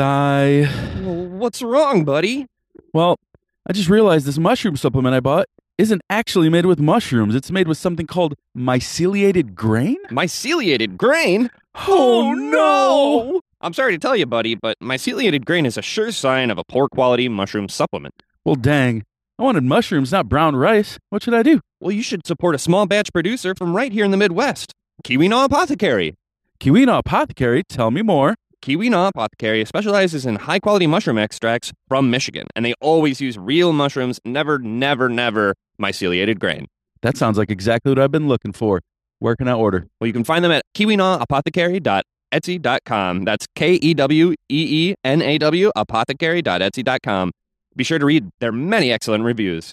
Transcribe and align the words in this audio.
Sigh. 0.00 0.64
What's 1.02 1.60
wrong, 1.60 2.06
buddy? 2.06 2.46
Well, 2.94 3.18
I 3.68 3.74
just 3.74 3.90
realized 3.90 4.24
this 4.24 4.38
mushroom 4.38 4.78
supplement 4.78 5.14
I 5.14 5.20
bought 5.20 5.44
isn't 5.76 6.00
actually 6.08 6.48
made 6.48 6.64
with 6.64 6.80
mushrooms. 6.80 7.34
It's 7.34 7.50
made 7.50 7.68
with 7.68 7.76
something 7.76 8.06
called 8.06 8.34
myceliated 8.56 9.54
grain. 9.54 9.98
Myceliated 10.08 10.96
grain? 10.96 11.50
Oh, 11.74 12.30
oh 12.30 12.32
no! 12.32 13.40
I'm 13.60 13.74
sorry 13.74 13.92
to 13.92 13.98
tell 13.98 14.16
you, 14.16 14.24
buddy, 14.24 14.54
but 14.54 14.78
myceliated 14.82 15.44
grain 15.44 15.66
is 15.66 15.76
a 15.76 15.82
sure 15.82 16.12
sign 16.12 16.50
of 16.50 16.56
a 16.56 16.64
poor 16.64 16.88
quality 16.88 17.28
mushroom 17.28 17.68
supplement. 17.68 18.14
Well, 18.42 18.54
dang. 18.54 19.04
I 19.38 19.42
wanted 19.42 19.64
mushrooms, 19.64 20.12
not 20.12 20.30
brown 20.30 20.56
rice. 20.56 20.96
What 21.10 21.22
should 21.22 21.34
I 21.34 21.42
do? 21.42 21.60
Well, 21.78 21.92
you 21.92 22.02
should 22.02 22.26
support 22.26 22.54
a 22.54 22.58
small 22.58 22.86
batch 22.86 23.12
producer 23.12 23.54
from 23.54 23.76
right 23.76 23.92
here 23.92 24.06
in 24.06 24.12
the 24.12 24.16
Midwest. 24.16 24.72
Keweenaw 25.04 25.44
Apothecary. 25.44 26.14
Keweenaw 26.58 27.00
Apothecary, 27.00 27.64
tell 27.64 27.90
me 27.90 28.00
more. 28.00 28.34
Keweenaw 28.62 29.08
Apothecary 29.08 29.64
specializes 29.64 30.26
in 30.26 30.36
high 30.36 30.58
quality 30.58 30.86
mushroom 30.86 31.16
extracts 31.16 31.72
from 31.88 32.10
Michigan, 32.10 32.46
and 32.54 32.62
they 32.64 32.74
always 32.80 33.18
use 33.20 33.38
real 33.38 33.72
mushrooms, 33.72 34.20
never, 34.24 34.58
never, 34.58 35.08
never 35.08 35.54
myceliated 35.80 36.38
grain. 36.38 36.66
That 37.00 37.16
sounds 37.16 37.38
like 37.38 37.50
exactly 37.50 37.90
what 37.90 37.98
I've 37.98 38.12
been 38.12 38.28
looking 38.28 38.52
for. 38.52 38.82
Where 39.18 39.34
can 39.34 39.48
I 39.48 39.54
order? 39.54 39.86
Well, 39.98 40.08
you 40.08 40.12
can 40.12 40.24
find 40.24 40.44
them 40.44 40.52
at 40.52 40.64
keweenawApothecary.etsy.com. 40.74 43.24
That's 43.24 43.46
K 43.54 43.74
E 43.74 43.94
W 43.94 44.32
E 44.32 44.34
E 44.48 44.94
N 45.04 45.22
A 45.22 45.38
W 45.38 45.72
apothecary.etsy.com. 45.74 47.32
Be 47.76 47.84
sure 47.84 47.98
to 47.98 48.04
read 48.04 48.28
their 48.40 48.52
many 48.52 48.92
excellent 48.92 49.24
reviews. 49.24 49.72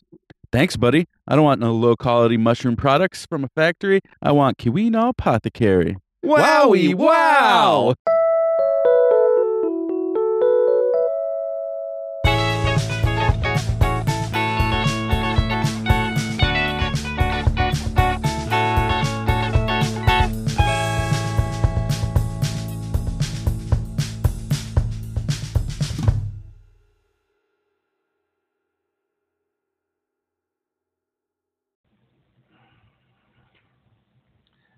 Thanks, 0.52 0.78
buddy. 0.78 1.08
I 1.28 1.36
don't 1.36 1.44
want 1.44 1.59
no 1.59 1.73
low 1.73 1.98
quality 1.98 2.38
mushroom 2.38 2.78
products 2.78 3.26
from 3.26 3.44
a 3.44 3.50
factory. 3.50 4.00
I 4.22 4.31
want 4.31 4.58
Keweenaw 4.58 5.09
Apothecary. 5.09 5.98
Wowie 6.23 6.95
wow! 6.95 7.94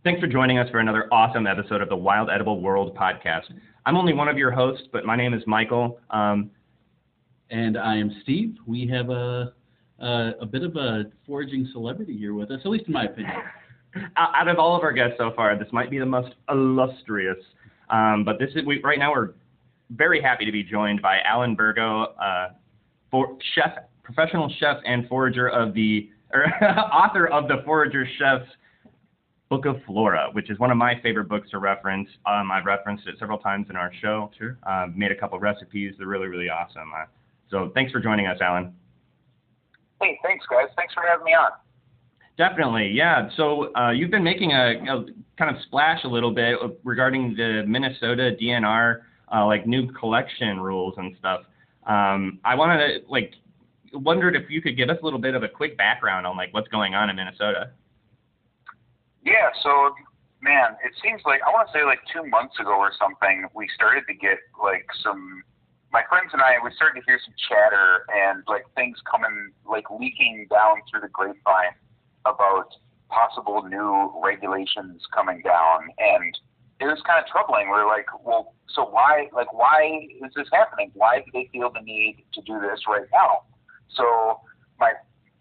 Thanks 0.10 0.22
for 0.22 0.28
joining 0.28 0.58
us 0.58 0.68
for 0.72 0.80
another 0.80 1.08
awesome 1.12 1.46
episode 1.46 1.82
of 1.82 1.90
the 1.90 1.96
Wild 1.96 2.32
Edible 2.32 2.62
World 2.62 2.98
podcast. 2.98 3.44
I'm 3.86 3.96
only 3.96 4.12
one 4.12 4.28
of 4.28 4.40
your 4.40 4.50
hosts, 4.50 4.88
but 4.92 5.06
my 5.06 5.16
name 5.16 5.36
is 5.36 5.44
Michael. 5.46 6.00
Um, 6.10 6.50
And 7.52 7.78
I 7.78 7.98
am 7.98 8.20
Steve. 8.24 8.56
We 8.66 8.88
have 8.88 9.12
a, 9.12 9.54
a 10.00 10.32
a 10.42 10.48
bit 10.48 10.64
of 10.64 10.76
a 10.78 11.12
foraging 11.28 11.70
celebrity 11.74 12.18
here 12.18 12.34
with 12.34 12.50
us, 12.50 12.60
at 12.66 12.72
least 12.72 12.88
in 12.88 12.94
my 12.94 13.04
opinion. 13.04 13.36
out 14.18 14.48
of 14.48 14.58
all 14.58 14.76
of 14.76 14.82
our 14.82 14.94
guests 14.94 15.14
so 15.20 15.32
far, 15.36 15.56
this 15.60 15.72
might 15.72 15.92
be 15.92 16.00
the 16.00 16.08
most 16.08 16.34
illustrious. 16.50 17.38
Um, 17.92 18.24
but 18.26 18.40
this 18.40 18.50
is 18.56 18.66
we, 18.66 18.82
right 18.82 18.98
now 18.98 19.12
we're 19.12 19.34
very 19.92 20.24
happy 20.24 20.44
to 20.44 20.52
be 20.52 20.64
joined 20.64 21.04
by 21.04 21.20
Alan 21.20 21.56
Bergo, 21.56 22.14
uh, 22.20 22.54
for, 23.12 23.38
chef, 23.54 23.74
professional 24.02 24.52
chef, 24.60 24.78
and 24.88 25.08
forager 25.08 25.50
of 25.50 25.76
the 25.76 26.10
or 26.34 26.48
author 26.92 27.28
of 27.28 27.48
the 27.48 27.58
Forager 27.64 28.08
Chef's 28.18 28.50
Book 29.50 29.66
of 29.66 29.78
Flora, 29.86 30.30
which 30.34 30.50
is 30.52 30.60
one 30.60 30.70
of 30.70 30.78
my 30.78 31.00
favorite 31.02 31.28
books 31.28 31.50
to 31.52 31.58
reference. 31.58 32.08
Um, 32.26 32.52
I've 32.52 32.66
referenced 32.66 33.08
it 33.08 33.16
several 33.18 33.40
times 33.40 33.68
in 33.70 33.76
our 33.76 33.92
show. 34.00 34.30
Sure. 34.38 34.58
Um, 34.64 34.94
made 34.96 35.12
a 35.12 35.16
couple 35.16 35.40
recipes. 35.40 35.96
They're 35.98 36.08
really, 36.08 36.28
really 36.28 36.50
awesome. 36.50 36.92
Uh, 36.96 37.06
so 37.50 37.72
thanks 37.74 37.92
for 37.92 38.00
joining 38.00 38.28
us, 38.28 38.38
Alan. 38.42 38.74
Hey, 40.02 40.20
thanks, 40.24 40.46
guys. 40.50 40.68
Thanks 40.76 40.94
for 40.94 41.04
having 41.08 41.26
me 41.26 41.34
on. 41.34 41.50
Definitely, 42.38 42.90
yeah. 42.90 43.28
So 43.36 43.76
uh, 43.76 43.92
you've 43.92 44.12
been 44.12 44.24
making 44.24 44.52
a, 44.52 44.76
a 44.88 45.06
kind 45.38 45.54
of 45.54 45.62
splash 45.64 46.04
a 46.06 46.08
little 46.08 46.34
bit 46.34 46.58
regarding 46.84 47.36
the 47.36 47.64
Minnesota 47.68 48.36
DNR 48.42 49.02
uh, 49.34 49.46
like 49.46 49.68
new 49.68 49.92
collection 49.92 50.60
rules 50.60 50.94
and 50.98 51.16
stuff. 51.20 51.42
Um, 51.86 52.40
I 52.46 52.56
wanted 52.56 52.78
to 52.78 53.12
like 53.12 53.34
wondered 53.94 54.36
if 54.36 54.50
you 54.50 54.62
could 54.62 54.78
give 54.78 54.90
us 54.90 54.98
a 55.02 55.06
little 55.06 55.20
bit 55.20 55.34
of 55.36 55.44
a 55.44 55.48
quick 55.48 55.78
background 55.78 56.28
on 56.28 56.38
like 56.38 56.54
what's 56.54 56.68
going 56.68 56.94
on 56.94 57.10
in 57.10 57.16
Minnesota. 57.16 57.72
Yeah, 59.24 59.50
so 59.62 59.94
man, 60.42 60.76
it 60.84 60.94
seems 61.04 61.22
like 61.26 61.42
I 61.46 61.50
want 61.52 61.68
to 61.68 61.74
say 61.74 61.84
like 61.84 62.00
two 62.12 62.26
months 62.28 62.60
ago 62.60 62.76
or 62.76 62.92
something, 62.98 63.46
we 63.56 63.68
started 63.76 64.04
to 64.08 64.14
get 64.14 64.40
like 64.62 64.86
some. 65.04 65.44
My 65.92 66.04
friends 66.08 66.30
and 66.34 66.42
I, 66.42 66.62
we 66.64 66.70
started 66.78 67.02
to 67.02 67.06
hear 67.08 67.20
some 67.26 67.34
chatter 67.50 68.06
and 68.14 68.44
like 68.48 68.64
things 68.76 68.98
coming, 69.10 69.52
like 69.66 69.90
leaking 69.90 70.46
down 70.50 70.86
through 70.86 71.02
the 71.02 71.10
grapevine 71.10 71.74
about 72.26 72.70
possible 73.10 73.64
new 73.64 74.14
regulations 74.22 75.02
coming 75.14 75.42
down, 75.42 75.90
and 75.98 76.38
it 76.80 76.86
was 76.86 77.02
kind 77.06 77.20
of 77.20 77.28
troubling. 77.28 77.68
We 77.68 77.76
are 77.76 77.88
like, 77.88 78.06
well, 78.24 78.54
so 78.70 78.86
why, 78.86 79.28
like, 79.34 79.52
why 79.52 80.08
is 80.24 80.32
this 80.36 80.48
happening? 80.54 80.92
Why 80.94 81.20
do 81.20 81.26
they 81.34 81.50
feel 81.52 81.72
the 81.74 81.82
need 81.82 82.24
to 82.34 82.42
do 82.42 82.60
this 82.62 82.82
right 82.88 83.10
now? 83.12 83.50
So 83.90 84.40
my 84.80 84.94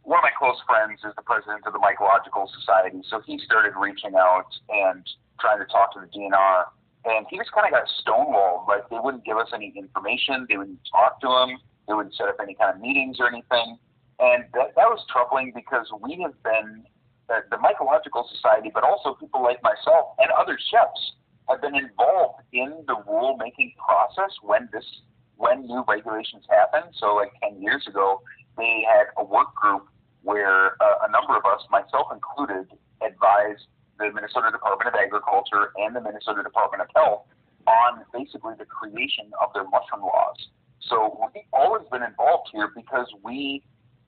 one 0.08 0.24
of 0.24 0.24
my 0.24 0.32
close 0.32 0.56
friends 0.64 1.04
is 1.04 1.12
the 1.20 1.26
president 1.28 1.68
of 1.68 1.76
the 1.76 1.82
Mycological 1.84 2.48
Society, 2.48 3.04
so 3.12 3.20
he 3.20 3.36
started 3.44 3.76
reaching 3.76 4.16
out 4.16 4.48
and 4.72 5.04
trying 5.36 5.60
to 5.60 5.68
talk 5.68 5.92
to 5.92 6.00
the 6.00 6.08
DNR, 6.08 6.64
and 7.04 7.28
he 7.28 7.36
just 7.36 7.52
kind 7.52 7.68
of 7.68 7.76
got 7.76 7.84
stonewalled. 8.00 8.64
Like 8.64 8.88
they 8.88 8.96
wouldn't 8.96 9.28
give 9.28 9.36
us 9.36 9.52
any 9.52 9.68
information, 9.76 10.48
they 10.48 10.56
wouldn't 10.56 10.80
talk 10.88 11.20
to 11.20 11.28
him, 11.28 11.60
they 11.84 11.92
wouldn't 11.92 12.16
set 12.16 12.24
up 12.24 12.40
any 12.40 12.56
kind 12.56 12.72
of 12.72 12.80
meetings 12.80 13.20
or 13.20 13.28
anything, 13.28 13.76
and 14.16 14.48
that, 14.56 14.72
that 14.80 14.88
was 14.88 15.04
troubling 15.12 15.52
because 15.54 15.84
we 16.00 16.16
have 16.24 16.32
been 16.40 16.88
the, 17.28 17.44
the 17.52 17.60
Mycological 17.60 18.24
Society, 18.32 18.72
but 18.72 18.88
also 18.88 19.12
people 19.12 19.44
like 19.44 19.60
myself 19.60 20.16
and 20.24 20.32
other 20.32 20.56
chefs 20.72 21.20
have 21.52 21.60
been 21.60 21.76
involved 21.76 22.40
in 22.56 22.80
the 22.88 22.96
rule 23.04 23.36
making 23.36 23.76
process 23.76 24.32
when 24.40 24.72
this 24.72 24.88
when 25.36 25.68
new 25.68 25.84
regulations 25.86 26.48
happen. 26.48 26.88
So 26.96 27.12
like 27.12 27.36
ten 27.44 27.60
years 27.60 27.84
ago, 27.86 28.22
they 28.56 28.88
had 28.88 29.12
a 29.20 29.22
work 29.22 29.54
group 29.54 29.84
where 30.22 30.80
uh, 30.82 31.06
a 31.06 31.10
number 31.10 31.36
of 31.36 31.44
us, 31.44 31.62
myself 31.70 32.08
included, 32.12 32.66
advised 33.02 33.66
the 33.98 34.10
Minnesota 34.12 34.50
Department 34.52 34.88
of 34.88 34.94
Agriculture 34.94 35.72
and 35.76 35.94
the 35.94 36.00
Minnesota 36.00 36.42
Department 36.42 36.82
of 36.82 36.88
Health 36.94 37.26
on 37.66 38.02
basically 38.12 38.54
the 38.58 38.64
creation 38.64 39.30
of 39.42 39.52
their 39.52 39.64
mushroom 39.64 40.02
laws. 40.02 40.38
So 40.80 41.18
we've 41.34 41.44
always 41.52 41.86
been 41.90 42.02
involved 42.02 42.48
here 42.52 42.70
because 42.74 43.06
we, 43.22 43.62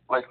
like, 0.09 0.25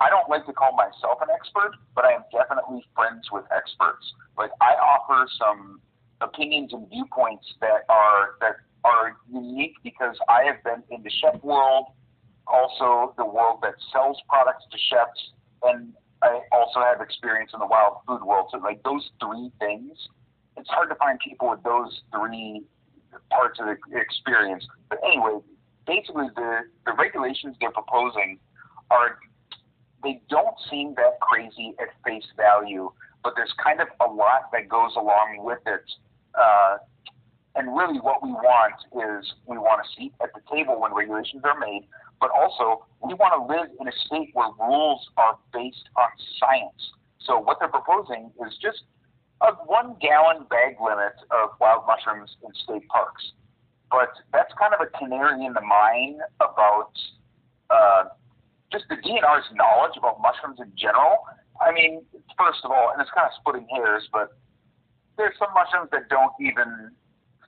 I 0.00 0.10
don't 0.10 0.28
like 0.28 0.44
to 0.46 0.52
call 0.52 0.76
myself 0.76 1.22
an 1.22 1.28
expert, 1.32 1.72
but 1.94 2.04
I 2.04 2.12
am 2.12 2.24
definitely 2.30 2.84
friends 2.94 3.30
with 3.32 3.44
experts. 3.54 4.04
Like, 4.36 4.50
I 4.60 4.74
offer 4.76 5.26
some 5.38 5.80
opinions 6.20 6.72
and 6.72 6.88
viewpoints 6.90 7.46
that 7.60 7.84
are 7.88 8.36
that 8.40 8.56
are 8.84 9.16
unique 9.30 9.74
because 9.82 10.16
I 10.28 10.44
have 10.44 10.62
been 10.64 10.82
in 10.90 11.02
the 11.02 11.10
chef 11.10 11.42
world 11.42 11.86
also 12.46 13.14
the 13.16 13.24
world 13.24 13.60
that 13.62 13.74
sells 13.92 14.18
products 14.28 14.64
to 14.70 14.78
chefs, 14.90 15.32
and 15.62 15.92
I 16.22 16.40
also 16.52 16.80
have 16.80 17.00
experience 17.00 17.50
in 17.52 17.60
the 17.60 17.66
wild 17.66 17.98
food 18.06 18.22
world. 18.22 18.48
So 18.50 18.58
like 18.58 18.82
those 18.82 19.08
three 19.20 19.50
things, 19.58 19.96
it's 20.56 20.68
hard 20.68 20.88
to 20.88 20.94
find 20.96 21.18
people 21.18 21.50
with 21.50 21.62
those 21.62 22.00
three 22.12 22.62
parts 23.30 23.60
of 23.60 23.66
the 23.66 23.98
experience. 23.98 24.66
But 24.88 24.98
anyway, 25.04 25.40
basically 25.86 26.28
the, 26.34 26.60
the 26.84 26.92
regulations 26.92 27.56
they're 27.60 27.70
proposing 27.70 28.38
are 28.90 29.18
they 30.02 30.20
don't 30.28 30.54
seem 30.70 30.94
that 30.94 31.18
crazy 31.20 31.74
at 31.80 31.88
face 32.04 32.26
value, 32.36 32.90
but 33.24 33.34
there's 33.36 33.52
kind 33.62 33.80
of 33.80 33.88
a 34.00 34.12
lot 34.12 34.52
that 34.52 34.68
goes 34.68 34.92
along 34.96 35.38
with 35.40 35.58
it. 35.66 35.84
Uh, 36.34 36.78
and 37.56 37.74
really, 37.74 37.98
what 37.98 38.22
we 38.22 38.30
want 38.30 38.74
is 38.92 39.32
we 39.46 39.56
want 39.56 39.80
a 39.80 39.88
seat 39.96 40.12
at 40.22 40.28
the 40.34 40.40
table 40.54 40.78
when 40.78 40.92
regulations 40.92 41.42
are 41.44 41.58
made, 41.58 41.88
but 42.20 42.30
also 42.30 42.86
we 43.02 43.14
want 43.14 43.34
to 43.36 43.42
live 43.44 43.70
in 43.80 43.88
a 43.88 43.96
state 44.06 44.30
where 44.32 44.48
rules 44.58 45.06
are 45.16 45.38
based 45.52 45.88
on 45.96 46.08
science. 46.40 46.92
So 47.20 47.38
what 47.38 47.58
they're 47.60 47.68
proposing 47.68 48.30
is 48.46 48.56
just 48.60 48.84
a 49.42 49.52
one 49.66 49.96
gallon 50.00 50.46
bag 50.48 50.76
limit 50.80 51.14
of 51.30 51.50
wild 51.60 51.84
mushrooms 51.86 52.36
in 52.44 52.50
state 52.64 52.86
parks. 52.88 53.32
But 53.90 54.10
that's 54.32 54.52
kind 54.58 54.74
of 54.74 54.80
a 54.80 54.90
canary 54.98 55.44
in 55.44 55.52
the 55.52 55.60
mine 55.60 56.18
about 56.40 56.92
uh, 57.70 58.04
just 58.72 58.84
the 58.88 58.96
DNR's 58.96 59.46
knowledge 59.54 59.96
about 59.96 60.20
mushrooms 60.20 60.58
in 60.60 60.72
general. 60.76 61.22
I 61.60 61.72
mean, 61.72 62.02
first 62.38 62.60
of 62.64 62.70
all, 62.70 62.90
and 62.92 63.00
it's 63.00 63.10
kind 63.14 63.26
of 63.26 63.32
splitting 63.38 63.68
hairs, 63.70 64.08
but 64.12 64.36
there's 65.16 65.34
some 65.38 65.48
mushrooms 65.54 65.90
that 65.92 66.08
don't 66.08 66.32
even 66.40 66.92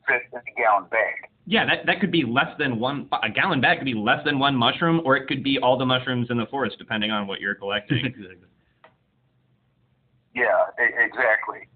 fit 0.09 0.23
in 0.33 0.39
a 0.39 0.57
gallon 0.57 0.89
bag. 0.91 1.15
Yeah, 1.47 1.65
that, 1.65 1.87
that 1.87 2.01
could 2.01 2.13
be 2.13 2.25
less 2.25 2.51
than 2.59 2.79
one, 2.79 3.09
a 3.23 3.31
gallon 3.31 3.61
bag 3.61 3.79
could 3.79 3.87
be 3.87 3.95
less 3.95 4.25
than 4.25 4.39
one 4.39 4.55
mushroom, 4.55 5.01
or 5.05 5.17
it 5.17 5.27
could 5.29 5.43
be 5.43 5.59
all 5.59 5.79
the 5.79 5.87
mushrooms 5.87 6.29
in 6.31 6.37
the 6.37 6.47
forest, 6.47 6.77
depending 6.79 7.11
on 7.11 7.27
what 7.27 7.41
you're 7.41 7.55
collecting. 7.55 7.99
exactly. 8.05 8.49
Yeah, 10.35 10.67
exactly. 10.79 11.69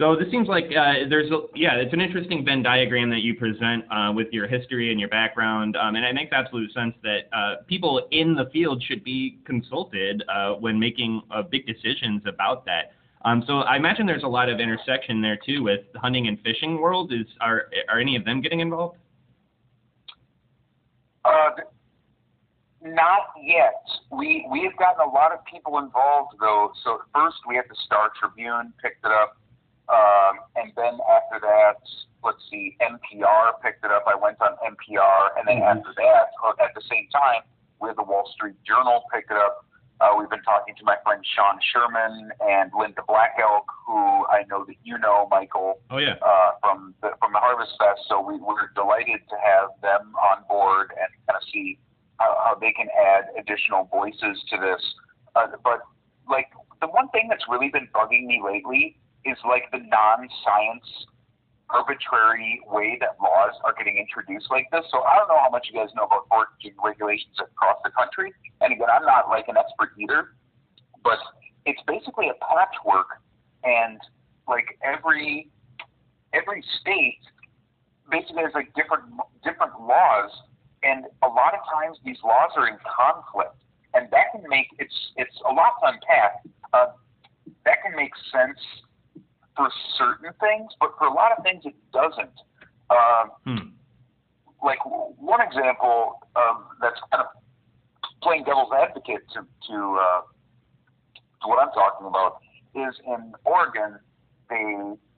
So 0.00 0.16
this 0.16 0.30
seems 0.30 0.48
like 0.48 0.64
uh, 0.64 1.10
there's 1.10 1.30
a, 1.30 1.40
yeah, 1.54 1.74
it's 1.74 1.92
an 1.92 2.00
interesting 2.00 2.42
Venn 2.42 2.62
diagram 2.62 3.10
that 3.10 3.20
you 3.20 3.34
present 3.34 3.84
uh, 3.90 4.10
with 4.14 4.28
your 4.32 4.48
history 4.48 4.90
and 4.90 4.98
your 4.98 5.10
background, 5.10 5.76
um, 5.76 5.94
and 5.94 6.06
it 6.06 6.14
makes 6.14 6.32
absolute 6.32 6.72
sense 6.72 6.94
that 7.02 7.28
uh, 7.36 7.56
people 7.66 8.08
in 8.10 8.34
the 8.34 8.48
field 8.50 8.82
should 8.82 9.04
be 9.04 9.40
consulted 9.44 10.24
uh, 10.34 10.52
when 10.52 10.80
making 10.80 11.20
uh, 11.30 11.42
big 11.42 11.66
decisions 11.66 12.22
about 12.26 12.64
that. 12.64 12.92
Um, 13.24 13.44
so 13.46 13.60
I 13.60 13.76
imagine 13.76 14.06
there's 14.06 14.22
a 14.22 14.28
lot 14.28 14.48
of 14.48 14.60
intersection 14.60 15.20
there 15.20 15.38
too 15.44 15.62
with 15.62 15.80
the 15.92 15.98
hunting 15.98 16.26
and 16.26 16.40
fishing 16.40 16.80
world. 16.80 17.12
Is 17.12 17.26
are 17.40 17.66
are 17.88 17.98
any 17.98 18.16
of 18.16 18.24
them 18.24 18.40
getting 18.40 18.60
involved? 18.60 18.96
Uh, 21.24 21.50
not 22.82 23.28
yet. 23.42 23.84
We 24.10 24.46
we 24.50 24.62
have 24.64 24.76
gotten 24.78 25.06
a 25.06 25.12
lot 25.12 25.32
of 25.32 25.44
people 25.44 25.78
involved 25.78 26.36
though. 26.40 26.72
So 26.82 27.00
first 27.14 27.36
we 27.46 27.56
had 27.56 27.66
the 27.68 27.76
Star 27.84 28.10
Tribune 28.18 28.72
picked 28.82 29.04
it 29.04 29.12
up, 29.12 29.36
um, 29.90 30.40
and 30.56 30.72
then 30.76 30.98
after 31.10 31.40
that, 31.40 31.76
let's 32.24 32.38
see, 32.50 32.76
NPR 32.80 33.52
picked 33.62 33.84
it 33.84 33.90
up. 33.90 34.04
I 34.06 34.14
went 34.14 34.40
on 34.40 34.56
NPR, 34.64 35.32
and 35.36 35.46
then 35.46 35.60
Mhm. 35.60 35.76
after 35.76 35.92
that, 35.92 36.32
at 36.64 36.74
the 36.74 36.82
same 36.82 37.06
time, 37.12 37.42
we 37.80 37.88
had 37.88 37.96
the 37.96 38.02
Wall 38.02 38.26
Street 38.32 38.56
Journal 38.64 39.04
pick 39.12 39.26
it 39.30 39.36
up. 39.36 39.66
Uh, 40.00 40.16
we've 40.18 40.30
been 40.30 40.42
talking 40.42 40.74
to 40.76 40.84
my 40.84 40.96
friend 41.04 41.22
Sean 41.36 41.60
Sherman 41.60 42.32
and 42.40 42.70
Linda 42.78 43.02
Black 43.06 43.36
Elk, 43.40 43.68
who 43.86 44.24
I 44.32 44.44
know 44.48 44.64
that 44.64 44.76
you 44.82 44.96
know, 44.98 45.28
Michael 45.30 45.80
Oh 45.90 45.98
yeah. 45.98 46.16
uh, 46.24 46.52
from 46.60 46.94
the 47.02 47.10
from 47.20 47.32
the 47.32 47.38
Harvest 47.38 47.72
Fest. 47.78 48.00
So 48.08 48.20
we, 48.20 48.38
we're 48.38 48.72
delighted 48.74 49.20
to 49.28 49.36
have 49.36 49.68
them 49.82 50.14
on 50.16 50.42
board 50.48 50.92
and 50.96 51.08
kind 51.28 51.36
of 51.36 51.44
see 51.52 51.78
how, 52.18 52.32
how 52.44 52.54
they 52.54 52.72
can 52.72 52.88
add 52.96 53.24
additional 53.38 53.88
voices 53.92 54.40
to 54.50 54.56
this. 54.56 54.80
Uh, 55.36 55.48
but 55.62 55.80
like 56.28 56.48
the 56.80 56.88
one 56.88 57.08
thing 57.10 57.28
that's 57.28 57.44
really 57.48 57.68
been 57.68 57.88
bugging 57.94 58.24
me 58.24 58.40
lately 58.42 58.96
is 59.26 59.36
like 59.46 59.70
the 59.70 59.78
non-science 59.78 60.88
arbitrary 61.72 62.60
way 62.66 62.98
that 63.00 63.16
laws 63.20 63.54
are 63.64 63.74
getting 63.76 63.96
introduced 63.96 64.50
like 64.50 64.66
this. 64.72 64.84
So 64.90 65.02
I 65.02 65.16
don't 65.16 65.28
know 65.28 65.40
how 65.40 65.50
much 65.50 65.68
you 65.72 65.78
guys 65.78 65.88
know 65.94 66.04
about 66.04 66.26
foraging 66.28 66.76
regulations 66.82 67.36
across 67.38 67.78
the 67.84 67.90
country. 67.90 68.32
And 68.60 68.72
again, 68.72 68.88
I'm 68.92 69.04
not 69.06 69.28
like 69.28 69.48
an 69.48 69.56
expert 69.56 69.92
either, 69.98 70.34
but 71.02 71.18
it's 71.66 71.80
basically 71.86 72.28
a 72.28 72.36
patchwork. 72.44 73.20
And 73.64 74.00
like 74.48 74.78
every 74.82 75.50
every 76.32 76.64
state 76.80 77.20
basically 78.10 78.42
has 78.42 78.54
like 78.54 78.74
different 78.74 79.04
different 79.44 79.78
laws. 79.80 80.30
And 80.82 81.04
a 81.22 81.28
lot 81.28 81.52
of 81.54 81.60
times 81.68 81.98
these 82.04 82.18
laws 82.24 82.50
are 82.56 82.68
in 82.68 82.78
conflict. 82.84 83.56
And 83.94 84.08
that 84.10 84.32
can 84.32 84.48
make 84.48 84.68
it's 84.78 84.94
it's 85.16 85.36
a 85.48 85.52
lot 85.52 85.76
to 85.82 85.92
unpack 85.92 86.42
uh, 86.72 86.94
that 87.64 87.82
can 87.82 87.94
make 87.96 88.12
sense 88.32 88.58
for 89.56 89.68
certain 89.98 90.32
things 90.40 90.72
but 90.80 90.90
for 90.98 91.06
a 91.06 91.12
lot 91.12 91.32
of 91.36 91.42
things 91.44 91.62
it 91.64 91.74
doesn't 91.92 92.36
um, 92.90 93.30
Hmm. 93.46 93.68
like 94.62 94.78
one 94.84 95.40
example 95.40 96.20
um, 96.36 96.64
that's 96.80 97.00
kind 97.10 97.24
of 97.24 97.30
playing 98.22 98.44
devil's 98.44 98.72
advocate 98.72 99.22
to 99.34 99.40
to, 99.68 99.98
uh, 100.00 100.20
to 101.42 101.48
what 101.48 101.62
I'm 101.62 101.72
talking 101.72 102.06
about 102.06 102.38
is 102.74 102.94
in 103.06 103.32
Oregon 103.44 103.98
they 104.50 104.64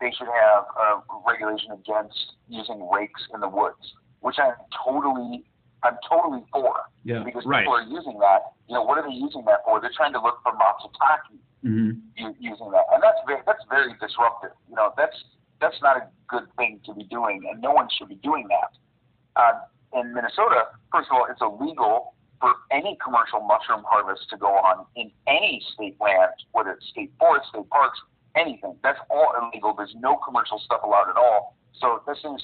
they 0.00 0.12
should 0.12 0.28
have 0.28 0.64
a 0.76 1.02
regulation 1.26 1.72
against 1.72 2.36
using 2.48 2.88
rakes 2.90 3.22
in 3.32 3.40
the 3.40 3.48
woods, 3.48 3.94
which 4.20 4.36
I'm 4.38 4.54
totally 4.84 5.44
I'm 5.82 5.96
totally 6.08 6.44
for 6.52 6.82
Yeah. 7.04 7.24
because 7.24 7.44
Right. 7.44 7.60
people 7.60 7.74
are 7.74 7.82
using 7.82 8.18
that. 8.20 8.52
You 8.68 8.74
know, 8.74 8.82
what 8.82 8.98
are 8.98 9.02
they 9.08 9.14
using 9.14 9.44
that 9.46 9.64
for? 9.64 9.80
They're 9.80 9.90
trying 9.96 10.12
to 10.12 10.20
look 10.20 10.40
for 10.42 10.52
matsutake 10.52 11.38
hmm 11.62 11.90
using 12.16 12.70
that, 12.70 12.84
and 12.92 13.02
that's 13.02 13.18
very 13.26 13.40
that's 13.46 13.64
very 13.70 13.92
disruptive. 14.00 14.50
You 14.68 14.76
know, 14.76 14.92
that's 14.96 15.16
that's 15.60 15.80
not 15.82 15.96
a 15.96 16.08
good 16.28 16.44
thing 16.56 16.80
to 16.86 16.94
be 16.94 17.04
doing, 17.04 17.42
and 17.50 17.60
no 17.62 17.72
one 17.72 17.88
should 17.96 18.08
be 18.08 18.16
doing 18.16 18.48
that. 18.48 18.72
Uh, 19.36 20.00
in 20.00 20.12
Minnesota, 20.12 20.74
first 20.90 21.08
of 21.10 21.16
all, 21.16 21.26
it's 21.30 21.40
illegal 21.40 22.14
for 22.40 22.52
any 22.72 22.98
commercial 23.02 23.40
mushroom 23.40 23.84
harvest 23.86 24.28
to 24.30 24.36
go 24.36 24.48
on 24.48 24.84
in 24.96 25.10
any 25.28 25.62
state 25.74 25.96
land, 26.00 26.32
whether 26.52 26.72
it's 26.72 26.86
state 26.90 27.12
forests, 27.18 27.48
state 27.50 27.68
parks, 27.70 27.98
anything. 28.36 28.74
That's 28.82 28.98
all 29.10 29.32
illegal. 29.40 29.74
There's 29.76 29.94
no 29.98 30.16
commercial 30.16 30.58
stuff 30.58 30.82
allowed 30.82 31.08
at 31.08 31.16
all. 31.16 31.56
So 31.78 32.02
this 32.06 32.18
is, 32.18 32.42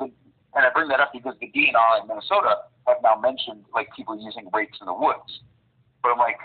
and 0.00 0.12
I 0.54 0.70
bring 0.72 0.88
that 0.88 1.00
up 1.00 1.10
because 1.12 1.34
the 1.40 1.50
DNR 1.50 2.02
in 2.02 2.08
Minnesota 2.08 2.70
have 2.86 2.98
now 3.02 3.16
mentioned 3.20 3.64
like 3.74 3.88
people 3.96 4.18
using 4.18 4.48
rakes 4.54 4.78
in 4.80 4.86
the 4.86 4.94
woods. 4.94 5.42
But 6.02 6.12
I'm 6.12 6.18
like, 6.18 6.38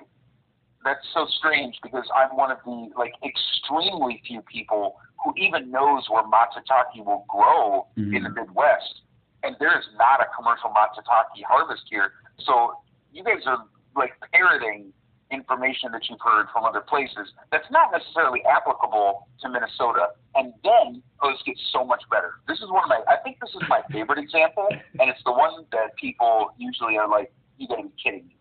that's 0.83 1.05
so 1.13 1.27
strange 1.37 1.75
because 1.83 2.05
I'm 2.15 2.35
one 2.35 2.51
of 2.51 2.59
the 2.65 2.89
like 2.97 3.13
extremely 3.23 4.21
few 4.25 4.41
people 4.41 4.97
who 5.23 5.33
even 5.37 5.71
knows 5.71 6.05
where 6.09 6.23
matsutake 6.23 7.03
will 7.03 7.25
grow 7.27 7.87
mm-hmm. 7.97 8.15
in 8.15 8.23
the 8.23 8.29
Midwest, 8.29 9.01
and 9.43 9.55
there 9.59 9.77
is 9.77 9.85
not 9.97 10.21
a 10.21 10.27
commercial 10.35 10.69
matsutake 10.69 11.43
harvest 11.47 11.83
here. 11.89 12.13
So 12.45 12.79
you 13.11 13.23
guys 13.23 13.43
are 13.45 13.65
like 13.95 14.13
parroting 14.31 14.93
information 15.31 15.91
that 15.91 16.07
you've 16.09 16.21
heard 16.23 16.47
from 16.53 16.63
other 16.63 16.79
places 16.79 17.27
that's 17.51 17.67
not 17.69 17.91
necessarily 17.91 18.41
applicable 18.47 19.27
to 19.41 19.49
Minnesota. 19.49 20.15
And 20.35 20.53
then 20.63 21.03
this 21.21 21.41
gets 21.45 21.59
so 21.73 21.83
much 21.83 22.03
better. 22.09 22.39
This 22.47 22.59
is 22.59 22.69
one 22.69 22.83
of 22.83 22.89
my 22.89 23.01
I 23.07 23.17
think 23.23 23.37
this 23.41 23.49
is 23.51 23.63
my 23.67 23.81
favorite 23.91 24.19
example, 24.19 24.67
and 24.71 25.09
it's 25.09 25.23
the 25.25 25.33
one 25.33 25.65
that 25.71 25.95
people 25.99 26.51
usually 26.57 26.97
are 26.97 27.09
like, 27.09 27.31
you 27.57 27.67
gotta 27.67 27.83
be 27.83 27.91
kidding 28.01 28.27
me. 28.27 28.36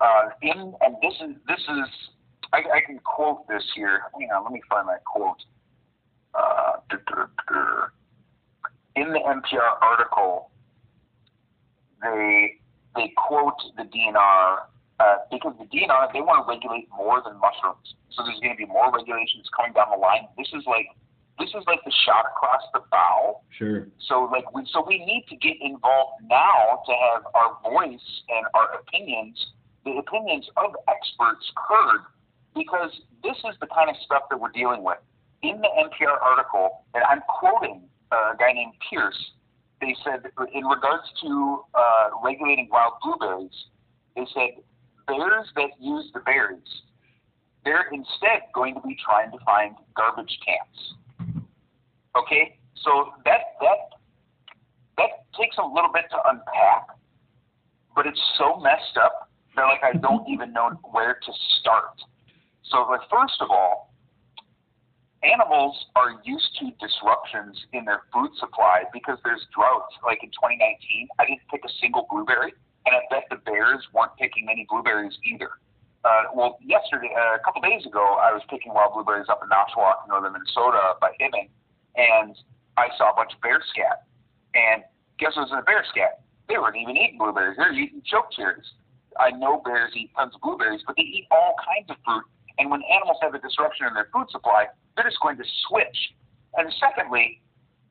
Uh, 0.00 0.28
in 0.42 0.74
and 0.80 0.96
this 1.00 1.14
is 1.20 1.36
this 1.48 1.60
is 1.60 1.88
I, 2.52 2.58
I 2.58 2.80
can 2.86 2.98
quote 3.00 3.46
this 3.48 3.62
here. 3.74 4.02
Hang 4.18 4.28
on, 4.30 4.44
let 4.44 4.52
me 4.52 4.62
find 4.68 4.88
that 4.88 5.04
quote. 5.04 5.42
Uh, 6.34 6.76
in 8.96 9.12
the 9.12 9.20
NPR 9.20 9.80
article, 9.80 10.50
they 12.02 12.60
they 12.94 13.12
quote 13.16 13.60
the 13.76 13.84
DNR 13.84 14.58
uh, 15.00 15.16
because 15.30 15.54
the 15.58 15.64
DNR 15.64 16.12
they 16.12 16.20
want 16.20 16.44
to 16.44 16.48
regulate 16.48 16.88
more 16.90 17.22
than 17.24 17.38
mushrooms. 17.38 17.94
So 18.10 18.24
there's 18.24 18.40
going 18.40 18.56
to 18.56 18.60
be 18.60 18.66
more 18.66 18.90
regulations 18.92 19.48
coming 19.54 19.72
down 19.72 19.92
the 19.92 20.00
line. 20.00 20.28
This 20.36 20.48
is 20.56 20.64
like 20.66 20.88
this 21.38 21.50
is 21.50 21.64
like 21.66 21.84
the 21.84 21.92
shot 22.04 22.24
across 22.24 22.64
the 22.72 22.80
bow. 22.90 23.40
Sure. 23.52 23.88
So 24.08 24.28
like 24.32 24.48
we 24.54 24.64
so 24.72 24.84
we 24.86 25.04
need 25.04 25.24
to 25.28 25.36
get 25.36 25.60
involved 25.60 26.24
now 26.24 26.80
to 26.88 26.92
have 26.92 27.22
our 27.36 27.60
voice 27.60 28.08
and 28.32 28.44
our 28.54 28.80
opinions, 28.80 29.36
the 29.86 30.02
opinions 30.02 30.44
of 30.58 30.74
experts 30.90 31.46
heard, 31.56 32.02
because 32.54 32.90
this 33.22 33.36
is 33.46 33.54
the 33.60 33.68
kind 33.70 33.88
of 33.88 33.94
stuff 34.04 34.26
that 34.28 34.38
we're 34.38 34.50
dealing 34.50 34.82
with. 34.82 34.98
In 35.42 35.62
the 35.62 35.70
NPR 35.78 36.20
article, 36.20 36.82
and 36.92 37.04
I'm 37.08 37.22
quoting 37.38 37.82
a 38.10 38.36
guy 38.36 38.52
named 38.52 38.74
Pierce, 38.90 39.16
they 39.80 39.94
said 40.02 40.26
in 40.52 40.64
regards 40.64 41.06
to 41.22 41.62
uh, 41.74 42.08
regulating 42.24 42.68
wild 42.70 42.94
blueberries, 43.02 43.54
they 44.16 44.26
said 44.34 44.58
bears 45.06 45.46
that 45.54 45.70
use 45.78 46.10
the 46.12 46.20
berries, 46.20 46.66
they're 47.64 47.86
instead 47.92 48.42
going 48.54 48.74
to 48.74 48.80
be 48.80 48.96
trying 49.04 49.30
to 49.30 49.38
find 49.44 49.76
garbage 49.96 50.38
cans. 50.44 51.38
Okay, 52.16 52.58
so 52.82 53.12
that 53.24 53.54
that 53.60 54.00
that 54.96 55.10
takes 55.38 55.56
a 55.58 55.66
little 55.66 55.92
bit 55.92 56.04
to 56.10 56.16
unpack, 56.26 56.88
but 57.94 58.06
it's 58.06 58.20
so 58.38 58.58
messed 58.58 58.96
up 58.96 59.25
that 59.56 59.64
like 59.64 59.82
I 59.82 59.96
don't 59.96 60.28
even 60.32 60.52
know 60.52 60.70
where 60.90 61.14
to 61.14 61.32
start. 61.60 62.00
So 62.70 62.86
like 62.88 63.00
first 63.10 63.40
of 63.40 63.50
all, 63.50 63.92
animals 65.22 65.74
are 65.96 66.20
used 66.24 66.56
to 66.60 66.70
disruptions 66.78 67.56
in 67.72 67.84
their 67.84 68.02
food 68.12 68.30
supply 68.38 68.84
because 68.92 69.18
there's 69.24 69.44
droughts. 69.54 69.94
Like 70.04 70.22
in 70.22 70.30
2019, 70.30 71.08
I 71.18 71.26
didn't 71.26 71.46
pick 71.50 71.64
a 71.64 71.72
single 71.80 72.06
blueberry, 72.10 72.52
and 72.86 72.94
I 72.94 73.00
bet 73.10 73.24
the 73.30 73.42
bears 73.42 73.82
weren't 73.92 74.14
picking 74.18 74.46
many 74.46 74.66
blueberries 74.68 75.16
either. 75.26 75.50
Uh, 76.06 76.30
well, 76.34 76.58
yesterday, 76.62 77.10
uh, 77.18 77.34
a 77.34 77.42
couple 77.42 77.60
days 77.62 77.84
ago, 77.84 78.14
I 78.22 78.30
was 78.30 78.42
picking 78.48 78.72
wild 78.72 78.94
blueberries 78.94 79.26
up 79.28 79.42
in 79.42 79.50
Nashwauk, 79.50 80.06
northern 80.06 80.34
Minnesota, 80.34 80.94
by 81.00 81.10
Hibbing, 81.18 81.50
and 81.96 82.36
I 82.76 82.88
saw 82.96 83.10
a 83.10 83.16
bunch 83.16 83.34
of 83.34 83.40
bear 83.42 83.58
scat. 83.74 84.06
And 84.54 84.86
guess 85.18 85.34
what 85.34 85.50
was 85.50 85.50
in 85.50 85.58
the 85.58 85.66
bear 85.66 85.84
scat? 85.90 86.22
They 86.48 86.58
weren't 86.58 86.76
even 86.76 86.96
eating 86.96 87.18
blueberries; 87.18 87.58
they 87.58 87.64
were 87.64 87.74
eating 87.74 88.02
choke 88.06 88.30
cherries. 88.30 88.70
I 89.20 89.30
know 89.30 89.60
bears 89.64 89.92
eat 89.94 90.10
tons 90.16 90.34
of 90.34 90.40
blueberries, 90.40 90.82
but 90.86 90.96
they 90.96 91.02
eat 91.02 91.26
all 91.30 91.54
kinds 91.58 91.90
of 91.90 91.96
fruit. 92.04 92.24
And 92.58 92.70
when 92.70 92.82
animals 92.90 93.18
have 93.22 93.34
a 93.34 93.38
disruption 93.38 93.86
in 93.86 93.94
their 93.94 94.08
food 94.12 94.30
supply, 94.30 94.66
they're 94.96 95.04
just 95.04 95.20
going 95.20 95.36
to 95.36 95.44
switch. 95.68 95.96
And 96.56 96.72
secondly, 96.80 97.42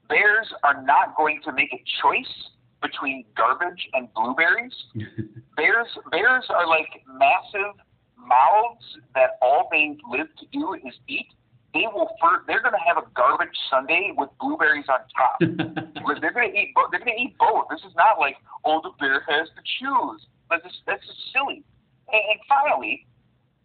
bears 0.10 0.48
are 0.64 0.82
not 0.84 1.16
going 1.16 1.42
to 1.46 1.52
make 1.52 1.72
a 1.74 1.82
choice 2.02 2.34
between 2.82 3.26
garbage 3.36 3.88
and 3.94 4.08
blueberries. 4.14 4.74
Bears 5.56 5.88
bears 6.12 6.44
are 6.50 6.68
like 6.68 6.90
massive 7.08 7.80
mouths 8.18 8.86
that 9.16 9.38
all 9.42 9.70
they 9.72 9.98
live 10.12 10.28
to 10.38 10.46
do 10.52 10.74
is 10.74 10.94
eat. 11.08 11.28
They 11.74 11.88
will 11.94 12.10
fir- 12.22 12.44
they're 12.46 12.62
going 12.62 12.74
to 12.74 12.86
have 12.86 12.98
a 12.98 13.08
garbage 13.16 13.56
sundae 13.70 14.12
with 14.18 14.30
blueberries 14.40 14.86
on 14.90 15.00
top. 15.16 15.40
They're 16.22 16.32
going 16.32 16.52
to 16.52 16.58
eat 16.58 16.72
both. 16.76 16.92
They're 16.92 17.00
going 17.00 17.16
to 17.18 17.24
eat 17.24 17.38
both. 17.38 17.66
This 17.70 17.82
is 17.82 17.96
not 17.96 18.20
like 18.20 18.36
oh 18.66 18.82
the 18.84 18.92
bear 19.00 19.24
has 19.28 19.48
to 19.48 19.62
choose. 19.80 20.28
That's 20.50 20.64
just, 20.64 20.82
that's 20.86 21.06
just 21.06 21.20
silly. 21.34 21.64
And, 22.12 22.22
and 22.32 22.40
finally, 22.48 23.08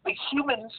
like 0.05 0.17
humans, 0.33 0.73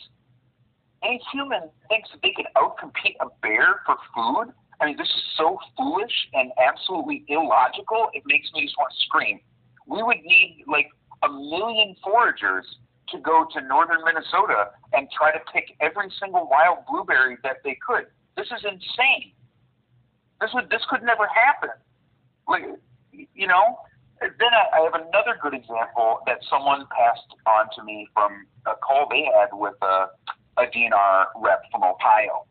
any 1.04 1.22
human 1.32 1.70
thinks 1.90 2.10
that 2.12 2.22
they 2.22 2.32
can 2.32 2.46
outcompete 2.58 3.16
a 3.22 3.28
bear 3.42 3.82
for 3.86 3.98
food. 4.16 4.54
I 4.80 4.86
mean, 4.86 4.98
this 4.98 5.08
is 5.08 5.24
so 5.38 5.58
foolish 5.78 6.14
and 6.34 6.52
absolutely 6.58 7.24
illogical. 7.28 8.10
It 8.14 8.24
makes 8.26 8.52
me 8.54 8.66
just 8.66 8.76
want 8.78 8.92
to 8.92 9.00
scream. 9.06 9.40
We 9.88 10.02
would 10.02 10.22
need 10.24 10.64
like 10.68 10.90
a 11.24 11.30
million 11.30 11.96
foragers 12.04 12.66
to 13.10 13.20
go 13.20 13.46
to 13.54 13.62
northern 13.62 14.04
Minnesota 14.04 14.72
and 14.94 15.08
try 15.16 15.32
to 15.32 15.40
pick 15.54 15.76
every 15.82 16.10
single 16.20 16.50
wild 16.50 16.80
blueberry 16.90 17.38
that 17.44 17.58
they 17.64 17.78
could. 17.86 18.06
This 18.36 18.48
is 18.48 18.66
insane. 18.66 19.34
This 20.40 20.50
would 20.54 20.70
this 20.70 20.82
could 20.90 21.04
never 21.04 21.28
happen. 21.28 21.70
Like, 22.48 22.64
you 23.12 23.48
know. 23.48 23.78
Then 24.22 24.54
I, 24.54 24.78
I 24.78 24.82
have 24.86 24.94
another 24.94 25.38
good 25.42 25.54
example 25.54 26.22
that 26.28 26.38
someone 26.50 26.86
passed 26.94 27.26
on 27.48 27.66
to 27.76 27.84
me 27.84 28.08
from 28.14 28.46
a 28.68 28.76
call 28.76 29.08
they 29.10 29.26
had 29.26 29.50
with 29.52 29.74
a, 29.82 30.08
a 30.58 30.66
DNR 30.70 31.26
rep 31.42 31.64
from 31.72 31.84
Ohio. 31.84 32.46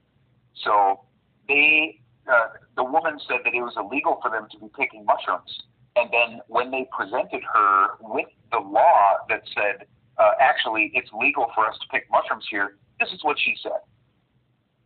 So 0.64 1.06
they, 1.46 2.00
uh, 2.26 2.58
the 2.76 2.84
woman 2.84 3.18
said 3.28 3.38
that 3.44 3.54
it 3.54 3.62
was 3.62 3.74
illegal 3.78 4.18
for 4.20 4.30
them 4.30 4.48
to 4.50 4.58
be 4.58 4.66
picking 4.76 5.04
mushrooms. 5.04 5.62
And 5.94 6.10
then 6.10 6.40
when 6.48 6.70
they 6.70 6.88
presented 6.90 7.42
her 7.52 7.98
with 8.00 8.28
the 8.50 8.58
law 8.58 9.22
that 9.28 9.42
said, 9.54 9.86
uh, 10.18 10.32
actually, 10.40 10.90
it's 10.94 11.10
legal 11.12 11.50
for 11.54 11.66
us 11.66 11.78
to 11.80 11.86
pick 11.88 12.10
mushrooms 12.10 12.46
here, 12.50 12.76
this 12.98 13.08
is 13.12 13.22
what 13.22 13.38
she 13.38 13.54
said. 13.62 13.80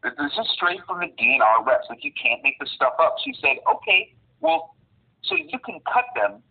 This 0.05 0.33
is 0.39 0.49
straight 0.53 0.81
from 0.87 1.01
the 1.01 1.07
DNR 1.07 1.67
reps. 1.67 1.87
Like, 1.89 2.05
you 2.05 2.13
can't 2.13 2.43
make 2.43 2.59
this 2.61 2.71
stuff 2.77 2.93
up. 3.01 3.17
She 3.25 3.35
said, 3.41 3.57
okay, 3.65 4.15
well, 4.41 4.77
so 5.25 5.35
you 5.35 5.59
can 5.65 5.81
cut 5.91 6.05
them, 6.15 6.43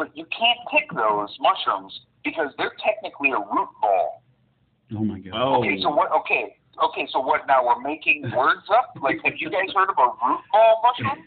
but 0.00 0.16
you 0.16 0.24
can't 0.32 0.58
pick 0.72 0.88
those 0.96 1.28
mushrooms 1.40 1.92
because 2.24 2.48
they're 2.56 2.72
technically 2.82 3.32
a 3.32 3.38
root 3.38 3.68
ball. 3.82 4.22
Oh 4.96 5.04
my 5.04 5.20
god. 5.20 5.32
Oh. 5.34 5.58
Okay, 5.60 5.76
so 5.82 5.90
what? 5.90 6.10
Okay, 6.10 6.56
okay, 6.82 7.06
so 7.12 7.20
what? 7.20 7.42
Now 7.46 7.66
we're 7.66 7.82
making 7.82 8.22
words 8.34 8.64
up. 8.72 8.94
Like, 9.02 9.18
have 9.24 9.34
you 9.36 9.50
guys 9.50 9.68
heard 9.76 9.90
of 9.90 9.96
a 9.98 10.26
root 10.26 10.40
ball 10.50 10.82
mushroom? 10.82 11.24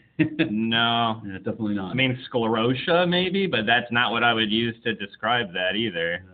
No. 0.50 1.20
yeah, 1.26 1.38
definitely 1.38 1.74
not. 1.74 1.90
I 1.90 1.94
mean, 1.94 2.18
sclerotia 2.30 3.08
maybe, 3.08 3.46
but 3.48 3.66
that's 3.66 3.90
not 3.90 4.12
what 4.12 4.22
I 4.22 4.32
would 4.32 4.50
use 4.50 4.76
to 4.84 4.94
describe 4.94 5.52
that 5.54 5.74
either. 5.76 6.24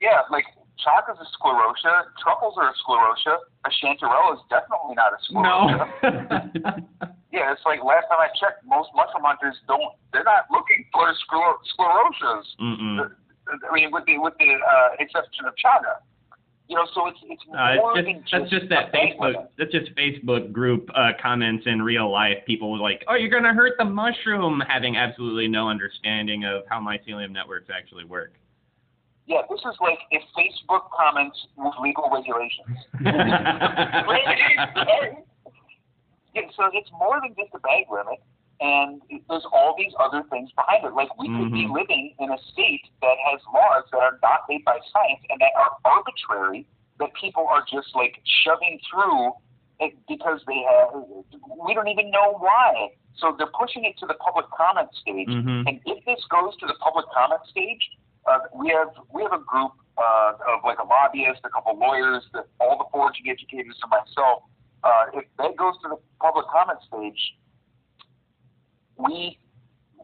Yeah, 0.00 0.22
like 0.30 0.44
chagas 0.80 1.20
is 1.20 1.26
a 1.26 1.44
sclerotia, 1.44 2.04
truffles 2.22 2.54
are 2.56 2.70
a 2.70 2.74
sclerotia, 2.80 3.36
a 3.66 3.70
chanterelle 3.84 4.34
is 4.34 4.40
definitely 4.48 4.94
not 4.94 5.12
a 5.12 5.18
sclerotia. 5.32 7.14
Yeah, 7.32 7.52
it's 7.52 7.62
like 7.64 7.78
last 7.84 8.06
time 8.10 8.18
I 8.18 8.28
checked, 8.38 8.64
most 8.66 8.90
mushroom 8.94 9.22
hunters 9.24 9.56
don't. 9.68 9.94
They're 10.12 10.24
not 10.24 10.50
looking 10.50 10.84
for 10.92 11.06
scler- 11.26 11.62
sclerosias. 11.78 12.44
Mm-mm. 12.60 13.10
I 13.48 13.74
mean, 13.74 13.90
with 13.92 14.04
the 14.06 14.18
with 14.18 14.34
the 14.38 14.50
uh, 14.54 14.88
exception 14.98 15.46
of 15.46 15.54
chaga. 15.54 16.02
You 16.68 16.76
know, 16.76 16.86
so 16.94 17.08
it's 17.08 17.18
it's 17.24 17.42
Uh, 17.50 17.74
more 17.76 17.98
it's 17.98 18.06
than 18.06 18.22
just, 18.22 18.50
just 18.50 18.50
that's 18.50 18.50
just 18.50 18.68
that 18.70 18.92
Facebook. 18.92 19.48
That's 19.58 19.72
just 19.72 19.94
Facebook 19.96 20.52
group 20.52 20.88
uh, 20.94 21.12
comments 21.20 21.66
in 21.66 21.82
real 21.82 22.10
life. 22.10 22.38
People 22.46 22.70
were 22.70 22.78
like, 22.78 23.04
"Oh, 23.08 23.14
you're 23.14 23.30
gonna 23.30 23.54
hurt 23.54 23.72
the 23.78 23.84
mushroom," 23.84 24.62
having 24.66 24.96
absolutely 24.96 25.48
no 25.48 25.68
understanding 25.68 26.44
of 26.44 26.62
how 26.68 26.80
mycelium 26.80 27.32
networks 27.32 27.70
actually 27.74 28.04
work. 28.04 28.34
Yeah, 29.26 29.42
this 29.48 29.60
is 29.60 29.76
like 29.80 29.98
if 30.10 30.22
Facebook 30.36 30.90
comments 30.96 31.38
with 31.56 31.74
legal 31.80 32.10
regulations. 32.10 32.78
yeah, 36.34 36.42
so 36.56 36.70
it's 36.72 36.90
more 36.92 37.20
than 37.20 37.34
just 37.34 37.54
a 37.54 37.58
bag 37.60 37.86
limit, 37.90 38.20
and 38.60 39.02
it- 39.08 39.22
there's 39.28 39.46
all 39.52 39.74
these 39.76 39.92
other 39.98 40.22
things 40.24 40.50
behind 40.52 40.84
it. 40.84 40.92
Like 40.94 41.16
we 41.18 41.28
could 41.28 41.52
be 41.52 41.66
Mhm. 41.66 41.72
living 41.72 42.14
in 42.18 42.30
a 42.30 42.38
state 42.38 42.86
that 43.02 43.16
has 43.18 43.40
laws 43.52 43.84
that 43.92 44.00
are 44.00 44.18
not 44.22 44.48
made 44.48 44.64
by 44.64 44.78
science 44.92 45.20
and 45.30 45.40
that 45.40 45.52
are 45.56 45.76
arbitrary, 45.84 46.66
that 46.98 47.12
people 47.14 47.46
are 47.48 47.62
just 47.62 47.94
like 47.94 48.20
shoving 48.24 48.80
through 48.90 49.32
it 49.80 49.94
because 50.06 50.44
they 50.46 50.58
have. 50.62 50.92
We 51.58 51.74
don't 51.74 51.88
even 51.88 52.10
know 52.10 52.32
why. 52.38 52.90
So 53.14 53.32
they're 53.32 53.46
pushing 53.58 53.84
it 53.84 53.98
to 53.98 54.06
the 54.06 54.14
public 54.14 54.46
comment 54.50 54.94
stage. 54.94 55.28
Mhm. 55.28 55.66
And 55.66 55.80
if 55.86 56.04
this 56.04 56.24
goes 56.26 56.56
to 56.58 56.66
the 56.66 56.74
public 56.74 57.06
comment 57.10 57.44
stage, 57.46 57.90
uh, 58.26 58.40
we 58.54 58.68
have 58.68 58.90
we 59.12 59.22
have 59.22 59.32
a 59.32 59.38
group 59.38 59.72
uh, 59.98 60.32
of 60.48 60.64
like 60.64 60.78
a 60.78 60.84
lobbyist, 60.84 61.40
a 61.44 61.50
couple 61.50 61.76
lawyers, 61.76 62.26
that 62.32 62.46
all 62.58 62.78
the 62.78 62.84
foraging 62.92 63.28
educators, 63.28 63.78
and 63.82 63.90
myself. 63.90 64.42
Uh, 64.82 65.04
if 65.14 65.24
that 65.38 65.56
goes 65.56 65.74
to 65.82 65.88
the 65.90 65.96
public 66.20 66.46
comment 66.52 66.78
stage, 66.88 67.20
we 68.98 69.38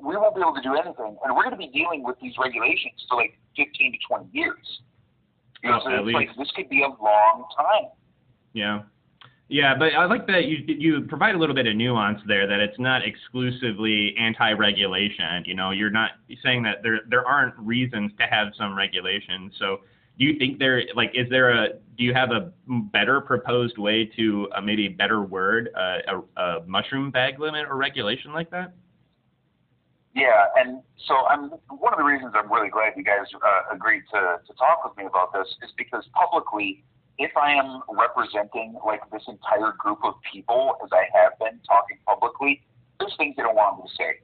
we 0.03 0.17
won't 0.17 0.35
be 0.35 0.41
able 0.43 0.55
to 0.55 0.61
do 0.63 0.75
anything, 0.75 1.17
and 1.25 1.35
we're 1.35 1.43
going 1.43 1.53
to 1.53 1.57
be 1.57 1.69
dealing 1.69 2.03
with 2.03 2.17
these 2.21 2.35
regulations 2.39 3.05
for 3.09 3.17
like 3.17 3.39
15 3.57 3.93
to 3.93 3.99
20 4.09 4.29
years. 4.33 4.81
You 5.63 5.71
know, 5.71 5.77
Oh, 5.81 5.85
so 5.85 5.91
at 5.91 6.01
it's 6.01 6.13
like 6.15 6.29
least. 6.29 6.39
this 6.39 6.51
could 6.55 6.69
be 6.69 6.83
a 6.83 6.89
long 6.89 7.45
time. 7.57 7.91
Yeah. 8.53 8.83
Yeah, 9.49 9.75
but 9.79 9.95
I 9.95 10.07
like 10.07 10.27
that 10.27 10.47
you 10.47 10.59
you 10.67 11.03
provide 11.03 11.35
a 11.37 11.39
little 11.39 11.55
bit 11.55 11.67
of 11.69 11.77
nuance 11.77 12.21
there 12.27 12.47
that 12.49 12.59
it's 12.59 12.79
not 12.81 13.03
exclusively 13.07 14.15
anti-regulation. 14.19 15.45
You 15.47 15.55
know, 15.55 15.71
you're 15.71 15.91
not 15.91 16.11
saying 16.43 16.65
that 16.65 16.83
there 16.83 17.01
there 17.09 17.25
aren't 17.25 17.57
reasons 17.57 18.11
to 18.19 18.25
have 18.27 18.49
some 18.59 18.77
regulation. 18.77 19.53
So, 19.59 19.79
do 20.19 20.25
you 20.25 20.39
think 20.39 20.59
there 20.59 20.83
like 20.95 21.11
is 21.15 21.29
there 21.31 21.51
a 21.51 21.69
do 21.97 22.05
you 22.05 22.15
have 22.15 22.31
a 22.31 22.53
better 22.93 23.21
proposed 23.21 23.79
way 23.79 24.05
to 24.17 24.49
uh, 24.55 24.61
maybe 24.61 24.89
better 24.89 25.23
word 25.23 25.71
uh, 25.77 25.99
a, 26.37 26.41
a 26.41 26.67
mushroom 26.67 27.11
bag 27.11 27.39
limit 27.39 27.67
or 27.69 27.77
regulation 27.77 28.33
like 28.33 28.51
that? 28.51 28.75
Yeah, 30.15 30.49
and 30.57 30.81
so 31.07 31.27
I'm 31.27 31.51
one 31.69 31.93
of 31.93 31.99
the 31.99 32.05
reasons 32.05 32.33
I'm 32.35 32.51
really 32.51 32.71
glad 32.71 32.95
you 32.97 33.05
guys 33.05 33.27
uh, 33.35 33.75
agreed 33.75 34.03
to 34.13 34.41
to 34.47 34.55
talk 34.55 34.85
with 34.85 34.97
me 34.97 35.05
about 35.05 35.33
this 35.33 35.47
is 35.63 35.71
because 35.77 36.05
publicly, 36.15 36.85
if 37.19 37.37
I 37.37 37.53
am 37.53 37.83
representing 37.93 38.77
like 38.85 39.01
this 39.13 39.23
entire 39.29 39.73
group 39.79 39.99
of 40.05 40.15
people 40.33 40.77
as 40.83 40.89
I 40.93 41.05
have 41.13 41.39
been 41.39 41.61
talking 41.67 41.99
publicly, 42.07 42.63
there's 42.99 43.15
things 43.19 43.37
they 43.37 43.43
don't 43.43 43.55
want 43.57 43.79
me 43.79 43.85
to 43.89 43.95
say. 43.97 44.21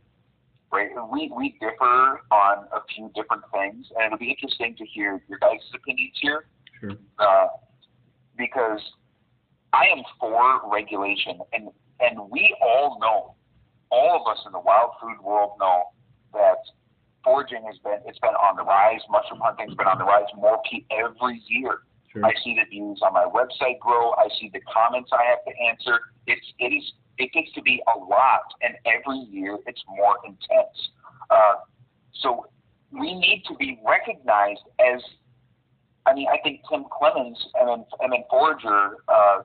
Right? 0.73 0.89
We 1.13 1.31
we 1.37 1.57
differ 1.61 2.21
on 2.31 2.67
a 2.73 2.81
few 2.95 3.11
different 3.15 3.43
things, 3.53 3.87
and 3.97 4.07
it'll 4.07 4.19
be 4.19 4.31
interesting 4.31 4.75
to 4.77 4.87
hear 4.87 5.23
your 5.29 5.39
guys' 5.39 5.61
opinions 5.75 6.17
here 6.21 6.47
Sure. 6.81 6.97
uh, 7.19 7.49
because 8.39 8.81
I 9.73 9.87
am 9.87 10.03
for 10.19 10.61
regulation, 10.73 11.41
and 11.53 11.69
and 12.01 12.19
we 12.31 12.57
all 12.63 12.99
know, 13.01 13.35
all 13.91 14.17
of 14.21 14.27
us 14.33 14.43
in 14.47 14.53
the 14.53 14.61
wild 14.61 14.93
food 15.01 15.21
world 15.23 15.53
know 15.61 15.85
that 16.33 16.59
foraging 17.23 17.65
has 17.67 17.79
been 17.85 17.99
it's 18.07 18.19
been 18.19 18.35
on 18.35 18.57
the 18.57 18.65
rise. 18.65 19.01
Mushroom 19.11 19.41
hunting 19.41 19.69
has 19.69 19.77
been 19.77 19.87
on 19.87 19.99
the 19.99 20.05
rise 20.05 20.27
more 20.35 20.61
every 20.91 21.43
year. 21.49 21.81
Sure. 22.13 22.25
I 22.25 22.33
see 22.45 22.57
the 22.57 22.69
views 22.69 23.01
on 23.03 23.15
my 23.15 23.25
website 23.25 23.79
grow. 23.81 24.13
I 24.13 24.29
see 24.41 24.51
the 24.53 24.61
comments 24.73 25.11
I 25.13 25.25
have 25.25 25.45
to 25.47 25.53
answer. 25.69 26.01
It's 26.27 26.47
it 26.59 26.73
is 26.73 26.85
it 27.19 27.33
gets 27.33 27.53
to 27.53 27.63
be 27.63 27.83
a 27.95 27.99
lot, 27.99 28.45
and 28.63 28.75
every 28.87 29.19
year 29.31 29.59
it's 29.67 29.83
more 29.89 30.17
intense. 30.25 30.91
Uh, 31.31 31.55
so 32.21 32.47
we 32.91 33.15
need 33.15 33.45
to 33.49 33.55
be 33.57 33.81
recognized 33.87 34.63
as. 34.81 35.01
I 36.05 36.15
mean, 36.15 36.27
I 36.33 36.39
think 36.43 36.63
Tim 36.69 36.85
Clemens 36.91 37.39
and 37.61 37.69
then 37.69 37.85
and 38.01 38.13
then 38.13 38.25
Forager, 38.29 38.97
uh, 39.07 39.43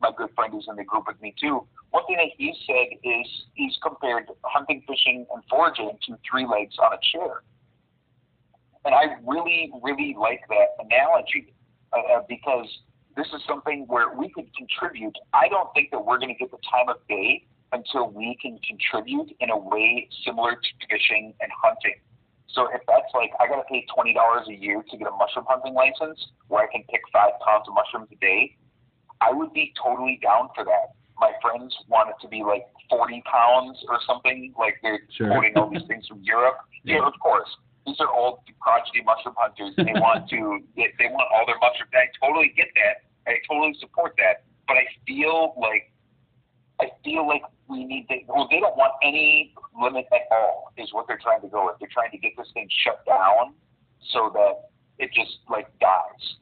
my 0.00 0.10
good 0.16 0.30
friend 0.34 0.52
who's 0.52 0.66
in 0.68 0.76
the 0.76 0.84
group 0.84 1.04
with 1.06 1.20
me 1.20 1.34
too. 1.40 1.66
One 1.90 2.06
thing 2.06 2.16
that 2.16 2.30
he 2.38 2.54
said 2.66 2.96
is 3.02 3.26
he's 3.54 3.76
compared 3.82 4.28
hunting, 4.44 4.82
fishing, 4.88 5.26
and 5.34 5.42
foraging 5.50 5.98
to 6.06 6.16
three 6.28 6.46
legs 6.46 6.76
on 6.82 6.92
a 6.92 6.98
chair. 7.12 7.42
And 8.84 8.94
I 8.94 9.16
really, 9.26 9.72
really 9.82 10.16
like 10.18 10.40
that 10.48 10.84
analogy 10.84 11.52
uh, 11.92 11.98
uh, 11.98 12.22
because 12.28 12.66
this 13.20 13.28
is 13.36 13.42
something 13.46 13.84
where 13.86 14.16
we 14.16 14.30
could 14.30 14.48
contribute. 14.56 15.12
I 15.34 15.48
don't 15.52 15.68
think 15.76 15.90
that 15.92 16.00
we're 16.00 16.16
going 16.16 16.32
to 16.32 16.38
get 16.40 16.50
the 16.50 16.62
time 16.64 16.88
of 16.88 16.96
day 17.06 17.44
until 17.72 18.08
we 18.08 18.36
can 18.40 18.58
contribute 18.64 19.28
in 19.40 19.50
a 19.50 19.58
way 19.58 20.08
similar 20.24 20.52
to 20.56 20.70
fishing 20.88 21.34
and 21.40 21.50
hunting. 21.62 22.00
So 22.48 22.66
if 22.72 22.80
that's 22.88 23.12
like 23.14 23.30
I 23.38 23.46
got 23.46 23.60
to 23.60 23.68
pay 23.68 23.84
twenty 23.94 24.14
dollars 24.16 24.48
a 24.48 24.56
year 24.56 24.82
to 24.82 24.94
get 24.96 25.06
a 25.06 25.14
mushroom 25.14 25.44
hunting 25.46 25.74
license 25.74 26.18
where 26.48 26.64
I 26.64 26.68
can 26.72 26.82
pick 26.90 27.02
five 27.12 27.36
pounds 27.44 27.68
of 27.68 27.74
mushrooms 27.76 28.08
a 28.10 28.18
day, 28.18 28.56
I 29.20 29.30
would 29.30 29.52
be 29.52 29.72
totally 29.76 30.18
down 30.24 30.48
for 30.56 30.64
that. 30.64 30.96
My 31.20 31.30
friends 31.44 31.76
want 31.86 32.08
it 32.10 32.16
to 32.24 32.28
be 32.28 32.42
like 32.42 32.64
forty 32.88 33.22
pounds 33.30 33.78
or 33.86 34.00
something. 34.08 34.52
Like 34.58 34.80
they're 34.82 35.04
Sure. 35.14 35.28
quoting 35.28 35.52
all 35.56 35.68
these 35.70 35.86
things 35.86 36.08
from 36.08 36.24
Europe. 36.24 36.56
Yeah, 36.82 37.04
of 37.06 37.12
course. 37.20 37.48
These 37.84 38.00
are 38.00 38.08
old 38.08 38.40
crotchety 38.58 39.02
mushroom 39.04 39.34
hunters. 39.36 39.76
They 39.76 39.92
want 40.00 40.30
to. 40.30 40.64
They, 40.76 40.88
they 40.96 41.12
want 41.12 41.28
all 41.28 41.44
their 41.44 41.60
mushrooms. 41.60 41.92
I 41.92 42.08
totally 42.16 42.54
get 42.56 42.72
that. 42.74 43.04
I 43.26 43.34
totally 43.48 43.74
support 43.80 44.14
that. 44.18 44.44
But 44.66 44.76
I 44.76 44.86
feel 45.06 45.54
like 45.58 45.92
I 46.80 46.90
feel 47.04 47.26
like 47.26 47.42
we 47.68 47.84
need 47.84 48.06
to. 48.08 48.16
Well, 48.28 48.48
they 48.50 48.60
don't 48.60 48.76
want 48.76 48.92
any 49.02 49.54
limit 49.80 50.06
at 50.12 50.22
all. 50.30 50.72
Is 50.76 50.92
what 50.92 51.06
they're 51.06 51.20
trying 51.22 51.42
to 51.42 51.48
go 51.48 51.66
with. 51.66 51.76
They're 51.78 51.92
trying 51.92 52.10
to 52.12 52.18
get 52.18 52.32
this 52.36 52.48
thing 52.54 52.68
shut 52.84 53.04
down 53.06 53.54
so 54.12 54.30
that 54.34 54.70
it 54.98 55.12
just 55.12 55.38
like 55.48 55.66
dies. 55.78 56.36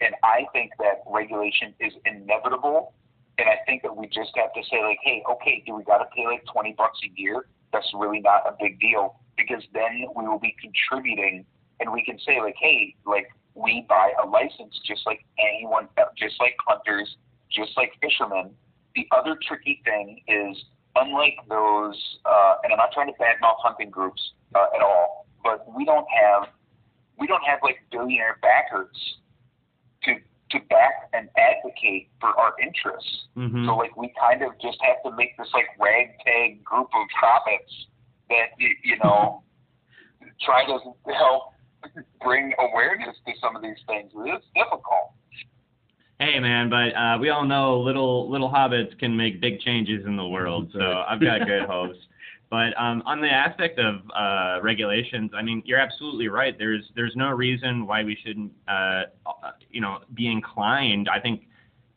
And 0.00 0.14
I 0.22 0.46
think 0.52 0.72
that 0.78 1.02
regulation 1.06 1.74
is 1.80 1.92
inevitable. 2.06 2.94
And 3.38 3.48
I 3.48 3.58
think 3.66 3.82
that 3.82 3.96
we 3.96 4.06
just 4.06 4.30
have 4.36 4.52
to 4.54 4.62
say 4.70 4.82
like, 4.82 4.98
hey, 5.02 5.22
okay, 5.30 5.62
do 5.66 5.74
we 5.74 5.84
got 5.84 5.98
to 5.98 6.06
pay 6.14 6.26
like 6.26 6.44
twenty 6.52 6.74
bucks 6.76 6.98
a 7.04 7.20
year? 7.20 7.46
That's 7.72 7.86
really 7.94 8.20
not 8.20 8.46
a 8.46 8.56
big 8.60 8.80
deal 8.80 9.20
because 9.36 9.62
then 9.72 10.06
we 10.16 10.26
will 10.26 10.40
be 10.40 10.56
contributing 10.60 11.44
and 11.80 11.92
we 11.92 12.04
can 12.04 12.18
say 12.26 12.40
like, 12.40 12.56
hey, 12.60 12.96
like 13.06 13.28
we 13.58 13.84
buy 13.88 14.12
a 14.22 14.26
license 14.26 14.78
just 14.86 15.02
like 15.06 15.24
anyone, 15.38 15.88
just 16.16 16.36
like 16.40 16.56
hunters, 16.66 17.16
just 17.50 17.76
like 17.76 17.92
fishermen. 18.00 18.50
The 18.94 19.06
other 19.10 19.38
tricky 19.46 19.82
thing 19.84 20.20
is, 20.28 20.56
unlike 20.94 21.36
those, 21.48 21.96
uh, 22.24 22.54
and 22.62 22.72
I'm 22.72 22.78
not 22.78 22.92
trying 22.92 23.08
to 23.08 23.18
badmouth 23.18 23.58
hunting 23.58 23.90
groups 23.90 24.22
uh, 24.54 24.66
at 24.74 24.82
all, 24.82 25.26
but 25.42 25.66
we 25.74 25.84
don't 25.84 26.06
have 26.22 26.48
we 27.18 27.26
don't 27.26 27.42
have 27.42 27.58
like 27.62 27.78
billionaire 27.90 28.38
backers 28.42 28.96
to 30.04 30.14
to 30.50 30.58
back 30.70 31.10
and 31.12 31.28
advocate 31.36 32.08
for 32.20 32.28
our 32.28 32.54
interests. 32.62 33.26
Mhm. 33.36 33.66
So 33.66 33.76
like 33.76 33.96
we 33.96 34.12
kind 34.20 34.42
of 34.42 34.52
just 34.60 34.78
have 34.82 35.02
to 35.04 35.16
make 35.16 35.36
this 35.36 35.48
like 35.52 35.66
ragtag 35.78 36.64
group 36.64 36.88
of 36.94 37.06
hobbits 37.20 37.86
that 38.30 38.50
you, 38.58 38.70
you 38.84 38.96
know 39.02 39.42
try 40.40 40.64
to 40.64 40.78
help 41.12 41.54
bring 42.22 42.52
awareness 42.58 43.16
to 43.26 43.32
some 43.40 43.56
of 43.56 43.62
these 43.62 43.78
things. 43.86 44.10
It's 44.14 44.46
difficult. 44.54 45.12
Hey 46.20 46.40
man, 46.40 46.68
but 46.68 46.96
uh, 46.96 47.16
we 47.20 47.30
all 47.30 47.44
know 47.44 47.78
little 47.78 48.28
little 48.28 48.50
hobbits 48.50 48.98
can 48.98 49.16
make 49.16 49.40
big 49.40 49.60
changes 49.60 50.04
in 50.04 50.16
the 50.16 50.26
world, 50.26 50.70
so 50.72 51.04
I've 51.08 51.20
got 51.20 51.46
good 51.46 51.62
hopes. 51.68 51.98
But 52.50 52.78
um, 52.80 53.02
on 53.04 53.20
the 53.20 53.30
aspect 53.30 53.78
of 53.78 54.00
uh, 54.16 54.60
regulations, 54.62 55.30
I 55.34 55.42
mean, 55.42 55.62
you're 55.66 55.78
absolutely 55.78 56.28
right. 56.28 56.56
There's 56.58 56.82
there's 56.96 57.14
no 57.14 57.30
reason 57.30 57.86
why 57.86 58.02
we 58.04 58.16
shouldn't, 58.24 58.52
uh, 58.66 59.02
uh, 59.26 59.52
you 59.70 59.80
know, 59.80 59.98
be 60.14 60.28
inclined. 60.28 61.08
I 61.08 61.20
think 61.20 61.42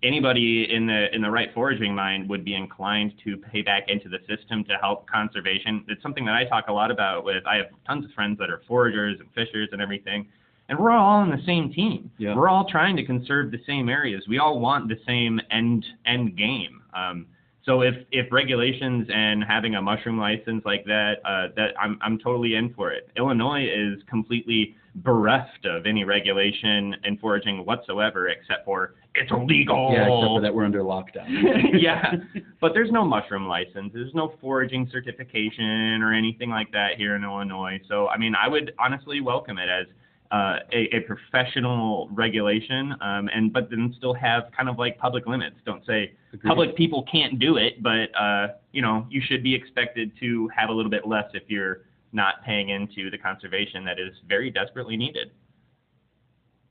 anybody 0.04 0.68
in 0.74 0.88
the 0.88 1.14
in 1.14 1.22
the 1.22 1.30
right 1.30 1.50
foraging 1.54 1.94
mind 1.94 2.30
would 2.30 2.44
be 2.44 2.56
inclined 2.56 3.14
to 3.24 3.38
pay 3.38 3.62
back 3.62 3.84
into 3.88 4.10
the 4.10 4.20
system 4.28 4.64
to 4.66 4.78
help 4.78 5.08
conservation. 5.08 5.86
It's 5.88 6.02
something 6.02 6.26
that 6.26 6.36
I 6.36 6.46
talk 6.46 6.66
a 6.68 6.74
lot 6.74 6.92
about 6.92 7.24
with. 7.24 7.46
I 7.46 7.58
have 7.58 7.68
tons 7.86 8.06
of 8.06 8.12
friends 8.12 8.38
that 8.40 8.50
are 8.50 8.62
foragers 8.68 9.20
and 9.20 9.30
fishers 9.34 9.70
and 9.72 9.82
everything, 9.82 10.28
and 10.70 10.80
we're 10.80 10.92
all 10.92 11.22
on 11.22 11.30
the 11.30 11.44
same 11.46 11.72
team. 11.72 12.12
Yeah. 12.18 12.36
We're 12.36 12.50
all 12.50 12.66
trying 12.70 12.96
to 12.98 13.06
conserve 13.06 13.52
the 13.52 13.62
same 13.68 13.90
areas. 13.90 14.24
We 14.28 14.40
all 14.40 14.60
want 14.60 14.90
the 14.90 15.00
same 15.06 15.40
end 15.52 15.86
end 16.06 16.38
game. 16.38 16.82
Um, 16.94 17.28
so 17.64 17.82
if 17.82 17.94
if 18.12 18.32
regulations 18.32 19.08
and 19.14 19.44
having 19.44 19.76
a 19.76 19.82
mushroom 19.82 20.20
license 20.20 20.64
like 20.66 20.84
that, 20.86 21.16
uh, 21.26 21.48
that 21.56 21.74
I'm 21.80 22.00
I'm 22.02 22.18
totally 22.18 22.56
in 22.56 22.74
for 22.74 22.92
it. 22.92 23.10
Illinois 23.18 23.66
is 23.66 24.02
completely 24.10 24.76
bereft 24.96 25.66
of 25.66 25.86
any 25.86 26.04
regulation 26.04 26.96
and 27.04 27.20
foraging 27.20 27.66
whatsoever, 27.66 28.28
except 28.28 28.66
for 28.66 28.96
it's 29.16 29.32
illegal. 29.32 29.90
Yeah, 29.94 30.04
except 30.04 30.10
for 30.10 30.42
that 30.42 30.54
we're 30.54 30.66
under 30.66 30.82
lockdown. 30.82 31.28
yeah, 31.80 32.14
but 32.60 32.74
there's 32.74 32.92
no 32.92 33.06
mushroom 33.06 33.48
license. 33.48 33.92
There's 33.94 34.14
no 34.14 34.34
foraging 34.42 34.90
certification 34.92 36.02
or 36.02 36.14
anything 36.14 36.50
like 36.50 36.72
that 36.72 36.98
here 36.98 37.16
in 37.16 37.24
Illinois. 37.24 37.80
So 37.88 38.08
I 38.08 38.18
mean, 38.18 38.36
I 38.36 38.48
would 38.48 38.74
honestly 38.80 39.22
welcome 39.22 39.58
it 39.58 39.70
as 39.70 39.88
uh, 40.32 40.60
a, 40.72 40.96
a 40.96 41.00
professional 41.02 42.10
regulation, 42.14 42.96
um, 43.02 43.30
and 43.34 43.52
but 43.52 43.70
then 43.70 43.94
still 43.98 44.14
have 44.14 44.44
kind 44.56 44.70
of 44.70 44.78
like 44.78 44.98
public 44.98 45.28
limits. 45.28 45.58
Don't 45.66 45.86
say 45.86 46.14
Agreed. 46.34 46.48
public 46.48 46.76
people 46.78 47.06
can't 47.12 47.38
do 47.38 47.58
it, 47.58 47.84
but 47.84 48.10
uh, 48.18 48.48
you 48.72 48.82
know 48.82 49.06
you 49.10 49.22
should 49.26 49.44
be 49.44 49.54
expected 49.54 50.12
to 50.22 50.50
have 50.56 50.70
a 50.70 50.74
little 50.74 50.92
bit 50.92 51.06
less 51.06 51.26
if 51.34 51.44
you're 51.48 51.82
not 52.12 52.44
paying 52.46 52.70
into 52.70 53.10
the 53.10 53.18
conservation 53.18 53.86
that 53.86 54.00
is 54.00 54.14
very 54.28 54.50
desperately 54.50 54.98
needed. 54.98 55.32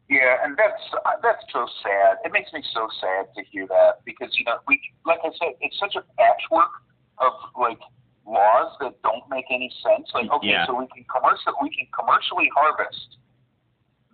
Yeah, 0.08 0.42
and 0.42 0.56
that's 0.58 0.82
that's 1.22 1.44
so 1.52 1.66
sad. 1.82 2.18
It 2.24 2.32
makes 2.32 2.52
me 2.52 2.62
so 2.74 2.88
sad 3.00 3.30
to 3.36 3.44
hear 3.46 3.66
that 3.68 4.02
because 4.04 4.34
you 4.36 4.44
know 4.44 4.58
we, 4.66 4.80
like 5.06 5.20
I 5.22 5.30
said, 5.38 5.54
it's 5.60 5.78
such 5.78 5.94
a 5.94 6.02
patchwork 6.18 6.74
of 7.18 7.32
like 7.54 7.78
laws 8.26 8.74
that 8.80 9.00
don't 9.02 9.22
make 9.30 9.46
any 9.50 9.70
sense. 9.86 10.10
Like 10.12 10.28
okay, 10.30 10.48
Yeah. 10.48 10.66
so 10.66 10.74
we 10.74 10.88
can 10.88 11.04
commercial 11.06 11.54
we 11.62 11.70
can 11.70 11.86
commercially 11.94 12.50
harvest 12.54 13.18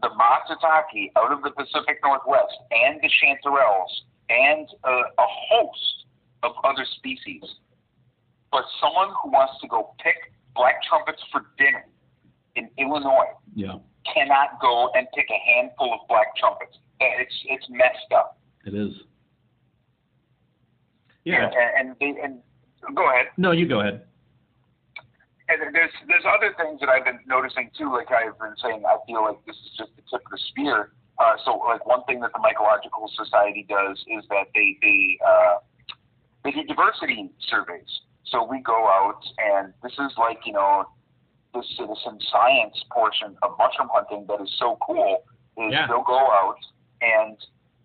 the 0.03 0.11
matsutake 0.13 1.11
out 1.17 1.33
of 1.33 1.43
the 1.43 1.51
Pacific 1.51 1.99
Northwest 2.05 2.53
and 2.71 3.01
the 3.01 3.09
chanterelles 3.09 3.89
and 4.29 4.69
uh, 4.85 4.91
a 5.17 5.27
host 5.49 6.05
of 6.43 6.53
other 6.65 6.85
species, 6.97 7.43
but 8.53 8.65
someone 8.81 9.09
who 9.23 9.31
wants 9.31 9.55
to 9.63 9.69
go 9.69 9.95
pick 10.05 10.17
black 10.57 10.83
trumpets 10.89 11.23
for 11.31 11.47
dinner 11.59 11.85
in 12.57 12.69
Illinois 12.79 13.31
Yeah, 13.55 13.79
cannot 14.15 14.61
go 14.61 14.91
and 14.95 15.07
pick 15.15 15.27
a 15.31 15.41
handful 15.55 15.93
of 15.93 16.09
black 16.09 16.35
trumpets. 16.37 16.79
It's 17.01 17.35
it's 17.49 17.67
messed 17.69 18.13
up. 18.15 18.39
it 18.65 18.75
is. 18.75 18.93
Yeah. 21.25 21.51
And 21.51 21.89
and, 21.91 21.97
they, 22.01 22.21
and 22.23 22.41
go 22.95 23.11
ahead. 23.11 23.27
No, 23.37 23.51
you 23.51 23.67
go 23.69 23.81
ahead. 23.81 24.03
And 25.49 25.75
there's 25.75 25.91
there's 26.09 26.25
other 26.27 26.55
things 26.57 26.81
that 26.81 26.89
I've 26.89 27.05
been 27.05 27.21
noticing 27.27 27.71
too. 27.77 27.93
Like 27.93 28.09
I've 28.11 28.39
been 28.39 28.55
saying, 28.63 28.83
I 28.87 28.97
feel 29.07 29.23
like 29.23 29.39
this 29.47 29.57
is 29.57 29.71
just 29.79 29.91
the 29.97 30.03
tip 30.11 30.25
of 30.25 30.31
the 30.31 30.39
spear. 30.51 30.93
Uh, 31.19 31.35
so 31.45 31.59
like 31.67 31.87
one 31.87 32.03
thing 32.05 32.21
that 32.21 32.33
the 32.33 32.41
Mycological 32.41 33.09
Society 33.17 33.67
does 33.69 33.99
is 34.09 34.25
that 34.31 34.47
they 34.55 34.77
they 34.83 35.19
uh, 35.25 35.55
they 36.45 36.51
do 36.51 36.65
diversity 36.65 37.31
surveys. 37.49 38.01
So 38.31 38.45
we 38.45 38.61
go 38.61 38.87
out 38.89 39.21
and 39.39 39.73
this 39.83 39.93
is 39.93 40.13
like 40.19 40.39
you 40.45 40.53
know 40.53 40.85
the 41.55 41.63
citizen 41.77 42.19
science 42.31 42.77
portion 42.93 43.37
of 43.43 43.53
mushroom 43.59 43.89
hunting 43.93 44.27
that 44.29 44.41
is 44.43 44.53
so 44.59 44.79
cool 44.87 45.25
is 45.57 45.73
Yeah. 45.73 45.87
they'll 45.87 46.03
go 46.03 46.19
out 46.19 46.59
and 47.01 47.37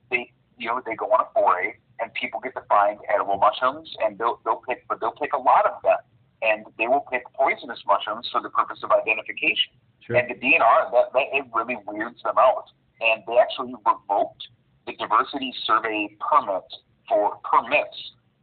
they 0.10 0.32
you 0.58 0.67
know 0.67 0.82
they 0.86 0.95
go 0.95 1.06
on 1.08 1.21
a 1.21 1.30
foray 1.34 1.75
and 1.99 2.13
people 2.15 2.39
get 2.39 2.54
to 2.56 2.62
find 2.67 2.99
edible 3.13 3.38
mushrooms 3.38 3.93
and 4.04 4.17
they'll 4.17 4.39
they'll 4.43 4.62
pick 4.67 4.86
but 4.89 4.99
they'll 4.99 5.12
pick 5.21 5.34
a 5.34 5.38
lot 5.38 5.65
of 5.65 5.82
them 5.84 5.97
and 6.41 6.65
they 6.77 6.88
will 6.88 7.06
pick 7.12 7.23
poisonous 7.34 7.80
mushrooms 7.86 8.27
for 8.32 8.41
the 8.41 8.49
purpose 8.49 8.80
of 8.84 8.89
identification. 8.91 9.73
Sure. 10.01 10.15
And 10.15 10.27
the 10.27 10.34
DNR 10.36 10.91
that, 10.91 11.13
that 11.13 11.27
it 11.32 11.45
really 11.54 11.77
weirds 11.86 12.21
them 12.23 12.38
out 12.39 12.65
and 12.99 13.21
they 13.27 13.38
actually 13.38 13.73
revoked 13.86 14.47
the 14.88 14.93
diversity 14.97 15.54
survey 15.65 16.10
permit 16.19 16.63
for 17.08 17.38
permits 17.45 17.95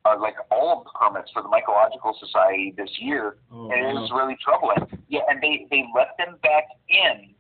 uh, 0.09 0.18
like 0.21 0.37
all 0.51 0.79
of 0.79 0.85
the 0.85 0.90
permits 0.99 1.31
for 1.33 1.42
the 1.42 1.49
Mycological 1.49 2.18
Society 2.18 2.73
this 2.77 2.90
year 2.99 3.37
Oh, 3.53 3.71
and 3.71 3.79
it 3.87 3.92
was 3.94 4.11
really 4.14 4.37
troubling. 4.42 4.88
Yeah, 5.09 5.21
and 5.29 5.42
they 5.42 5.66
they 5.71 5.85
let 5.94 6.16
them 6.18 6.37
back 6.42 6.64
in, 6.88 7.35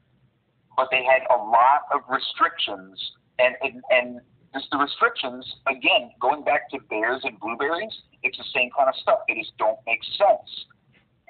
but 0.76 0.88
they 0.90 1.02
had 1.04 1.22
a 1.30 1.36
lot 1.36 1.88
of 1.94 2.00
restrictions, 2.08 3.00
and 3.38 3.54
and, 3.62 3.82
and 3.90 4.20
just 4.54 4.68
the 4.70 4.78
restrictions 4.78 5.44
again 5.66 6.10
going 6.20 6.44
back 6.44 6.70
to 6.70 6.78
bears 6.90 7.20
and 7.24 7.38
blueberries. 7.40 7.92
It's 8.22 8.36
the 8.38 8.44
same 8.54 8.70
kind 8.76 8.88
of 8.88 8.94
stuff. 9.02 9.20
They 9.28 9.34
just 9.34 9.56
don't 9.58 9.78
make 9.86 10.00
sense. 10.16 10.50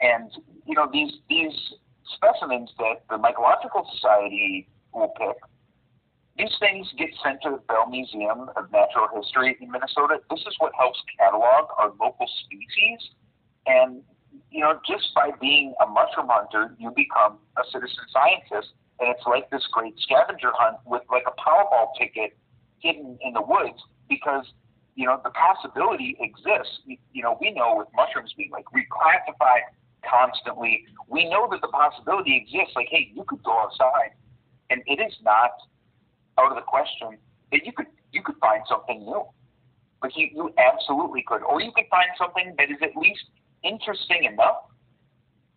And 0.01 0.31
you 0.66 0.74
know 0.74 0.88
these 0.92 1.12
these 1.29 1.55
specimens 2.14 2.70
that 2.79 3.03
the 3.11 3.16
Mycological 3.16 3.85
Society 3.94 4.68
will 4.94 5.12
pick. 5.18 5.37
These 6.38 6.55
things 6.61 6.87
get 6.96 7.11
sent 7.22 7.42
to 7.42 7.51
the 7.51 7.62
Bell 7.66 7.90
Museum 7.90 8.48
of 8.55 8.70
Natural 8.70 9.09
History 9.11 9.59
in 9.61 9.72
Minnesota. 9.72 10.22
This 10.31 10.40
is 10.46 10.55
what 10.59 10.70
helps 10.79 11.03
catalog 11.18 11.66
our 11.77 11.90
local 11.98 12.31
species. 12.46 13.11
And 13.66 14.03
you 14.51 14.61
know, 14.61 14.79
just 14.87 15.12
by 15.14 15.31
being 15.40 15.74
a 15.83 15.87
mushroom 15.87 16.29
hunter, 16.31 16.77
you 16.79 16.92
become 16.94 17.38
a 17.57 17.62
citizen 17.72 18.07
scientist, 18.14 18.70
and 19.01 19.11
it's 19.11 19.27
like 19.27 19.51
this 19.51 19.66
great 19.72 19.98
scavenger 19.98 20.53
hunt 20.55 20.79
with 20.87 21.03
like 21.11 21.24
a 21.27 21.35
Powerball 21.40 21.90
ticket 21.98 22.37
hidden 22.79 23.18
in 23.20 23.33
the 23.33 23.42
woods 23.42 23.83
because 24.09 24.46
you 24.94 25.07
know 25.07 25.20
the 25.24 25.31
possibility 25.31 26.16
exists. 26.20 26.87
You, 26.87 27.22
know, 27.22 27.37
we 27.40 27.51
know 27.51 27.74
with 27.77 27.88
mushrooms 27.94 28.33
being 28.37 28.51
like 28.51 28.64
reclassified 28.70 29.74
constantly, 30.09 30.87
we 31.09 31.29
know 31.29 31.48
that 31.51 31.61
the 31.61 31.68
possibility 31.68 32.37
exists. 32.37 32.74
Like, 32.77 32.88
hey, 32.90 33.11
you 33.12 33.24
could 33.24 33.42
go 33.42 33.59
outside, 33.59 34.14
and 34.70 34.83
it 34.87 35.03
is 35.03 35.14
not 35.22 35.51
out 36.38 36.51
of 36.51 36.57
the 36.57 36.62
question 36.62 37.18
that 37.53 37.64
you 37.64 37.72
could 37.72 37.87
you 38.12 38.22
could 38.22 38.37
find 38.40 38.62
something 38.68 39.05
new. 39.05 39.24
Like 40.03 40.12
you, 40.16 40.29
you 40.33 40.55
absolutely 40.57 41.24
could, 41.27 41.42
or 41.42 41.61
you 41.61 41.72
could 41.74 41.87
find 41.90 42.07
something 42.16 42.55
that 42.57 42.70
is 42.70 42.79
at 42.83 42.94
least 42.96 43.24
interesting 43.64 44.24
enough 44.31 44.70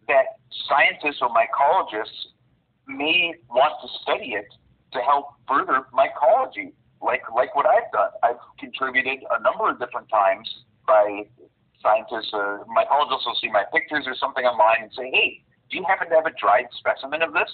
that 0.07 0.41
scientists 0.67 1.21
or 1.21 1.29
mycologists 1.29 2.33
may 2.87 3.35
want 3.49 3.73
to 3.81 3.87
study 4.01 4.33
it 4.33 4.49
to 4.93 4.99
help 4.99 5.37
further 5.47 5.85
mycology, 5.93 6.73
like 7.01 7.21
like 7.35 7.55
what 7.55 7.65
I've 7.65 7.91
done. 7.93 8.11
I've 8.23 8.41
contributed 8.59 9.19
a 9.29 9.41
number 9.41 9.69
of 9.69 9.79
different 9.79 10.09
times 10.09 10.49
by 10.87 11.29
scientists 11.81 12.31
or 12.33 12.65
mycologists 12.65 13.25
will 13.25 13.37
see 13.39 13.49
my 13.49 13.63
pictures 13.71 14.05
or 14.07 14.15
something 14.15 14.43
online 14.43 14.83
and 14.83 14.91
say, 14.93 15.09
"Hey, 15.11 15.43
do 15.69 15.77
you 15.77 15.85
happen 15.87 16.09
to 16.09 16.15
have 16.15 16.25
a 16.25 16.33
dried 16.33 16.67
specimen 16.73 17.21
of 17.21 17.33
this?" 17.33 17.49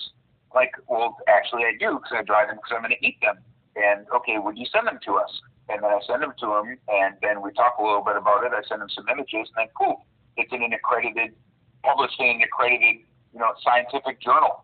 Like, 0.54 0.72
well, 0.88 1.18
actually, 1.28 1.64
I 1.64 1.74
do 1.80 2.00
because 2.00 2.14
I 2.18 2.24
dry 2.24 2.46
them 2.46 2.58
because 2.58 2.72
I'm 2.76 2.82
going 2.82 2.96
to 2.96 3.06
eat 3.06 3.20
them. 3.22 3.38
And 3.76 4.08
okay, 4.16 4.38
would 4.40 4.58
you 4.58 4.66
send 4.72 4.88
them 4.88 5.00
to 5.06 5.16
us? 5.16 5.30
And 5.70 5.84
then 5.84 5.92
I 5.92 6.00
send 6.08 6.24
them 6.24 6.34
to 6.40 6.48
them, 6.48 6.78
and 6.88 7.16
then 7.22 7.42
we 7.42 7.52
talk 7.52 7.76
a 7.78 7.84
little 7.84 8.04
bit 8.04 8.16
about 8.16 8.46
it. 8.48 8.56
I 8.56 8.64
send 8.68 8.82
them 8.82 8.90
some 8.90 9.04
images, 9.12 9.52
and 9.52 9.68
then 9.68 9.70
cool, 9.76 10.08
it's 10.38 10.52
in 10.54 10.64
an 10.64 10.72
accredited, 10.72 11.36
published 11.84 12.16
in 12.20 12.40
an 12.40 12.42
accredited, 12.42 13.04
you 13.34 13.40
know, 13.40 13.52
scientific 13.62 14.22
journal. 14.22 14.64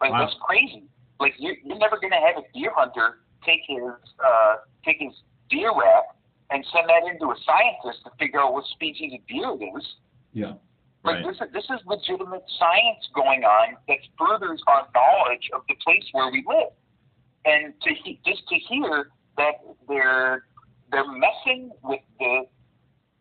Like 0.00 0.12
Wow. 0.12 0.24
that's 0.24 0.36
crazy. 0.40 0.84
Like 1.20 1.34
you, 1.38 1.54
you're 1.64 1.76
never 1.78 2.00
going 2.00 2.12
to 2.12 2.22
have 2.24 2.38
a 2.38 2.46
deer 2.56 2.72
hunter 2.74 3.18
take 3.44 3.60
his 3.68 3.92
uh, 4.24 4.56
take 4.84 4.98
his 5.00 5.12
deer 5.50 5.70
rack 5.70 6.04
and 6.50 6.64
send 6.72 6.88
that 6.88 7.04
into 7.10 7.26
a 7.26 7.36
scientist 7.44 8.04
to 8.04 8.10
figure 8.18 8.40
out 8.40 8.52
what 8.52 8.64
species 8.66 9.12
of 9.12 9.20
deer 9.26 9.50
it 9.52 9.76
is. 9.76 9.86
Yeah. 10.32 10.54
Like 11.04 11.24
Right. 11.24 11.26
this 11.26 11.36
is 11.40 11.52
this 11.52 11.64
is 11.70 11.80
legitimate 11.86 12.44
science 12.58 13.08
going 13.14 13.44
on 13.44 13.76
that 13.86 13.98
furthers 14.18 14.62
our 14.66 14.88
knowledge 14.94 15.48
of 15.54 15.62
the 15.68 15.74
place 15.84 16.04
where 16.12 16.30
we 16.30 16.44
live. 16.46 16.72
and 17.44 17.72
to 17.82 17.94
he, 17.94 18.20
just 18.26 18.46
to 18.48 18.56
hear 18.56 19.10
that 19.36 19.62
they're 19.88 20.44
they're 20.90 21.06
messing 21.06 21.70
with 21.82 22.00
the 22.18 22.44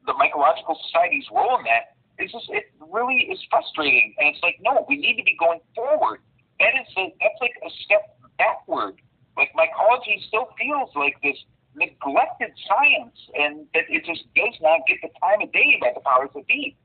the 0.05 0.13
mycological 0.13 0.75
society's 0.87 1.25
role 1.31 1.57
in 1.59 1.63
that 1.65 1.95
is 2.19 2.31
just 2.31 2.49
it 2.49 2.65
really 2.89 3.29
is 3.29 3.39
frustrating. 3.49 4.15
And 4.17 4.33
it's 4.33 4.41
like, 4.41 4.57
no, 4.61 4.85
we 4.89 4.97
need 4.97 5.17
to 5.17 5.23
be 5.23 5.35
going 5.39 5.59
forward. 5.75 6.19
That 6.59 6.73
is 6.81 6.87
a, 6.97 7.13
that's 7.21 7.39
like 7.39 7.53
a 7.63 7.69
step 7.85 8.17
backward. 8.39 8.95
Like 9.37 9.53
mycology 9.53 10.17
still 10.27 10.49
feels 10.57 10.89
like 10.95 11.15
this 11.21 11.37
neglected 11.75 12.49
science, 12.67 13.17
and 13.35 13.67
that 13.75 13.83
it 13.87 14.03
just 14.03 14.25
does 14.33 14.55
not 14.61 14.81
get 14.87 14.97
the 15.03 15.09
time 15.21 15.41
of 15.45 15.51
day 15.53 15.77
by 15.79 15.91
the 15.93 16.01
powers 16.01 16.29
that 16.33 16.47
be. 16.47 16.75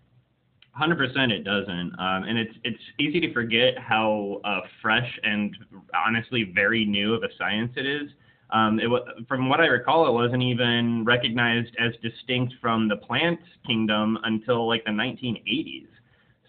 Hundred 0.75 0.97
percent, 0.97 1.31
it 1.31 1.45
doesn't, 1.45 1.93
um, 1.99 2.25
and 2.25 2.39
it's 2.39 2.55
it's 2.65 2.83
easy 2.99 3.21
to 3.21 3.33
forget 3.35 3.79
how 3.79 4.41
uh, 4.43 4.61
fresh 4.81 5.19
and 5.23 5.55
honestly 5.95 6.45
very 6.55 6.87
new 6.87 7.13
of 7.13 7.23
a 7.23 7.29
science 7.37 7.73
it 7.77 7.85
is. 7.85 8.09
Um, 8.51 8.81
it 8.81 8.89
from 9.29 9.51
what 9.51 9.61
I 9.61 9.67
recall, 9.67 10.07
it 10.09 10.13
wasn't 10.13 10.43
even 10.43 11.05
recognized 11.05 11.77
as 11.79 11.93
distinct 12.03 12.55
from 12.63 12.89
the 12.89 12.97
plant 12.97 13.39
kingdom 13.67 14.17
until 14.25 14.67
like 14.67 14.83
the 14.87 14.93
1980s. 14.93 15.89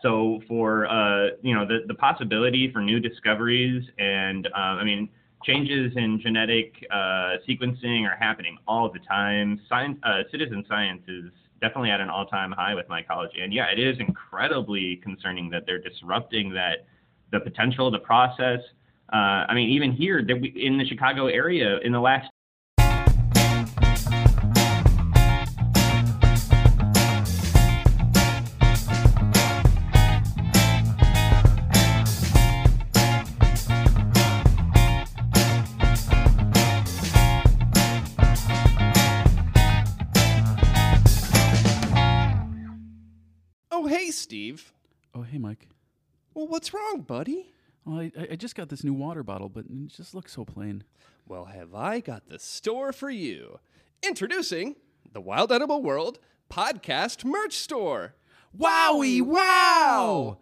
So 0.01 0.41
for 0.47 0.87
uh, 0.87 1.31
you 1.41 1.53
know 1.53 1.65
the 1.67 1.79
the 1.87 1.95
possibility 1.95 2.71
for 2.71 2.79
new 2.79 3.01
discoveries 3.01 3.83
and 3.99 4.47
uh, 4.47 4.79
I 4.79 4.85
mean 4.85 5.09
changes 5.43 5.91
in 5.97 6.21
genetic 6.21 6.71
uh, 6.89 7.35
sequencing 7.45 8.09
are 8.09 8.15
happening 8.17 8.57
all 8.69 8.89
the 8.89 8.99
time. 8.99 9.59
Science, 9.67 9.99
uh, 10.03 10.23
citizen 10.31 10.63
science 10.69 11.01
is 11.09 11.25
definitely 11.61 11.91
at 11.91 12.01
an 12.01 12.09
all-time 12.09 12.51
high 12.51 12.75
with 12.75 12.87
mycology, 12.87 13.41
and 13.41 13.53
yeah, 13.53 13.67
it 13.71 13.79
is 13.79 13.97
incredibly 13.99 14.97
concerning 14.97 15.49
that 15.49 15.65
they're 15.65 15.81
disrupting 15.81 16.53
that 16.53 16.85
the 17.31 17.39
potential, 17.39 17.89
the 17.89 17.99
process. 17.99 18.59
Uh, 19.11 19.45
I 19.47 19.53
mean, 19.53 19.69
even 19.69 19.91
here 19.91 20.19
in 20.19 20.77
the 20.77 20.85
Chicago 20.87 21.27
area, 21.27 21.79
in 21.79 21.91
the 21.91 21.99
last 21.99 22.29
Mike. 45.43 45.67
Well, 46.33 46.47
what's 46.47 46.73
wrong, 46.73 47.01
buddy? 47.01 47.53
Well, 47.85 47.99
I, 47.99 48.11
I 48.31 48.35
just 48.37 48.55
got 48.55 48.69
this 48.69 48.83
new 48.83 48.93
water 48.93 49.23
bottle, 49.23 49.49
but 49.49 49.65
it 49.65 49.87
just 49.87 50.15
looks 50.15 50.31
so 50.31 50.45
plain. 50.45 50.85
Well, 51.27 51.45
have 51.45 51.75
I 51.75 51.99
got 51.99 52.29
the 52.29 52.39
store 52.39 52.93
for 52.93 53.09
you? 53.09 53.59
Introducing 54.01 54.77
the 55.11 55.19
Wild 55.19 55.51
Edible 55.51 55.83
World 55.83 56.19
Podcast 56.49 57.25
Merch 57.25 57.57
Store. 57.57 58.15
Wowie 58.57 59.21
wow! 59.21 60.37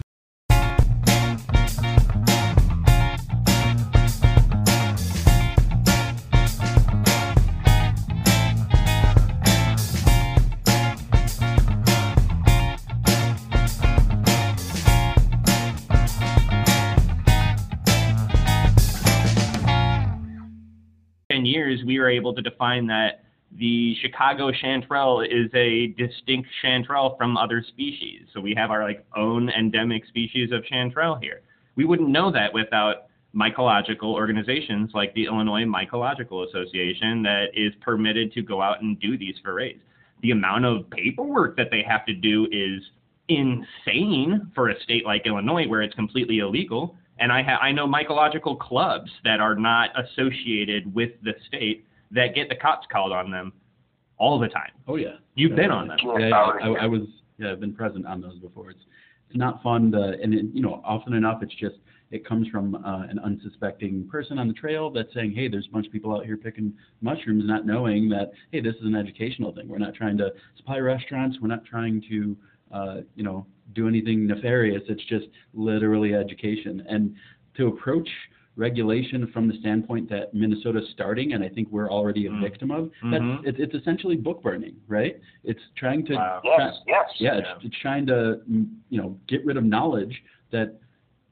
Years, 21.54 21.80
we 21.86 21.98
were 21.98 22.10
able 22.10 22.34
to 22.34 22.42
define 22.42 22.86
that 22.88 23.24
the 23.56 23.94
Chicago 24.02 24.50
chanterelle 24.50 25.24
is 25.24 25.50
a 25.54 25.88
distinct 25.96 26.48
chanterelle 26.62 27.16
from 27.16 27.36
other 27.36 27.64
species. 27.66 28.22
So 28.34 28.40
we 28.40 28.54
have 28.56 28.70
our 28.70 28.82
like 28.82 29.04
own 29.16 29.48
endemic 29.50 30.04
species 30.06 30.50
of 30.52 30.64
chanterelle 30.64 31.22
here. 31.22 31.40
We 31.76 31.84
wouldn't 31.84 32.08
know 32.08 32.32
that 32.32 32.52
without 32.52 33.06
mycological 33.34 34.14
organizations 34.14 34.90
like 34.94 35.12
the 35.14 35.26
Illinois 35.26 35.64
Mycological 35.64 36.46
Association 36.48 37.22
that 37.22 37.46
is 37.54 37.72
permitted 37.80 38.32
to 38.32 38.42
go 38.42 38.60
out 38.60 38.80
and 38.82 38.98
do 39.00 39.18
these 39.18 39.34
forays. 39.42 39.78
The 40.22 40.30
amount 40.30 40.64
of 40.64 40.88
paperwork 40.90 41.56
that 41.56 41.68
they 41.70 41.82
have 41.86 42.06
to 42.06 42.14
do 42.14 42.46
is 42.50 42.82
insane 43.28 44.50
for 44.54 44.70
a 44.70 44.80
state 44.82 45.04
like 45.04 45.26
Illinois 45.26 45.66
where 45.66 45.82
it's 45.82 45.94
completely 45.94 46.38
illegal. 46.38 46.96
And 47.24 47.32
I, 47.32 47.42
ha- 47.42 47.56
I 47.62 47.72
know 47.72 47.86
mycological 47.86 48.58
clubs 48.58 49.10
that 49.24 49.40
are 49.40 49.54
not 49.54 49.88
associated 49.98 50.94
with 50.94 51.12
the 51.22 51.32
state 51.48 51.86
that 52.10 52.34
get 52.34 52.50
the 52.50 52.54
cops 52.54 52.86
called 52.92 53.12
on 53.12 53.30
them 53.30 53.54
all 54.18 54.38
the 54.38 54.48
time. 54.48 54.72
Oh 54.86 54.96
yeah, 54.96 55.16
you've 55.34 55.52
yeah, 55.52 55.56
been 55.56 55.70
on 55.70 55.88
them. 55.88 55.96
Yeah, 56.04 56.18
yeah 56.18 56.36
I, 56.36 56.68
I, 56.82 56.86
was. 56.86 57.00
Yeah, 57.38 57.52
I've 57.52 57.60
been 57.60 57.74
present 57.74 58.04
on 58.04 58.20
those 58.20 58.38
before. 58.40 58.72
It's 58.72 58.80
it's 59.30 59.38
not 59.38 59.62
fun 59.62 59.90
to, 59.92 60.18
and 60.22 60.34
it, 60.34 60.44
you 60.52 60.60
know, 60.60 60.82
often 60.84 61.14
enough, 61.14 61.42
it's 61.42 61.54
just 61.54 61.76
it 62.10 62.28
comes 62.28 62.46
from 62.48 62.74
uh, 62.74 63.04
an 63.08 63.18
unsuspecting 63.18 64.06
person 64.06 64.38
on 64.38 64.46
the 64.46 64.52
trail 64.52 64.90
that's 64.90 65.12
saying, 65.14 65.32
hey, 65.34 65.48
there's 65.48 65.66
a 65.66 65.72
bunch 65.72 65.86
of 65.86 65.92
people 65.92 66.14
out 66.14 66.26
here 66.26 66.36
picking 66.36 66.74
mushrooms, 67.00 67.44
not 67.46 67.64
knowing 67.64 68.10
that, 68.10 68.32
hey, 68.52 68.60
this 68.60 68.74
is 68.74 68.84
an 68.84 68.94
educational 68.94 69.50
thing. 69.54 69.66
We're 69.66 69.78
not 69.78 69.94
trying 69.94 70.18
to 70.18 70.30
supply 70.58 70.76
restaurants. 70.76 71.38
We're 71.40 71.48
not 71.48 71.64
trying 71.64 72.04
to, 72.10 72.36
uh, 72.74 72.96
you 73.14 73.22
know, 73.22 73.46
do 73.74 73.88
anything 73.88 74.26
nefarious. 74.26 74.82
It's 74.88 75.04
just 75.04 75.26
literally 75.54 76.14
education. 76.14 76.84
And 76.88 77.14
to 77.56 77.68
approach 77.68 78.08
regulation 78.56 79.30
from 79.32 79.48
the 79.48 79.54
standpoint 79.60 80.08
that 80.10 80.32
Minnesota's 80.32 80.88
starting, 80.92 81.32
and 81.32 81.42
I 81.42 81.48
think 81.48 81.68
we're 81.70 81.90
already 81.90 82.26
a 82.26 82.30
mm. 82.30 82.42
victim 82.42 82.70
of, 82.70 82.90
mm-hmm. 83.02 83.46
it's, 83.46 83.58
it's 83.60 83.74
essentially 83.74 84.16
book 84.16 84.42
burning, 84.42 84.76
right? 84.86 85.20
It's 85.42 85.60
trying 85.76 86.04
to, 86.06 86.14
wow. 86.14 86.40
yes, 86.44 86.74
yes. 86.86 87.04
yeah, 87.18 87.34
it's, 87.38 87.64
it's 87.64 87.78
trying 87.80 88.06
to, 88.06 88.40
you 88.90 89.00
know, 89.00 89.18
get 89.28 89.44
rid 89.44 89.56
of 89.56 89.64
knowledge 89.64 90.14
that 90.52 90.78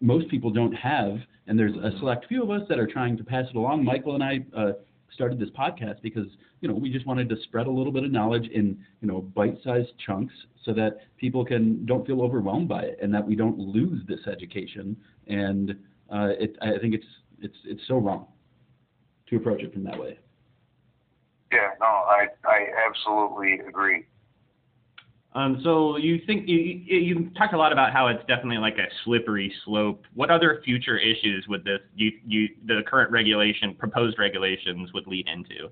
most 0.01 0.29
people 0.29 0.51
don't 0.51 0.73
have, 0.75 1.19
and 1.47 1.59
there's 1.59 1.75
a 1.75 1.77
mm-hmm. 1.77 1.99
select 1.99 2.27
few 2.27 2.43
of 2.43 2.51
us 2.51 2.63
that 2.69 2.79
are 2.79 2.89
trying 2.89 3.17
to 3.17 3.25
pass 3.25 3.47
it 3.49 3.57
along. 3.57 3.85
Michael 3.85 4.15
and 4.15 4.25
I 4.25 4.41
uh, 4.57 4.73
started 5.15 5.39
this 5.39 5.51
podcast 5.51 6.01
because 6.03 6.27
you 6.61 6.69
know 6.69 6.75
we 6.75 6.91
just 6.91 7.07
wanted 7.07 7.29
to 7.29 7.37
spread 7.45 7.67
a 7.67 7.71
little 7.71 7.93
bit 7.93 8.05
of 8.05 8.11
knowledge 8.11 8.49
in 8.49 8.79
you 9.01 9.09
know 9.09 9.21
bite-sized 9.21 9.93
chunks 10.05 10.35
so 10.65 10.73
that 10.73 10.99
people 11.19 11.45
can 11.45 11.85
don't 11.87 12.07
feel 12.07 12.23
overwhelmed 12.23 12.69
by 12.69 12.83
it 12.83 12.99
and 13.03 13.13
that 13.13 13.27
we 13.27 13.35
don't 13.35 13.59
lose 13.59 14.01
this 14.07 14.21
education 14.27 14.97
and 15.27 15.71
uh, 16.13 16.29
it, 16.39 16.57
I 16.61 16.79
think 16.79 16.95
it's 16.95 17.07
it's 17.41 17.57
it's 17.65 17.83
so 17.89 17.99
wrong 17.99 18.27
to 19.29 19.37
approach 19.37 19.63
it 19.63 19.73
from 19.73 19.85
that 19.85 19.99
way. 19.99 20.19
Yeah, 21.53 21.71
no, 21.81 21.87
I 21.87 22.27
I 22.45 22.67
absolutely 22.89 23.61
agree. 23.67 24.07
Um, 25.35 25.61
so 25.65 25.97
you 25.97 26.21
think 26.27 26.47
you 26.47 26.59
you 26.59 27.31
talked 27.39 27.55
a 27.55 27.59
lot 27.59 27.73
about 27.73 27.93
how 27.93 28.09
it's 28.09 28.21
definitely 28.27 28.59
like 28.59 28.77
a 28.77 28.87
slippery 29.05 29.53
slope. 29.65 30.05
What 30.15 30.31
other 30.31 30.61
future 30.63 30.99
issues 30.99 31.47
would 31.49 31.65
this 31.65 31.81
you 31.95 32.13
you 32.27 32.49
the 32.67 32.83
current 32.87 33.11
regulation 33.11 33.75
proposed 33.75 34.19
regulations 34.19 34.93
would 34.93 35.07
lead 35.07 35.27
into? 35.29 35.71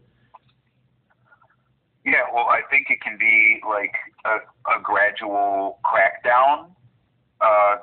Yeah, 2.06 2.24
well, 2.32 2.46
I 2.46 2.60
think 2.70 2.86
it 2.88 3.02
can 3.02 3.18
be 3.18 3.60
like 3.68 3.92
a, 4.24 4.38
a 4.72 4.82
gradual 4.82 5.78
crackdown. 5.84 6.70
Uh, 7.42 7.76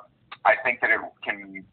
I 0.44 0.54
think 0.64 0.80
that 0.80 0.90
it 0.90 1.00
can, 1.24 1.64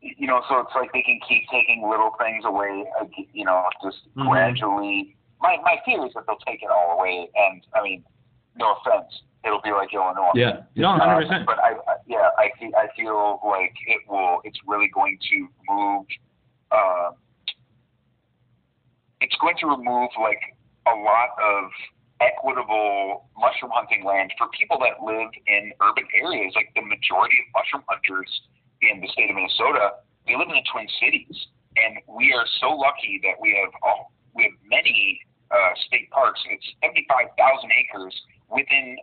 you 0.00 0.26
know, 0.26 0.42
so 0.48 0.58
it's 0.58 0.72
like 0.74 0.92
they 0.92 1.02
can 1.02 1.20
keep 1.28 1.44
taking 1.52 1.88
little 1.88 2.10
things 2.18 2.44
away, 2.44 2.84
you 3.32 3.44
know, 3.44 3.64
just 3.84 3.98
mm-hmm. 4.16 4.28
gradually. 4.28 5.16
My 5.40 5.56
my 5.62 5.76
fear 5.84 6.04
is 6.04 6.12
that 6.14 6.24
they'll 6.26 6.42
take 6.44 6.62
it 6.62 6.68
all 6.68 6.98
away, 6.98 7.28
and 7.36 7.64
I 7.72 7.82
mean, 7.82 8.04
no 8.56 8.74
offense, 8.74 9.22
it'll 9.44 9.62
be 9.62 9.70
like 9.70 9.92
Illinois. 9.94 10.32
Yeah, 10.34 10.62
no, 10.76 10.96
hundred 10.96 11.26
percent. 11.26 11.46
But 11.46 11.58
I, 11.58 11.72
I, 11.74 11.94
yeah, 12.06 12.30
I 12.38 12.50
feel, 12.58 12.70
I 12.76 12.86
feel 12.96 13.40
like 13.44 13.74
it 13.86 14.00
will. 14.08 14.40
It's 14.44 14.58
really 14.66 14.90
going 14.92 15.18
to 15.30 15.48
move. 15.68 16.06
Uh, 16.70 17.10
it's 19.20 19.36
going 19.40 19.56
to 19.60 19.66
remove 19.66 20.10
like 20.20 20.40
a 20.86 20.94
lot 20.94 21.34
of 21.42 21.70
equitable 22.20 23.30
mushroom 23.38 23.70
hunting 23.74 24.04
land 24.04 24.32
for 24.38 24.48
people 24.50 24.78
that 24.78 25.02
live 25.02 25.30
in 25.46 25.72
urban 25.82 26.06
areas. 26.14 26.52
Like 26.54 26.70
the 26.74 26.82
majority 26.82 27.38
of 27.38 27.46
mushroom 27.54 27.84
hunters 27.86 28.30
in 28.82 29.00
the 29.00 29.08
state 29.08 29.30
of 29.30 29.36
Minnesota, 29.36 30.02
they 30.26 30.34
live 30.34 30.50
in 30.50 30.58
the 30.58 30.66
Twin 30.70 30.86
Cities, 31.00 31.34
and 31.78 31.98
we 32.10 32.34
are 32.34 32.46
so 32.60 32.74
lucky 32.74 33.20
that 33.22 33.38
we 33.40 33.54
have 33.58 33.72
all, 33.82 34.12
we 34.34 34.44
have 34.44 34.56
many 34.66 35.20
uh, 35.50 35.72
state 35.86 36.10
parks. 36.10 36.40
It's 36.50 36.66
75,000 36.82 37.34
acres 37.72 38.14
within 38.50 38.98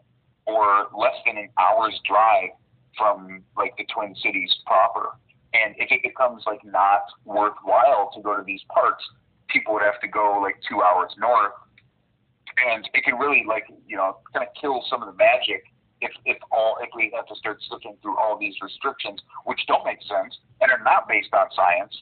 or 0.46 0.88
less 0.98 1.16
than 1.26 1.38
an 1.38 1.50
hour's 1.58 2.00
drive 2.08 2.52
from 2.98 3.44
like 3.58 3.76
the 3.78 3.86
Twin 3.94 4.16
Cities 4.24 4.54
proper. 4.66 5.18
And 5.54 5.76
if 5.78 5.92
it 5.92 6.04
becomes 6.04 6.44
like 6.46 6.64
not 6.64 7.04
worthwhile 7.24 8.12
to 8.16 8.22
go 8.22 8.36
to 8.36 8.44
these 8.44 8.62
parks, 8.74 9.04
people 9.48 9.74
would 9.74 9.84
have 9.84 10.00
to 10.02 10.08
go 10.08 10.40
like 10.42 10.56
two 10.68 10.82
hours 10.82 11.12
north, 11.18 11.54
and 12.72 12.88
it 12.94 13.04
can 13.04 13.16
really 13.16 13.44
like 13.48 13.66
you 13.88 13.96
know 13.96 14.18
kind 14.34 14.46
of 14.46 14.54
kill 14.60 14.84
some 14.90 15.02
of 15.02 15.08
the 15.08 15.18
magic 15.18 15.64
if 16.02 16.12
if 16.26 16.38
all 16.52 16.78
if 16.82 16.90
we 16.96 17.12
have 17.16 17.28
to 17.28 17.36
start 17.36 17.58
slipping 17.68 17.96
through 18.02 18.18
all 18.18 18.38
these 18.38 18.56
restrictions, 18.62 19.22
which 19.46 19.60
don't 19.68 19.86
make 19.86 20.00
sense 20.04 20.38
and 20.62 20.72
are 20.72 20.84
not 20.84 21.08
based 21.08 21.34
on 21.34 21.48
science. 21.56 21.94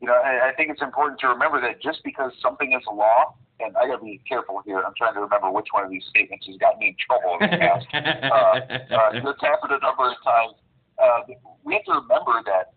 You 0.00 0.08
know, 0.08 0.14
I, 0.14 0.48
I 0.48 0.52
think 0.56 0.70
it's 0.70 0.82
important 0.82 1.20
to 1.20 1.28
remember 1.28 1.60
that 1.60 1.82
just 1.82 2.00
because 2.04 2.32
something 2.40 2.72
is 2.72 2.82
a 2.88 2.94
law, 2.94 3.34
and 3.62 3.76
I 3.76 3.86
gotta 3.86 4.02
be 4.02 4.20
careful 4.28 4.60
here. 4.64 4.82
I'm 4.84 4.94
trying 4.96 5.14
to 5.14 5.20
remember 5.20 5.50
which 5.50 5.68
one 5.72 5.84
of 5.84 5.90
these 5.90 6.04
statements 6.08 6.46
has 6.46 6.56
got 6.56 6.78
me 6.78 6.88
in 6.88 6.96
trouble 6.98 7.38
in 7.40 7.50
the 7.50 7.56
past. 7.64 7.86
uh, 7.94 8.94
uh, 8.94 9.30
it's 9.30 9.42
happened 9.42 9.72
a 9.72 9.80
number 9.80 10.10
of 10.10 10.16
times. 10.24 10.54
Uh, 10.98 11.20
we 11.64 11.74
have 11.74 11.84
to 11.84 11.92
remember 11.92 12.42
that 12.46 12.72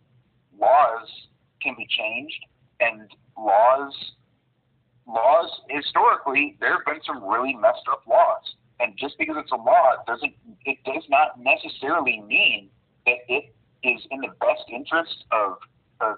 laws 0.59 1.07
can 1.61 1.75
be 1.77 1.87
changed, 1.89 2.45
and 2.79 3.09
laws 3.37 3.93
laws 5.05 5.49
historically 5.69 6.55
there 6.59 6.77
have 6.77 6.85
been 6.85 7.03
some 7.05 7.23
really 7.23 7.53
messed 7.55 7.87
up 7.91 8.03
laws, 8.07 8.55
and 8.79 8.93
just 8.97 9.17
because 9.17 9.35
it's 9.37 9.51
a 9.51 9.55
law 9.55 9.95
doesn't 10.07 10.33
it 10.65 10.77
does 10.85 11.03
not 11.09 11.39
necessarily 11.39 12.21
mean 12.21 12.69
that 13.05 13.17
it 13.27 13.53
is 13.83 14.01
in 14.11 14.21
the 14.21 14.29
best 14.39 14.63
interest 14.71 15.25
of, 15.31 15.57
of 15.99 16.17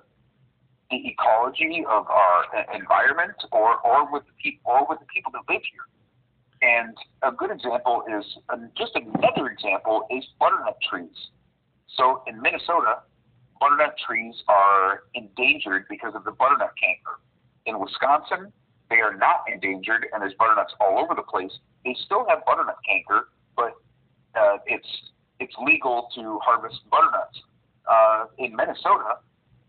the 0.92 1.08
ecology 1.08 1.84
of 1.90 2.08
our 2.08 2.46
environment 2.74 3.36
or 3.52 3.78
or 3.80 4.12
with 4.12 4.24
the 4.26 4.34
people 4.42 4.72
or 4.72 4.86
with 4.88 5.00
the 5.00 5.06
people 5.14 5.32
that 5.32 5.42
live 5.50 5.62
here. 5.62 5.88
And 6.62 6.96
a 7.22 7.32
good 7.32 7.52
example 7.52 8.04
is 8.08 8.26
um, 8.50 8.70
just 8.78 8.94
another 8.96 9.48
example 9.50 10.08
is 10.10 10.24
butternut 10.40 10.78
trees. 10.90 11.30
So 11.96 12.24
in 12.28 12.42
Minnesota, 12.42 13.04
butternut 13.60 13.96
trees 14.06 14.36
are 14.48 15.04
endangered 15.14 15.86
because 15.90 16.14
of 16.16 16.24
the 16.24 16.32
butternut 16.32 16.74
canker. 16.82 17.20
In 17.66 17.80
Wisconsin, 17.80 18.52
they 18.90 18.98
are 18.98 19.16
not 19.16 19.44
endangered, 19.52 20.08
and 20.14 20.22
there's 20.22 20.34
butternuts 20.38 20.74
all 20.80 21.00
over 21.00 21.16
the 21.16 21.24
place. 21.24 21.52
They 21.84 21.96
still 22.06 22.26
have 22.30 22.46
butternut 22.46 22.78
canker, 22.88 23.30
but 23.56 23.74
uh, 24.36 24.58
it's 24.66 24.88
it's 25.40 25.54
legal 25.66 26.08
to 26.16 26.40
harvest 26.44 26.80
butternuts. 26.90 27.42
Uh, 27.90 28.26
in 28.38 28.56
Minnesota, 28.56 29.20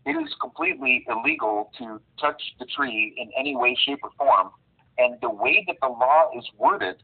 it 0.07 0.11
is 0.11 0.33
completely 0.39 1.05
illegal 1.09 1.69
to 1.77 1.99
touch 2.19 2.41
the 2.59 2.65
tree 2.75 3.13
in 3.17 3.29
any 3.37 3.55
way, 3.55 3.77
shape, 3.85 3.99
or 4.03 4.09
form. 4.17 4.49
And 4.97 5.15
the 5.21 5.29
way 5.29 5.63
that 5.67 5.75
the 5.81 5.87
law 5.89 6.29
is 6.35 6.45
worded, 6.57 6.95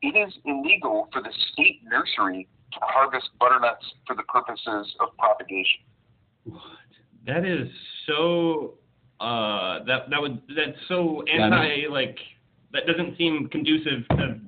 it 0.00 0.16
is 0.16 0.32
illegal 0.44 1.08
for 1.12 1.22
the 1.22 1.32
state 1.52 1.80
nursery 1.84 2.48
to 2.72 2.78
harvest 2.82 3.28
butternuts 3.38 3.84
for 4.06 4.16
the 4.16 4.22
purposes 4.24 4.94
of 5.00 5.16
propagation. 5.18 5.80
What? 6.44 6.62
That 7.26 7.44
is 7.44 7.68
so. 8.06 8.74
Uh, 9.20 9.84
that 9.84 10.10
that 10.10 10.20
would 10.20 10.42
that's 10.56 10.76
so 10.88 11.22
Yeah, 11.28 11.42
I 11.44 11.48
know. 11.50 11.56
anti 11.58 11.86
like 11.88 12.18
that 12.72 12.86
doesn't 12.86 13.16
seem 13.16 13.48
conducive 13.52 14.08
to. 14.16 14.40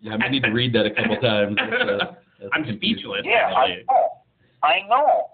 Yeah, 0.00 0.12
I 0.14 0.16
might 0.16 0.30
need 0.30 0.44
to 0.44 0.50
read 0.52 0.72
that 0.74 0.86
a 0.86 0.90
couple 0.90 1.16
times. 1.20 1.56
That's, 1.58 1.82
uh, 1.82 1.98
that's 2.40 2.50
I'm 2.54 2.64
confusing. 2.64 2.98
speechless. 3.02 3.22
Yeah, 3.24 3.52
I 3.54 3.62
actually. 3.64 3.84
know. 3.90 4.08
I 4.62 4.74
know. 4.88 5.26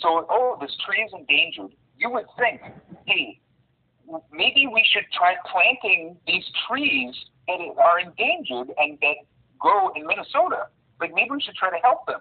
So, 0.00 0.26
oh, 0.30 0.58
this 0.60 0.74
tree 0.86 1.02
is 1.02 1.12
endangered. 1.12 1.76
You 1.96 2.10
would 2.10 2.26
think, 2.38 2.60
hey, 3.06 3.40
maybe 4.32 4.66
we 4.66 4.84
should 4.92 5.04
try 5.12 5.34
planting 5.50 6.16
these 6.26 6.44
trees 6.68 7.14
that 7.46 7.58
are 7.78 7.98
endangered 7.98 8.70
and 8.78 8.98
that 9.00 9.16
grow 9.58 9.90
in 9.94 10.06
Minnesota. 10.06 10.68
Like 11.00 11.12
maybe 11.14 11.30
we 11.30 11.40
should 11.42 11.56
try 11.56 11.70
to 11.70 11.82
help 11.82 12.06
them. 12.06 12.20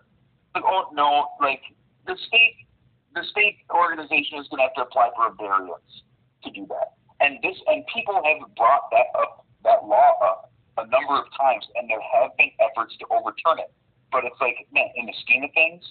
Like, 0.55 0.63
oh 0.65 0.89
no, 0.93 1.37
like 1.39 1.61
the 2.05 2.15
state, 2.27 2.65
the 3.13 3.23
state 3.31 3.57
organization 3.69 4.39
is 4.39 4.47
going 4.49 4.59
to 4.61 4.69
have 4.69 4.75
to 4.75 4.83
apply 4.83 5.09
for 5.15 5.27
a 5.27 5.33
variance 5.35 6.01
to 6.43 6.51
do 6.51 6.65
that. 6.69 6.97
And 7.19 7.37
this, 7.41 7.57
and 7.67 7.83
people 7.93 8.15
have 8.15 8.55
brought 8.55 8.89
that 8.91 9.09
up, 9.17 9.45
that 9.63 9.85
law 9.85 10.17
up 10.21 10.51
a 10.77 10.85
number 10.85 11.17
of 11.17 11.25
times, 11.33 11.65
and 11.75 11.89
there 11.89 12.01
have 12.01 12.37
been 12.37 12.53
efforts 12.61 12.93
to 13.01 13.05
overturn 13.09 13.57
it. 13.57 13.73
But 14.11 14.23
it's 14.23 14.37
like, 14.39 14.55
man, 14.71 14.87
in 14.95 15.05
the 15.05 15.13
scheme 15.25 15.43
of 15.43 15.51
things, 15.53 15.81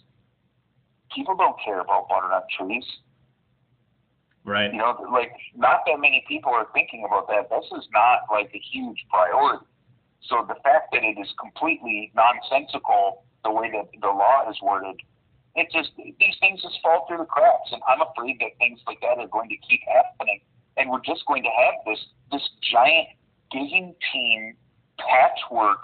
people 1.15 1.37
don't 1.37 1.57
care 1.65 1.81
about 1.81 2.09
butternut 2.09 2.45
trees. 2.57 2.85
Right. 4.45 4.73
You 4.73 4.79
know, 4.79 4.95
like 5.13 5.33
not 5.57 5.81
that 5.87 5.99
many 5.99 6.25
people 6.29 6.53
are 6.53 6.69
thinking 6.73 7.05
about 7.07 7.27
that. 7.29 7.51
This 7.51 7.67
is 7.77 7.89
not 7.93 8.31
like 8.31 8.51
a 8.55 8.63
huge 8.73 9.05
priority. 9.11 9.67
So 10.29 10.45
the 10.47 10.55
fact 10.63 10.93
that 10.93 11.03
it 11.03 11.19
is 11.19 11.29
completely 11.39 12.13
nonsensical 12.15 13.25
the 13.45 13.51
way 13.51 13.71
that 13.71 13.91
the 14.01 14.07
law 14.07 14.49
is 14.51 14.57
worded, 14.63 14.97
it 15.55 15.69
just 15.73 15.91
these 15.97 16.37
things 16.41 16.63
just 16.63 16.79
fall 16.83 17.07
through 17.09 17.19
the 17.19 17.25
cracks, 17.25 17.71
and 17.73 17.81
I'm 17.89 18.03
afraid 18.03 18.39
that 18.41 18.59
things 18.59 18.81
like 18.87 19.01
that 19.01 19.19
are 19.19 19.29
going 19.29 19.49
to 19.49 19.57
keep 19.69 19.81
happening, 19.87 20.41
and 20.77 20.91
we're 20.91 21.05
just 21.05 21.25
going 21.27 21.43
to 21.43 21.49
have 21.49 21.75
this 21.87 21.99
this 22.31 22.43
giant 22.71 23.09
Byzantine 23.53 24.55
patchwork 24.99 25.81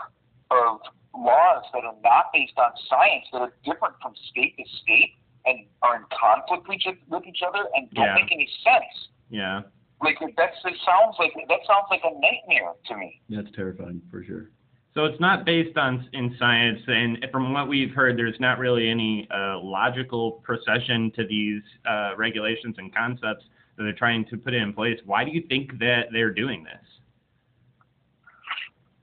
of 0.50 0.80
laws 1.14 1.64
that 1.72 1.84
are 1.84 1.94
not 2.02 2.26
based 2.32 2.56
on 2.58 2.72
science, 2.88 3.26
that 3.32 3.42
are 3.42 3.52
different 3.64 3.94
from 4.02 4.14
state 4.30 4.56
to 4.56 4.64
state, 4.82 5.14
and 5.44 5.66
are 5.82 5.96
in 5.96 6.02
conflict 6.18 6.68
with 6.68 6.76
each, 6.76 6.86
with 7.08 7.26
each 7.26 7.42
other, 7.46 7.68
and 7.74 7.90
don't 7.90 8.04
Yeah. 8.04 8.14
make 8.14 8.32
any 8.32 8.48
sense. 8.62 9.08
Yeah. 9.30 9.62
Like 10.00 10.18
that's 10.36 10.56
it 10.64 10.74
sounds 10.84 11.16
like 11.18 11.32
that 11.34 11.60
sounds 11.66 11.86
like 11.90 12.02
a 12.04 12.10
nightmare 12.18 12.72
to 12.88 12.96
me. 12.96 13.20
That's 13.28 13.50
terrifying 13.52 14.02
for 14.10 14.24
sure. 14.24 14.50
So 14.94 15.04
it's 15.06 15.20
not 15.20 15.46
based 15.46 15.78
on 15.78 16.06
in 16.12 16.36
science, 16.38 16.80
and 16.86 17.24
from 17.30 17.52
what 17.54 17.66
we've 17.68 17.92
heard, 17.94 18.18
there's 18.18 18.38
not 18.40 18.58
really 18.58 18.90
any 18.90 19.26
uh, 19.30 19.58
logical 19.60 20.32
procession 20.42 21.10
to 21.12 21.26
these 21.26 21.62
uh, 21.88 22.12
regulations 22.16 22.74
and 22.78 22.92
concepts 22.94 23.44
that 23.76 23.84
they're 23.84 23.92
trying 23.94 24.24
to 24.26 24.36
put 24.36 24.52
in 24.54 24.72
place. 24.74 24.98
Why 25.06 25.24
do 25.24 25.30
you 25.30 25.42
think 25.48 25.78
that 25.78 26.08
they're 26.12 26.34
doing 26.34 26.62
this? 26.64 26.84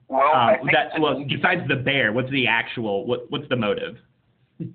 Well, 0.10 0.34
Um, 0.36 0.67
that, 0.74 1.00
well, 1.00 1.24
besides 1.24 1.62
the 1.67 1.76
bear, 1.76 2.12
what's 2.13 2.32
the 2.32 2.48
actual? 2.48 3.06
What 3.06 3.30
what's 3.32 3.48
the 3.50 3.56
motive? 3.56 3.98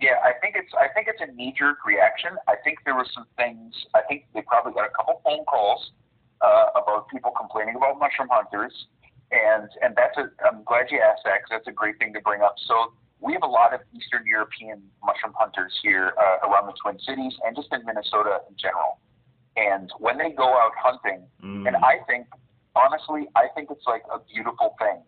Yeah, 0.00 0.22
I 0.22 0.30
think 0.40 0.54
it's 0.54 0.70
I 0.78 0.86
think 0.94 1.08
it's 1.10 1.18
a 1.20 1.26
knee 1.34 1.52
jerk 1.58 1.84
reaction. 1.84 2.30
I 2.46 2.54
think 2.62 2.78
there 2.84 2.94
were 2.94 3.06
some 3.12 3.26
things. 3.36 3.74
I 3.96 4.02
think 4.08 4.26
they 4.32 4.42
probably 4.42 4.72
got 4.72 4.86
a 4.86 4.94
couple 4.94 5.20
phone 5.24 5.44
calls 5.46 5.90
uh, 6.40 6.66
about 6.80 7.08
people 7.08 7.32
complaining 7.36 7.74
about 7.74 7.98
mushroom 7.98 8.28
hunters, 8.30 8.70
and 9.32 9.68
and 9.82 9.96
that's 9.96 10.16
a. 10.16 10.30
I'm 10.46 10.62
glad 10.62 10.86
you 10.92 11.00
asked 11.02 11.22
that 11.24 11.42
because 11.42 11.50
that's 11.50 11.66
a 11.66 11.72
great 11.74 11.98
thing 11.98 12.12
to 12.14 12.20
bring 12.20 12.42
up. 12.42 12.54
So 12.68 12.92
we 13.18 13.32
have 13.32 13.42
a 13.42 13.50
lot 13.50 13.74
of 13.74 13.80
Eastern 13.92 14.22
European 14.24 14.82
mushroom 15.02 15.34
hunters 15.36 15.72
here 15.82 16.12
uh, 16.14 16.46
around 16.46 16.68
the 16.68 16.74
Twin 16.80 17.00
Cities 17.02 17.34
and 17.44 17.56
just 17.56 17.66
in 17.74 17.84
Minnesota 17.84 18.38
in 18.48 18.54
general. 18.56 19.00
And 19.56 19.90
when 19.98 20.16
they 20.16 20.30
go 20.30 20.46
out 20.46 20.78
hunting, 20.78 21.26
Mm. 21.42 21.66
and 21.66 21.74
I 21.74 21.98
think 22.06 22.28
honestly, 22.78 23.26
I 23.34 23.50
think 23.54 23.70
it's 23.70 23.84
like 23.86 24.02
a 24.06 24.22
beautiful 24.22 24.76
thing. 24.78 25.02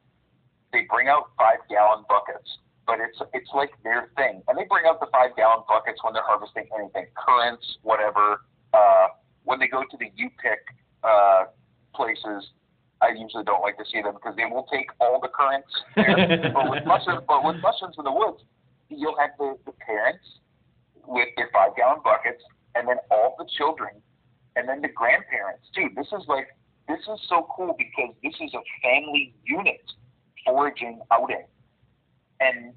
They 0.72 0.86
bring 0.90 1.06
out 1.08 1.30
five 1.38 1.62
gallon 1.70 2.04
buckets, 2.08 2.58
but 2.86 2.98
it's 2.98 3.18
it's 3.34 3.50
like 3.54 3.70
their 3.82 4.10
thing. 4.16 4.42
And 4.48 4.58
they 4.58 4.66
bring 4.66 4.84
out 4.86 4.98
the 4.98 5.06
five 5.14 5.34
gallon 5.36 5.62
buckets 5.66 6.02
when 6.02 6.12
they're 6.12 6.26
harvesting 6.26 6.66
anything, 6.78 7.06
currants, 7.14 7.64
whatever. 7.82 8.42
Uh, 8.74 9.14
when 9.44 9.58
they 9.58 9.66
go 9.66 9.82
to 9.82 9.96
the 9.98 10.10
U 10.14 10.30
pick 10.42 10.62
uh, 11.02 11.50
places, 11.94 12.50
I 13.00 13.10
usually 13.16 13.44
don't 13.44 13.62
like 13.62 13.78
to 13.78 13.84
see 13.90 14.02
them 14.02 14.14
because 14.14 14.36
they 14.36 14.44
will 14.44 14.66
take 14.70 14.90
all 15.00 15.18
the 15.20 15.30
currants. 15.30 15.70
But 16.54 16.70
with 16.70 16.84
mushrooms, 16.84 17.24
but 17.26 17.44
with 17.44 17.56
mushrooms 17.62 17.96
in 17.98 18.04
the 18.04 18.12
woods, 18.12 18.42
you'll 18.90 19.18
have 19.18 19.30
the, 19.38 19.56
the 19.64 19.72
parents 19.72 20.26
with 21.06 21.28
their 21.36 21.48
five 21.52 21.74
gallon 21.76 22.00
buckets, 22.04 22.42
and 22.74 22.86
then 22.86 22.96
all 23.10 23.34
the 23.38 23.46
children, 23.56 23.90
and 24.56 24.68
then 24.68 24.80
the 24.82 24.88
grandparents. 24.88 25.66
Dude, 25.74 25.96
this 25.96 26.06
is 26.12 26.26
like 26.28 26.48
this 26.90 27.00
is 27.06 27.20
so 27.28 27.46
cool 27.54 27.74
because 27.78 28.14
this 28.22 28.34
is 28.40 28.52
a 28.54 28.62
family 28.82 29.34
unit 29.44 29.82
foraging 30.44 31.00
outing. 31.10 31.44
And 32.40 32.72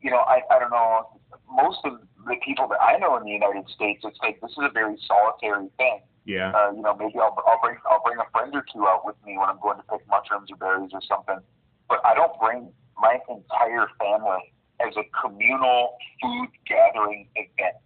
you 0.00 0.10
know, 0.10 0.20
I, 0.20 0.40
I 0.50 0.58
don't 0.58 0.70
know, 0.70 1.08
most 1.50 1.78
of 1.84 1.98
the 2.26 2.36
people 2.44 2.68
that 2.68 2.80
I 2.80 2.98
know 2.98 3.16
in 3.16 3.24
the 3.24 3.32
United 3.32 3.64
States, 3.74 4.04
it's 4.04 4.18
like 4.22 4.40
this 4.40 4.50
is 4.52 4.58
a 4.60 4.70
very 4.72 4.96
solitary 5.08 5.68
thing. 5.78 6.00
Yeah. 6.26 6.52
Uh, 6.52 6.72
you 6.72 6.82
know, 6.82 6.94
maybe 6.94 7.16
I'll, 7.16 7.36
I'll 7.46 7.60
bring 7.62 7.76
I'll 7.90 8.02
bring 8.04 8.18
a 8.18 8.28
friend 8.32 8.54
or 8.54 8.64
two 8.72 8.86
out 8.86 9.04
with 9.04 9.16
me 9.24 9.36
when 9.36 9.48
I'm 9.48 9.60
going 9.60 9.76
to 9.78 9.84
pick 9.84 10.06
mushrooms 10.08 10.50
or 10.52 10.56
berries 10.56 10.90
or 10.92 11.00
something. 11.08 11.40
But 11.88 12.00
I 12.04 12.14
don't 12.14 12.32
bring 12.40 12.72
my 12.96 13.18
entire 13.28 13.88
family 13.98 14.52
as 14.80 14.94
a 14.96 15.04
communal 15.20 15.96
food 16.20 16.48
gathering 16.66 17.28
event. 17.36 17.84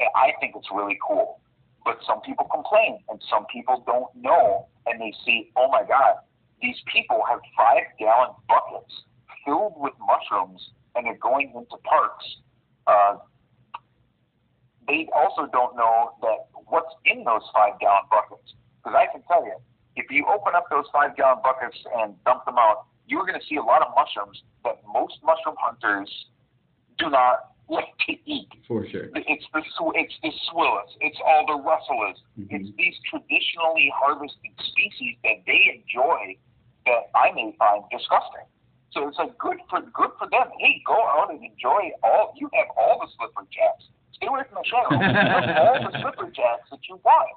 And 0.00 0.08
I 0.14 0.32
think 0.40 0.54
it's 0.56 0.68
really 0.72 0.98
cool. 1.06 1.40
But 1.88 2.04
some 2.04 2.20
people 2.20 2.44
complain, 2.52 3.00
and 3.08 3.16
some 3.32 3.46
people 3.48 3.82
don't 3.88 4.12
know, 4.12 4.68
and 4.84 5.00
they 5.00 5.08
see, 5.24 5.48
oh 5.56 5.72
my 5.72 5.80
God, 5.88 6.20
these 6.60 6.76
people 6.92 7.24
have 7.26 7.40
five 7.56 7.88
gallon 7.98 8.36
buckets 8.44 8.92
filled 9.40 9.72
with 9.80 9.94
mushrooms, 9.96 10.60
and 10.94 11.06
they're 11.06 11.16
going 11.16 11.48
into 11.56 11.80
parks. 11.88 12.26
Uh, 12.86 13.24
they 14.86 15.08
also 15.16 15.48
don't 15.50 15.76
know 15.80 16.12
that 16.20 16.52
what's 16.68 16.92
in 17.06 17.24
those 17.24 17.48
five 17.56 17.80
gallon 17.80 18.04
buckets. 18.12 18.52
Because 18.84 18.92
I 18.92 19.08
can 19.10 19.24
tell 19.24 19.46
you, 19.48 19.56
if 19.96 20.10
you 20.10 20.28
open 20.28 20.52
up 20.54 20.68
those 20.68 20.84
five 20.92 21.16
gallon 21.16 21.40
buckets 21.42 21.78
and 21.96 22.12
dump 22.28 22.44
them 22.44 22.58
out, 22.58 22.84
you're 23.06 23.24
going 23.24 23.40
to 23.40 23.46
see 23.48 23.56
a 23.56 23.64
lot 23.64 23.80
of 23.80 23.96
mushrooms 23.96 24.42
that 24.62 24.76
most 24.84 25.24
mushroom 25.24 25.56
hunters 25.56 26.12
do 26.98 27.08
not 27.08 27.56
like 27.68 27.92
to 28.08 28.12
eat. 28.24 28.48
For 28.66 28.86
sure. 28.88 29.10
It's 29.14 29.44
the 29.52 29.60
it's 29.94 30.14
the 30.22 30.32
suillus, 30.48 30.90
it's 31.00 31.18
all 31.24 31.44
the 31.46 31.58
russulas, 31.62 32.16
Mhm. 32.38 32.48
it's 32.50 32.76
these 32.76 32.96
traditionally 33.08 33.92
harvested 33.96 34.52
species 34.60 35.16
that 35.24 35.44
they 35.46 35.60
enjoy 35.80 36.36
that 36.86 37.10
I 37.14 37.32
may 37.32 37.52
find 37.58 37.84
disgusting. 37.90 38.46
So 38.90 39.06
it's 39.08 39.18
like 39.18 39.36
good 39.38 39.58
for 39.68 39.80
good 39.82 40.10
for 40.18 40.26
them. 40.28 40.48
Hey, 40.58 40.80
go 40.86 40.96
out 40.96 41.30
and 41.30 41.44
enjoy 41.44 41.90
all. 42.02 42.32
You 42.36 42.48
have 42.54 42.68
all 42.76 42.98
the 43.00 43.08
slippery 43.16 43.46
jacks. 43.52 43.84
Stay 44.12 44.26
away 44.26 44.42
from 44.48 44.58
the 44.62 44.64
shadow. 44.64 44.88
All 45.62 45.78
the 45.92 46.00
slippery 46.00 46.32
jacks 46.32 46.68
that 46.70 46.80
you 46.88 46.98
want. 47.04 47.28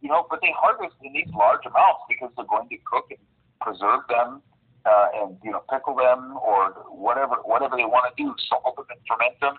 You 0.00 0.08
know, 0.10 0.26
but 0.30 0.40
they 0.40 0.52
harvest 0.56 0.94
in 1.02 1.12
these 1.12 1.26
large 1.34 1.66
amounts 1.66 2.02
because 2.08 2.30
they're 2.36 2.44
going 2.46 2.68
to 2.68 2.76
cook 2.86 3.10
and 3.10 3.18
preserve 3.60 4.06
them, 4.08 4.40
uh, 4.86 5.06
and 5.22 5.36
you 5.42 5.50
know, 5.50 5.62
pickle 5.70 5.94
them 5.94 6.36
or 6.42 6.70
whatever 6.90 7.36
whatever 7.44 7.76
they 7.76 7.84
want 7.84 8.04
to 8.08 8.22
do, 8.22 8.34
salt 8.48 8.76
them 8.76 8.86
and 8.90 9.00
ferment 9.08 9.38
them, 9.40 9.54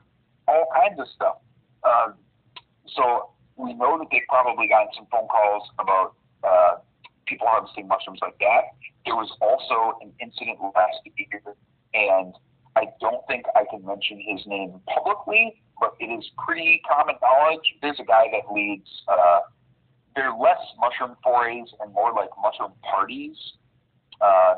all 0.48 0.68
kinds 0.74 1.00
of 1.00 1.08
stuff. 1.16 1.38
Um, 1.84 2.14
so 2.96 3.30
we 3.58 3.74
know 3.74 3.98
that 3.98 4.08
they've 4.12 4.28
probably 4.30 4.68
gotten 4.68 4.90
some 4.96 5.08
phone 5.12 5.28
calls 5.28 5.70
about 5.80 6.16
uh, 6.44 6.82
people 7.26 7.48
harvesting 7.48 7.88
mushrooms 7.88 8.20
like 8.22 8.38
that. 8.40 8.74
There 9.06 9.16
was 9.16 9.30
also 9.42 9.98
an 10.02 10.12
incident 10.20 10.60
last 10.62 11.00
year, 11.06 11.56
and 11.94 12.34
I 12.76 12.86
don't 13.00 13.26
think 13.28 13.46
I 13.56 13.66
can 13.70 13.86
mention 13.86 14.20
his 14.20 14.46
name 14.46 14.80
publicly, 14.88 15.62
but 15.80 15.96
it 16.00 16.06
is 16.06 16.26
pretty 16.38 16.82
common 16.90 17.16
knowledge. 17.22 17.66
There's 17.82 18.00
a 18.00 18.06
guy 18.06 18.26
that 18.32 18.54
leads. 18.54 18.88
Uh, 19.08 19.42
they're 20.16 20.34
less 20.34 20.60
mushroom 20.80 21.16
forays 21.24 21.68
and 21.80 21.94
more 21.94 22.14
like 22.14 22.30
mushroom 22.42 22.74
parties, 22.84 23.38
uh, 24.20 24.56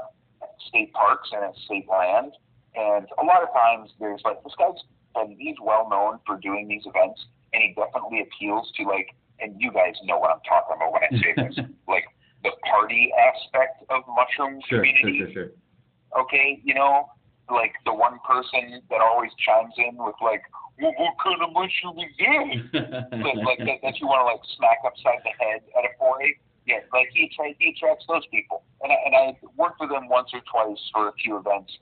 state 0.68 0.94
parks 0.94 1.30
and 1.32 1.44
at 1.44 1.56
state 1.66 1.88
land. 1.90 2.34
And 2.76 3.06
a 3.22 3.24
lot 3.24 3.44
of 3.44 3.50
times 3.54 3.92
there's 4.00 4.22
like 4.26 4.44
this 4.44 4.54
guy's 4.58 4.82
been 5.14 5.38
he's 5.38 5.56
well 5.62 5.88
known 5.90 6.20
for 6.26 6.38
doing 6.38 6.68
these 6.68 6.84
events, 6.86 7.26
and 7.54 7.62
he 7.62 7.74
definitely 7.76 8.22
appeals 8.22 8.72
to 8.78 8.84
like. 8.84 9.14
And 9.40 9.60
you 9.60 9.72
guys 9.72 9.96
know 10.06 10.20
what 10.20 10.30
I'm 10.30 10.46
talking 10.48 10.78
about 10.78 10.94
when 10.94 11.04
I 11.04 11.12
say 11.20 11.34
this, 11.36 11.58
like 11.88 12.06
the 12.44 12.52
party 12.70 13.12
aspect 13.18 13.84
of 13.90 14.04
mushroom 14.08 14.62
Sure, 14.70 14.86
sure, 14.86 14.86
community 14.86 15.34
sure, 15.34 15.50
sure. 15.50 16.22
okay, 16.22 16.62
you 16.64 16.74
know, 16.74 17.10
like 17.50 17.74
the 17.86 17.94
one 17.94 18.20
person 18.24 18.82
that 18.90 19.02
always 19.02 19.32
chimes 19.44 19.74
in 19.78 19.98
with 19.98 20.16
like, 20.22 20.44
well, 20.80 20.94
what 20.98 21.16
kind 21.22 21.42
of 21.42 21.52
mushroom 21.52 21.98
is 22.00 22.14
that? 22.20 23.10
like, 23.26 23.42
like 23.44 23.60
that, 23.60 23.80
that 23.84 24.00
you 24.00 24.08
want 24.08 24.22
to 24.22 24.28
like 24.32 24.42
smack 24.58 24.80
upside 24.86 25.20
the 25.26 25.34
head 25.44 25.62
at 25.78 25.84
a 25.86 25.92
foray. 26.00 26.34
Yeah, 26.66 26.80
like 26.94 27.10
he 27.14 27.26
attracts 27.28 27.58
he 27.60 27.76
attracts 27.76 28.06
those 28.08 28.26
people, 28.32 28.64
and 28.82 28.92
I, 28.92 28.96
and 29.06 29.16
I 29.16 29.38
worked 29.58 29.82
with 29.82 29.92
him 29.92 30.08
once 30.08 30.30
or 30.34 30.40
twice 30.48 30.80
for 30.94 31.10
a 31.10 31.14
few 31.14 31.38
events, 31.38 31.76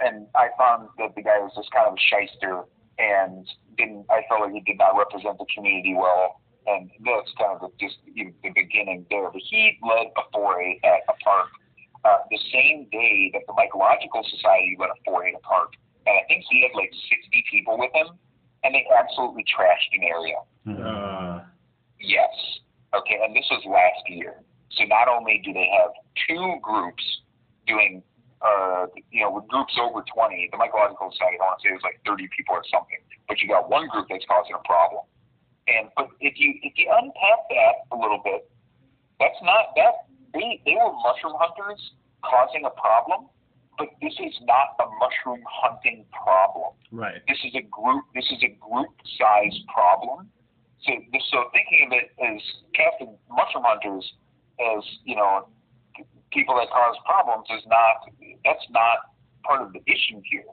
and 0.00 0.26
I 0.34 0.48
found 0.56 0.88
that 0.98 1.14
the 1.14 1.22
guy 1.22 1.38
was 1.38 1.52
just 1.54 1.70
kind 1.70 1.86
of 1.88 1.94
a 1.94 2.00
shyster, 2.00 2.64
and 2.98 3.46
didn't 3.76 4.06
I 4.08 4.22
felt 4.28 4.40
like 4.40 4.52
he 4.52 4.60
did 4.60 4.78
not 4.78 4.96
represent 4.96 5.36
the 5.36 5.44
community 5.54 5.92
well, 5.92 6.40
and 6.66 6.88
that's 7.04 7.28
kind 7.36 7.60
of 7.60 7.60
the, 7.60 7.68
just 7.76 8.00
the 8.08 8.32
the 8.42 8.50
beginning 8.56 9.04
there. 9.10 9.28
But 9.28 9.42
he 9.44 9.76
led 9.84 10.08
a 10.16 10.24
foray 10.32 10.80
at 10.82 11.04
a 11.12 11.14
park 11.20 11.52
uh, 12.06 12.24
the 12.30 12.38
same 12.52 12.86
day 12.90 13.30
that 13.34 13.42
the 13.46 13.52
Mycological 13.52 14.24
Society 14.24 14.76
led 14.78 14.90
a 14.90 14.98
foray 15.04 15.30
at 15.30 15.36
a 15.36 15.44
park, 15.44 15.72
and 16.06 16.16
I 16.16 16.24
think 16.28 16.44
he 16.48 16.62
had 16.62 16.72
like 16.72 16.92
60 16.92 17.44
people 17.50 17.76
with 17.76 17.92
him, 17.92 18.16
and 18.64 18.74
they 18.74 18.86
absolutely 18.96 19.44
trashed 19.44 19.92
an 19.92 20.04
area. 20.08 20.40
Uh, 20.66 21.42
Yes. 21.98 22.30
Okay, 22.96 23.18
and 23.20 23.36
this 23.36 23.44
was 23.50 23.62
last 23.68 24.02
year. 24.08 24.40
So 24.72 24.84
not 24.84 25.08
only 25.08 25.40
do 25.44 25.52
they 25.52 25.68
have 25.68 25.92
two 26.26 26.56
groups 26.62 27.04
doing, 27.66 28.02
uh, 28.40 28.86
you 29.12 29.20
know, 29.20 29.30
with 29.30 29.46
groups 29.48 29.76
over 29.80 30.02
20, 30.02 30.48
the 30.50 30.56
Mycological 30.56 31.12
Society, 31.12 31.36
I 31.40 31.44
want 31.44 31.60
to 31.60 31.68
say 31.68 31.70
it 31.70 31.78
was 31.78 31.86
like 31.86 32.00
30 32.06 32.28
people 32.32 32.56
or 32.56 32.64
something, 32.72 32.98
but 33.28 33.40
you 33.40 33.48
got 33.48 33.68
one 33.68 33.88
group 33.88 34.06
that's 34.08 34.24
causing 34.24 34.56
a 34.56 34.64
problem. 34.64 35.04
And 35.68 35.90
but 35.96 36.08
if 36.20 36.38
you 36.38 36.54
if 36.62 36.78
you 36.78 36.86
unpack 36.86 37.40
that 37.50 37.90
a 37.90 37.96
little 37.98 38.22
bit, 38.22 38.48
that's 39.18 39.40
not 39.42 39.74
that 39.74 40.06
they 40.32 40.62
they 40.64 40.78
were 40.78 40.94
mushroom 41.02 41.34
hunters 41.34 41.82
causing 42.22 42.62
a 42.64 42.70
problem, 42.70 43.26
but 43.76 43.90
this 44.00 44.14
is 44.14 44.34
not 44.46 44.78
a 44.78 44.86
mushroom 45.02 45.42
hunting 45.42 46.06
problem 46.14 46.76
right. 46.92 47.22
this 47.28 47.38
is 47.44 47.52
a 47.54 47.64
group 47.66 48.04
this 48.14 48.24
is 48.30 48.38
a 48.42 48.52
group 48.62 48.94
size 49.18 49.58
problem. 49.72 50.28
So 50.84 50.92
so 51.30 51.44
thinking 51.52 51.86
of 51.86 51.92
it 51.92 52.12
as 52.20 52.40
casting 52.74 53.16
mushroom 53.30 53.64
hunters 53.66 54.04
as 54.60 54.84
you 55.04 55.16
know 55.16 55.48
people 56.32 56.54
that 56.56 56.68
cause 56.70 56.96
problems 57.04 57.46
is 57.50 57.64
not 57.66 58.12
that's 58.44 58.66
not 58.70 59.14
part 59.44 59.62
of 59.62 59.72
the 59.72 59.80
issue 59.86 60.20
here. 60.24 60.44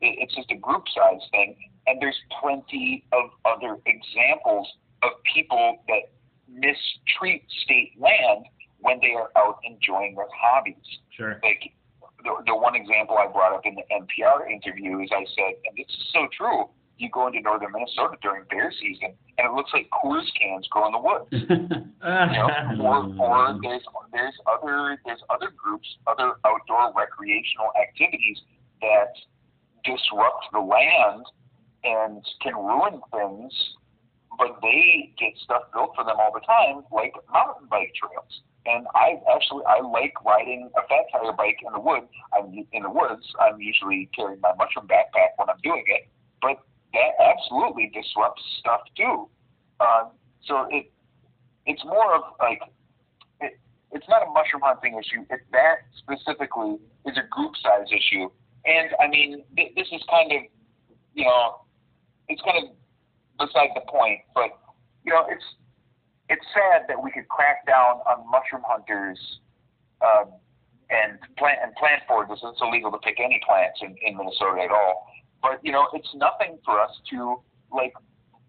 It, 0.00 0.18
it's 0.20 0.34
just 0.34 0.50
a 0.50 0.56
group 0.56 0.84
size 0.94 1.22
thing, 1.30 1.56
and 1.86 2.00
there's 2.00 2.18
plenty 2.40 3.04
of 3.12 3.30
other 3.44 3.76
examples 3.86 4.68
of 5.02 5.10
people 5.34 5.78
that 5.88 6.10
mistreat 6.48 7.44
state 7.64 7.92
land 7.98 8.46
when 8.80 8.98
they 9.00 9.12
are 9.12 9.30
out 9.36 9.58
enjoying 9.64 10.14
their 10.16 10.26
hobbies 10.34 10.74
Sure. 11.16 11.40
like 11.42 11.72
the, 12.24 12.30
the 12.46 12.54
one 12.54 12.74
example 12.74 13.16
I 13.18 13.26
brought 13.30 13.54
up 13.54 13.62
in 13.64 13.74
the 13.74 13.82
NPR 13.90 14.50
interview 14.50 15.00
is 15.00 15.10
I 15.12 15.24
said, 15.34 15.54
and 15.66 15.76
this 15.76 15.86
is 15.88 16.06
so 16.12 16.28
true. 16.36 16.68
You 16.98 17.10
go 17.10 17.26
into 17.26 17.40
northern 17.40 17.72
Minnesota 17.72 18.16
during 18.22 18.44
bear 18.50 18.72
season, 18.80 19.14
and 19.38 19.46
it 19.48 19.52
looks 19.52 19.70
like 19.72 19.88
Coors 19.90 20.26
cans 20.38 20.68
grow 20.70 20.86
in 20.86 20.92
the 20.92 20.98
woods. 20.98 21.88
You 22.02 22.08
know, 22.08 22.82
or 22.82 23.14
or 23.20 23.58
there's 23.62 23.82
there's 24.10 24.34
other 24.50 24.98
there's 25.06 25.22
other 25.30 25.52
groups, 25.56 25.86
other 26.08 26.34
outdoor 26.44 26.92
recreational 26.96 27.70
activities 27.80 28.38
that 28.80 29.14
disrupt 29.84 30.46
the 30.52 30.58
land 30.58 31.24
and 31.84 32.24
can 32.40 32.54
ruin 32.54 33.00
things, 33.14 33.52
but 34.38 34.58
they 34.62 35.12
get 35.18 35.38
stuff 35.44 35.62
built 35.72 35.94
for 35.94 36.04
them 36.04 36.16
all 36.18 36.32
the 36.32 36.44
time, 36.46 36.82
like 36.90 37.14
mountain 37.32 37.68
bike 37.70 37.92
trails. 37.94 38.42
And 38.66 38.86
I 38.94 39.18
actually 39.34 39.64
I 39.66 39.80
like 39.80 40.14
riding 40.24 40.70
a 40.76 40.82
fat 40.86 41.06
tire 41.10 41.32
bike 41.32 41.58
in 41.66 41.72
the 41.72 41.80
wood. 41.80 42.02
I'm 42.34 42.50
in 42.50 42.82
the 42.82 42.90
woods. 42.90 43.26
I'm 43.40 43.60
usually 43.60 44.08
carrying 44.14 44.40
my 44.40 44.54
mushroom 44.58 44.86
backpack 44.86 45.34
when 45.36 45.50
I'm 45.50 45.58
doing 45.62 45.84
it, 45.86 46.08
but 46.40 46.58
that 46.92 47.12
absolutely 47.20 47.90
disrupts 47.94 48.42
stuff 48.60 48.80
too. 48.96 49.28
Um, 49.80 50.10
so 50.46 50.66
it 50.70 50.90
it's 51.66 51.84
more 51.84 52.14
of 52.14 52.22
like 52.40 52.60
it, 53.40 53.58
it's 53.92 54.08
not 54.08 54.22
a 54.22 54.30
mushroom 54.30 54.62
hunting 54.64 54.98
issue. 54.98 55.24
It, 55.30 55.40
that 55.52 55.86
specifically 55.98 56.78
is 57.06 57.16
a 57.16 57.26
group 57.30 57.52
size 57.62 57.88
issue. 57.90 58.30
And 58.64 58.90
I 59.00 59.08
mean, 59.08 59.44
th- 59.56 59.74
this 59.74 59.88
is 59.92 60.02
kind 60.10 60.32
of 60.32 60.42
you 61.14 61.24
know 61.24 61.62
it's 62.28 62.42
kind 62.42 62.64
of 62.64 62.74
beside 63.38 63.70
the 63.74 63.82
point, 63.88 64.20
but 64.34 64.58
you 65.04 65.12
know 65.12 65.26
it's 65.28 65.44
it's 66.28 66.44
sad 66.54 66.86
that 66.88 67.02
we 67.02 67.10
could 67.10 67.28
crack 67.28 67.66
down 67.66 68.00
on 68.06 68.24
mushroom 68.30 68.62
hunters 68.66 69.18
um, 70.00 70.32
and 70.90 71.18
plant 71.36 71.58
and 71.62 71.74
plant 71.76 72.02
foragers. 72.08 72.38
It's 72.42 72.60
illegal 72.60 72.90
to 72.92 72.98
pick 72.98 73.18
any 73.18 73.40
plants 73.44 73.80
in, 73.82 73.96
in 74.02 74.16
Minnesota 74.16 74.62
at 74.62 74.70
all. 74.70 75.11
But 75.42 75.60
you 75.62 75.72
know, 75.72 75.88
it's 75.92 76.08
nothing 76.14 76.58
for 76.64 76.80
us 76.80 76.90
to 77.10 77.42
like 77.74 77.92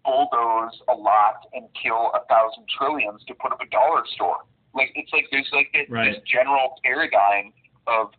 bulldoze 0.04 0.78
a 0.88 0.94
lot 0.94 1.46
and 1.52 1.66
kill 1.80 2.12
a 2.14 2.24
thousand 2.28 2.64
trilliums 2.78 3.24
to 3.26 3.34
put 3.34 3.52
up 3.52 3.60
a 3.60 3.68
dollar 3.70 4.02
store. 4.14 4.38
Like 4.74 4.92
it's 4.94 5.12
like 5.12 5.26
there's 5.30 5.48
like 5.52 5.70
this, 5.72 5.88
Right. 5.88 6.12
this 6.14 6.22
general 6.30 6.78
paradigm 6.84 7.52
of 7.86 8.10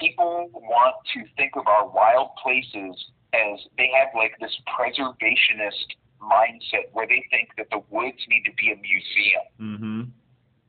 people 0.00 0.50
want 0.54 0.96
to 1.14 1.24
think 1.36 1.52
of 1.56 1.66
our 1.66 1.86
wild 1.88 2.30
places 2.42 2.94
as 3.34 3.58
they 3.76 3.90
have 3.98 4.08
like 4.14 4.32
this 4.40 4.54
preservationist 4.68 5.88
mindset 6.20 6.88
where 6.92 7.06
they 7.06 7.24
think 7.30 7.48
that 7.56 7.66
the 7.70 7.82
woods 7.90 8.18
need 8.28 8.44
to 8.44 8.52
be 8.56 8.70
a 8.72 8.76
museum 8.76 9.44
Mm-hmm. 9.60 10.00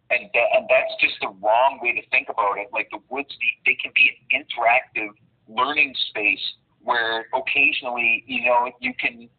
and 0.10 0.30
that, 0.34 0.48
and 0.58 0.66
that's 0.70 0.94
just 1.00 1.16
the 1.22 1.30
wrong 1.42 1.80
way 1.82 1.94
to 1.94 2.02
think 2.10 2.28
about 2.30 2.58
it. 2.58 2.68
Like 2.74 2.90
the 2.92 3.00
woods, 3.10 3.30
need, 3.40 3.58
they 3.66 3.78
can 3.82 3.92
be 3.94 4.10
an 4.12 4.42
interactive 4.42 5.10
learning 5.48 5.94
space 6.10 6.42
where 6.84 7.26
occasionally, 7.34 8.24
you 8.28 8.46
know, 8.46 8.72
you 8.80 8.94
can 9.00 9.30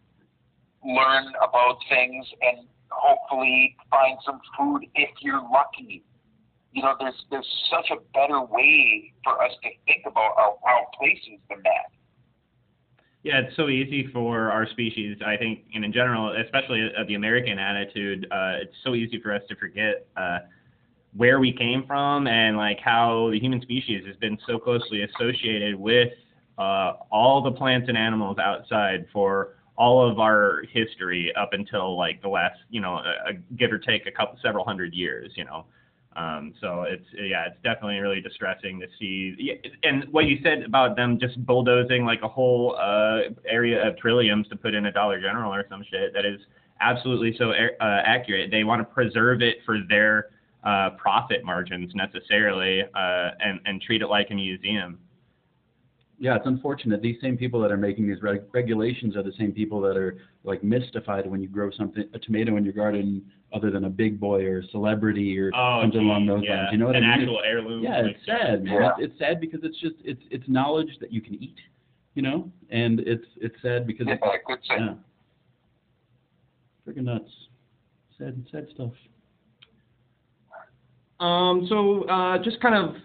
learn 0.85 1.33
about 1.43 1.79
things 1.89 2.27
and 2.43 2.67
hopefully 2.91 3.77
find 3.91 4.19
some 4.25 4.41
food 4.59 4.85
if 4.95 5.11
you're 5.21 5.43
lucky. 5.43 6.05
You 6.73 6.83
know, 6.83 6.95
there's 6.99 7.25
there's 7.31 7.49
such 7.71 7.91
a 7.91 8.01
better 8.13 8.41
way 8.41 9.13
for 9.23 9.41
us 9.43 9.53
to 9.63 9.69
think 9.87 10.05
about 10.07 10.33
our 10.37 10.55
wild 10.65 10.87
places 10.99 11.41
than 11.49 11.63
that. 11.63 11.91
Yeah, 13.23 13.41
it's 13.41 13.57
so 13.57 13.69
easy 13.71 14.09
for 14.13 14.51
our 14.51 14.69
species, 14.69 15.17
I 15.25 15.39
think, 15.39 15.61
and 15.75 15.83
in 15.83 15.93
general, 15.93 16.37
especially 16.37 16.91
uh, 16.99 17.05
the 17.09 17.15
American 17.15 17.59
attitude, 17.59 18.27
uh, 18.31 18.61
it's 18.61 18.75
so 18.85 18.95
easy 18.95 19.19
for 19.19 19.33
us 19.33 19.41
to 19.49 19.57
forget 19.57 20.07
uh, 20.15 20.41
where 21.17 21.41
we 21.41 21.51
came 21.51 21.87
from 21.87 22.27
and 22.27 22.59
like 22.59 22.81
how 22.81 23.31
the 23.31 23.39
human 23.39 23.63
species 23.63 24.05
has 24.07 24.17
been 24.17 24.37
so 24.47 24.59
closely 24.59 25.05
associated 25.05 25.75
with 25.75 26.11
uh, 26.59 26.95
all 27.11 27.43
the 27.43 27.53
plants 27.53 27.89
and 27.89 27.99
animals 27.99 28.39
outside 28.39 29.07
for 29.13 29.57
all 29.77 30.09
of 30.09 30.21
our 30.21 30.63
history 30.73 31.33
up 31.37 31.53
until 31.53 31.97
like 31.97 32.23
the 32.23 32.29
last, 32.29 32.59
you 32.71 32.81
know, 32.81 32.97
uh, 32.97 33.33
give 33.57 33.73
or 33.73 33.79
take 33.79 34.07
a 34.07 34.11
couple, 34.11 34.39
several 34.43 34.65
hundred 34.65 34.95
years, 34.95 35.33
you 35.35 35.45
know. 35.45 35.65
Um, 36.17 36.55
so 36.61 36.83
it's 36.83 37.05
yeah, 37.13 37.47
it's 37.47 37.57
definitely 37.65 37.99
really 37.99 38.21
distressing 38.21 38.79
to 38.81 38.87
see. 39.01 39.61
And 39.83 40.05
what 40.13 40.27
you 40.27 40.39
said 40.45 40.63
about 40.63 40.95
them 40.97 41.19
just 41.19 41.45
bulldozing 41.45 42.05
like 42.05 42.23
a 42.23 42.29
whole 42.29 42.77
uh, 42.79 43.35
area 43.49 43.87
of 43.87 43.97
trilliums 43.97 44.49
to 44.51 44.57
put 44.57 44.75
in 44.75 44.87
a 44.87 44.93
Dollar 44.93 45.21
General 45.21 45.53
or 45.53 45.67
some 45.69 45.85
shit 45.91 46.13
that 46.15 46.25
is 46.25 46.41
absolutely 46.81 47.35
so 47.37 47.51
uh, 47.51 48.03
accurate. 48.05 48.53
They 48.53 48.63
want 48.63 48.81
to 48.81 48.85
preserve 48.85 49.43
it 49.43 49.57
for 49.67 49.79
their 49.89 50.31
uh, 50.63 50.91
profit 50.91 51.45
margins 51.45 51.93
necessarily 51.97 52.83
uh, 52.83 53.31
and 53.41 53.59
and 53.65 53.83
treat 53.83 54.01
it 54.01 54.07
like 54.07 54.29
a 54.31 54.35
museum. 54.35 54.99
Yeah, 56.19 56.37
it's 56.37 56.47
unfortunate. 56.47 57.03
These 57.03 57.21
same 57.21 57.37
people 57.37 57.61
that 57.61 57.73
are 57.73 57.77
making 57.77 58.07
these 58.07 58.23
reg- 58.23 58.45
regulations 58.53 59.17
are 59.17 59.23
the 59.23 59.33
same 59.39 59.53
people 59.53 59.81
that 59.83 59.97
are 59.97 60.17
like 60.45 60.63
mystified 60.63 61.29
when 61.29 61.43
you 61.43 61.49
grow 61.49 61.71
something 61.73 62.05
a 62.15 62.19
tomato 62.19 62.57
in 62.57 62.65
your 62.65 62.73
garden 62.73 63.23
other 63.53 63.71
than 63.71 63.85
a 63.85 63.91
big 63.91 64.19
boy 64.21 64.45
or 64.45 64.59
a 64.61 64.67
celebrity 64.69 65.39
or 65.39 65.51
Oh, 65.55 65.81
something 65.83 66.01
along 66.01 66.27
those 66.27 66.43
yeah. 66.45 66.57
lines. 66.57 66.69
You 66.73 66.79
know 66.79 66.87
what 66.87 66.97
An 66.97 67.05
I 67.05 67.07
mean? 67.07 67.15
An 67.15 67.21
actual 67.23 67.41
heirloom. 67.45 67.83
yeah, 67.83 68.01
like- 68.03 68.17
it's 68.17 68.27
sad, 68.27 68.65
man. 68.65 68.75
Yeah. 68.75 68.91
It's, 68.99 69.11
it's 69.13 69.19
sad 69.19 69.41
because 69.41 69.61
it's 69.65 69.79
just 69.81 69.97
it's 70.05 70.23
it's 70.31 70.45
knowledge 70.49 70.99
that 71.01 71.13
you 71.13 71.21
can 71.21 71.35
eat, 71.35 71.57
you 72.15 72.23
know, 72.23 72.51
and 72.71 73.01
it's 73.01 73.27
it's 73.41 73.57
sad 73.61 73.87
because 73.87 74.07
Yeah, 74.07 74.15
it's, 74.23 74.45
good 74.47 74.59
say. 74.69 74.77
yeah, 74.79 74.95
freaking 76.87 77.05
nuts. 77.05 77.31
Sad 78.19 78.45
sad 78.53 78.69
stuff. 78.73 78.93
Um, 81.21 81.67
so 81.69 82.05
uh, 82.05 82.39
just 82.43 82.61
kind 82.61 82.75
of 82.75 82.97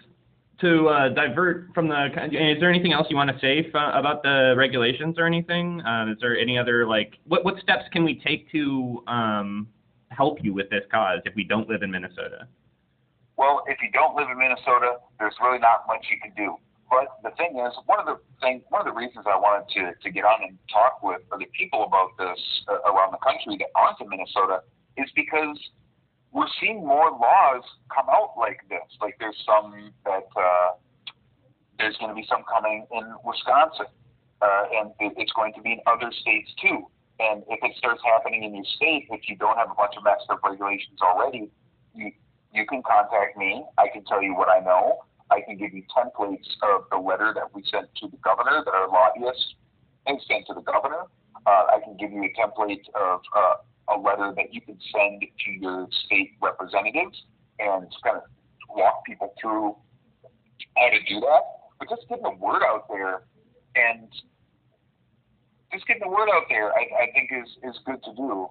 to 0.61 0.87
uh, 0.87 1.09
divert 1.09 1.73
from 1.73 1.87
the, 1.87 2.05
is 2.25 2.59
there 2.59 2.69
anything 2.69 2.93
else 2.93 3.07
you 3.09 3.15
want 3.15 3.29
to 3.29 3.39
say 3.39 3.59
f- 3.59 3.93
about 3.93 4.23
the 4.23 4.53
regulations 4.57 5.15
or 5.17 5.25
anything? 5.25 5.81
Um, 5.85 6.09
is 6.09 6.17
there 6.19 6.37
any 6.37 6.57
other 6.57 6.85
like, 6.85 7.13
what 7.25 7.45
what 7.45 7.59
steps 7.61 7.83
can 7.91 8.03
we 8.03 8.21
take 8.25 8.51
to 8.51 9.03
um, 9.07 9.67
help 10.09 10.39
you 10.43 10.53
with 10.53 10.69
this 10.69 10.83
cause 10.91 11.19
if 11.25 11.33
we 11.35 11.43
don't 11.43 11.69
live 11.69 11.81
in 11.83 11.91
Minnesota? 11.91 12.47
Well, 13.37 13.63
if 13.67 13.77
you 13.81 13.89
don't 13.91 14.15
live 14.15 14.27
in 14.29 14.37
Minnesota, 14.37 14.97
there's 15.17 15.35
really 15.41 15.59
not 15.59 15.87
much 15.87 16.05
you 16.11 16.19
can 16.21 16.33
do. 16.35 16.57
But 16.89 17.21
the 17.23 17.29
thing 17.37 17.55
is, 17.55 17.71
one 17.85 17.99
of 17.99 18.05
the 18.05 18.17
thing, 18.41 18.61
one 18.69 18.81
of 18.81 18.87
the 18.89 18.97
reasons 18.97 19.25
I 19.29 19.37
wanted 19.37 19.69
to, 19.77 19.93
to 19.95 20.09
get 20.11 20.25
on 20.25 20.41
and 20.43 20.57
talk 20.73 20.99
with 21.03 21.21
other 21.31 21.45
people 21.57 21.85
about 21.85 22.17
this 22.17 22.39
uh, 22.67 22.81
around 22.89 23.13
the 23.13 23.21
country 23.21 23.55
that 23.61 23.69
aren't 23.75 24.01
in 24.01 24.09
Minnesota 24.09 24.65
is 24.97 25.07
because 25.15 25.55
we're 26.31 26.51
seeing 26.61 26.85
more 26.85 27.11
laws 27.11 27.63
come 27.93 28.05
out 28.09 28.33
like 28.37 28.61
this. 28.69 28.85
Like 29.01 29.17
there's 29.19 29.37
some 29.45 29.91
that 30.05 30.27
uh, 30.35 30.77
there's 31.77 31.97
going 31.97 32.09
to 32.09 32.15
be 32.15 32.25
some 32.29 32.43
coming 32.45 32.85
in 32.91 33.05
Wisconsin, 33.25 33.87
uh, 34.41 34.63
and 34.77 34.91
it, 34.99 35.13
it's 35.17 35.31
going 35.33 35.53
to 35.53 35.61
be 35.61 35.73
in 35.73 35.79
other 35.87 36.11
states 36.21 36.51
too. 36.61 36.85
And 37.19 37.43
if 37.49 37.59
it 37.63 37.75
starts 37.77 38.01
happening 38.05 38.43
in 38.43 38.55
your 38.55 38.65
state, 38.77 39.07
if 39.11 39.27
you 39.27 39.35
don't 39.35 39.57
have 39.57 39.71
a 39.71 39.75
bunch 39.75 39.95
of 39.97 40.03
messed 40.03 40.29
up 40.29 40.39
regulations 40.43 41.01
already, 41.01 41.49
you 41.95 42.11
you 42.53 42.65
can 42.65 42.81
contact 42.81 43.37
me. 43.37 43.63
I 43.77 43.87
can 43.91 44.03
tell 44.05 44.21
you 44.21 44.35
what 44.35 44.49
I 44.49 44.59
know. 44.59 44.99
I 45.31 45.41
can 45.41 45.57
give 45.57 45.73
you 45.73 45.83
templates 45.95 46.49
of 46.63 46.89
the 46.89 46.97
letter 46.97 47.33
that 47.35 47.53
we 47.53 47.63
sent 47.69 47.87
to 48.01 48.07
the 48.07 48.17
governor 48.17 48.63
that 48.65 48.73
our 48.73 48.89
lobbyists 48.89 49.53
have 50.07 50.17
sent 50.27 50.47
to 50.47 50.53
the 50.53 50.61
governor. 50.61 51.05
Uh, 51.45 51.65
I 51.69 51.79
can 51.83 51.95
give 51.97 52.11
you 52.11 52.23
a 52.23 52.33
template 52.33 52.85
of 52.95 53.21
uh, 53.35 53.55
a 53.93 53.97
letter 53.97 54.33
that 54.35 54.53
you 54.53 54.61
can 54.61 54.77
send 54.91 55.21
to 55.21 55.51
your 55.51 55.87
state 56.05 56.31
representatives 56.41 57.23
and 57.59 57.87
kind 58.03 58.17
of 58.17 58.23
walk 58.69 59.05
people 59.05 59.33
through 59.41 59.75
how 60.77 60.89
to 60.89 60.99
do 61.07 61.19
that. 61.19 61.41
But 61.79 61.89
just 61.89 62.07
getting 62.09 62.23
the 62.23 62.37
word 62.43 62.61
out 62.63 62.85
there 62.89 63.21
and 63.75 64.07
just 65.71 65.87
getting 65.87 66.03
the 66.03 66.09
word 66.09 66.29
out 66.33 66.43
there, 66.49 66.71
I, 66.71 67.03
I 67.03 67.11
think 67.13 67.31
is, 67.31 67.49
is 67.63 67.79
good 67.85 68.03
to 68.03 68.13
do. 68.15 68.49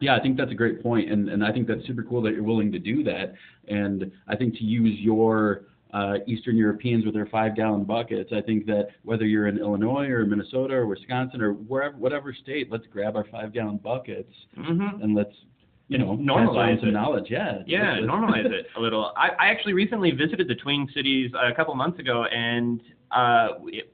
Yeah, 0.00 0.16
I 0.16 0.20
think 0.20 0.36
that's 0.36 0.50
a 0.50 0.54
great 0.54 0.82
point, 0.82 1.12
and 1.12 1.28
and 1.28 1.44
I 1.44 1.52
think 1.52 1.68
that's 1.68 1.86
super 1.86 2.02
cool 2.02 2.22
that 2.22 2.32
you're 2.32 2.42
willing 2.42 2.72
to 2.72 2.78
do 2.80 3.04
that. 3.04 3.34
And 3.68 4.10
I 4.26 4.34
think 4.34 4.54
to 4.54 4.64
use 4.64 4.98
your 4.98 5.66
uh, 5.92 6.14
Eastern 6.26 6.56
Europeans 6.56 7.04
with 7.04 7.14
their 7.14 7.26
five-gallon 7.26 7.84
buckets, 7.84 8.30
I 8.34 8.40
think 8.40 8.64
that 8.66 8.88
whether 9.04 9.26
you're 9.26 9.46
in 9.48 9.58
Illinois 9.58 10.06
or 10.06 10.24
Minnesota 10.24 10.74
or 10.74 10.86
Wisconsin 10.86 11.42
or 11.42 11.52
wherever, 11.52 11.96
whatever 11.96 12.32
state, 12.34 12.70
let's 12.72 12.86
grab 12.90 13.14
our 13.16 13.24
five-gallon 13.30 13.76
buckets 13.78 14.32
Mm-hmm. 14.58 15.02
and 15.02 15.14
let's, 15.14 15.34
you 15.88 15.98
know, 15.98 16.16
Normalize 16.16 16.80
some 16.80 16.88
it. 16.88 16.92
knowledge. 16.92 17.26
Yeah. 17.28 17.58
Yeah, 17.66 17.94
Let's- 18.00 18.06
normalize 18.06 18.46
it 18.52 18.66
a 18.76 18.80
little. 18.80 19.12
I, 19.16 19.28
I 19.38 19.46
actually 19.48 19.74
recently 19.74 20.10
visited 20.12 20.48
the 20.48 20.54
Twin 20.54 20.88
Cities 20.94 21.30
a 21.38 21.54
couple 21.54 21.74
months 21.74 21.98
ago, 21.98 22.24
and 22.24 22.80
uh, 23.10 23.48
it- 23.66 23.92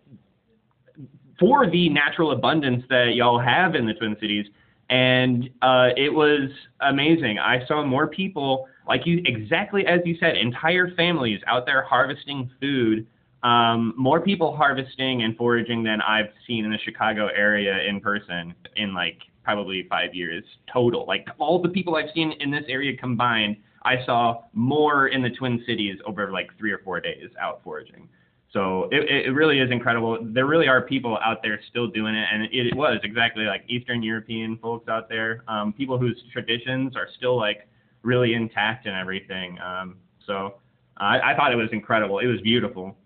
for 1.39 1.71
the 1.71 1.89
natural 1.89 2.33
abundance 2.33 2.83
that 2.91 3.13
y'all 3.15 3.39
have 3.39 3.75
in 3.77 3.87
the 3.87 3.95
Twin 3.95 4.17
Cities, 4.21 4.47
and 4.91 5.51
uh, 5.61 5.91
it 5.97 6.13
was 6.13 6.51
amazing. 6.81 7.39
I 7.39 7.67
saw 7.67 7.85
more 7.85 8.07
people, 8.07 8.69
like 8.87 9.07
you, 9.07 9.23
exactly 9.27 9.87
as 9.87 10.01
you 10.05 10.17
said, 10.19 10.37
entire 10.37 10.95
families 10.95 11.41
out 11.47 11.67
there 11.67 11.83
harvesting 11.83 12.51
food. 12.61 13.07
Um, 13.43 13.95
more 13.97 14.21
people 14.21 14.57
harvesting 14.57 15.23
and 15.23 15.37
foraging 15.37 15.85
than 15.85 16.01
I've 16.01 16.31
seen 16.47 16.65
in 16.65 16.73
the 16.73 16.79
Chicago 16.85 17.29
area 17.29 17.83
in 17.89 18.01
person 18.01 18.55
in 18.77 18.95
like 18.95 19.19
probably 19.45 19.87
five 19.89 20.15
years 20.15 20.43
total. 20.73 21.07
Like 21.07 21.27
all 21.39 21.63
the 21.63 21.69
people 21.69 21.97
I've 21.97 22.11
seen 22.15 22.33
in 22.41 22.51
this 22.51 22.65
area 22.69 22.97
combined, 22.97 23.57
I 23.85 24.05
saw 24.05 24.43
more 24.55 25.09
in 25.09 25.23
the 25.23 25.31
Twin 25.31 25.63
Cities 25.67 25.99
over 26.05 26.33
like 26.33 26.51
three 26.59 26.73
or 26.73 26.79
four 26.79 27.01
days 27.01 27.31
out 27.41 27.61
foraging. 27.63 28.09
So 28.53 28.89
it, 28.91 29.27
it 29.27 29.31
really 29.31 29.59
is 29.59 29.71
incredible. 29.71 30.19
There 30.23 30.47
really 30.47 30.69
are 30.69 30.81
people 30.81 31.19
out 31.23 31.43
there 31.43 31.61
still 31.69 31.87
doing 31.87 32.15
it, 32.15 32.27
and 32.33 32.45
it 32.51 32.75
was 32.75 32.99
exactly 33.03 33.45
like 33.45 33.63
Eastern 33.69 34.03
European 34.03 34.57
folks 34.57 34.89
out 34.89 35.09
there, 35.09 35.43
um, 35.49 35.73
people 35.73 35.99
whose 35.99 36.23
traditions 36.33 36.97
are 36.97 37.09
still 37.17 37.37
like 37.37 37.69
really 38.03 38.33
intact 38.33 38.87
and 38.87 38.97
everything. 38.97 39.59
Um, 39.61 39.97
so 40.27 40.55
I, 40.97 41.21
I 41.21 41.37
thought 41.37 41.53
it 41.53 41.57
was 41.57 41.69
incredible. 41.73 42.21
It 42.21 42.27
was 42.27 42.41
beautiful. 42.41 42.97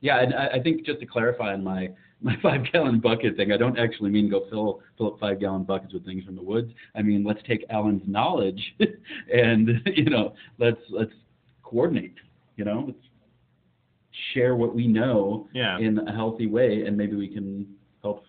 Yeah, 0.00 0.20
and 0.20 0.34
I, 0.34 0.46
I 0.54 0.62
think 0.62 0.84
just 0.84 0.98
to 1.00 1.06
clarify 1.06 1.52
on 1.52 1.62
my 1.62 1.90
my 2.22 2.36
five 2.40 2.60
gallon 2.72 3.00
bucket 3.00 3.36
thing, 3.36 3.52
I 3.52 3.56
don't 3.56 3.78
actually 3.78 4.10
mean 4.10 4.30
go 4.30 4.46
fill 4.50 4.80
fill 4.98 5.14
up 5.14 5.20
five 5.20 5.38
gallon 5.38 5.62
buckets 5.62 5.92
with 5.92 6.04
things 6.04 6.24
from 6.24 6.34
the 6.34 6.42
woods. 6.42 6.72
I 6.96 7.02
mean 7.02 7.22
let's 7.24 7.40
take 7.46 7.64
Alan's 7.70 8.02
knowledge 8.06 8.60
and 9.32 9.68
you 9.94 10.04
know 10.04 10.34
let's 10.58 10.80
let's 10.90 11.12
coordinate. 11.62 12.14
You 12.56 12.64
know, 12.64 12.84
let's 12.86 12.98
share 14.32 14.56
what 14.56 14.74
we 14.74 14.86
know 14.86 15.48
Yeah. 15.52 15.78
in 15.78 15.98
a 15.98 16.12
healthy 16.12 16.46
way, 16.46 16.86
and 16.86 16.96
maybe 16.96 17.16
we 17.16 17.28
can 17.28 17.66
help 18.02 18.24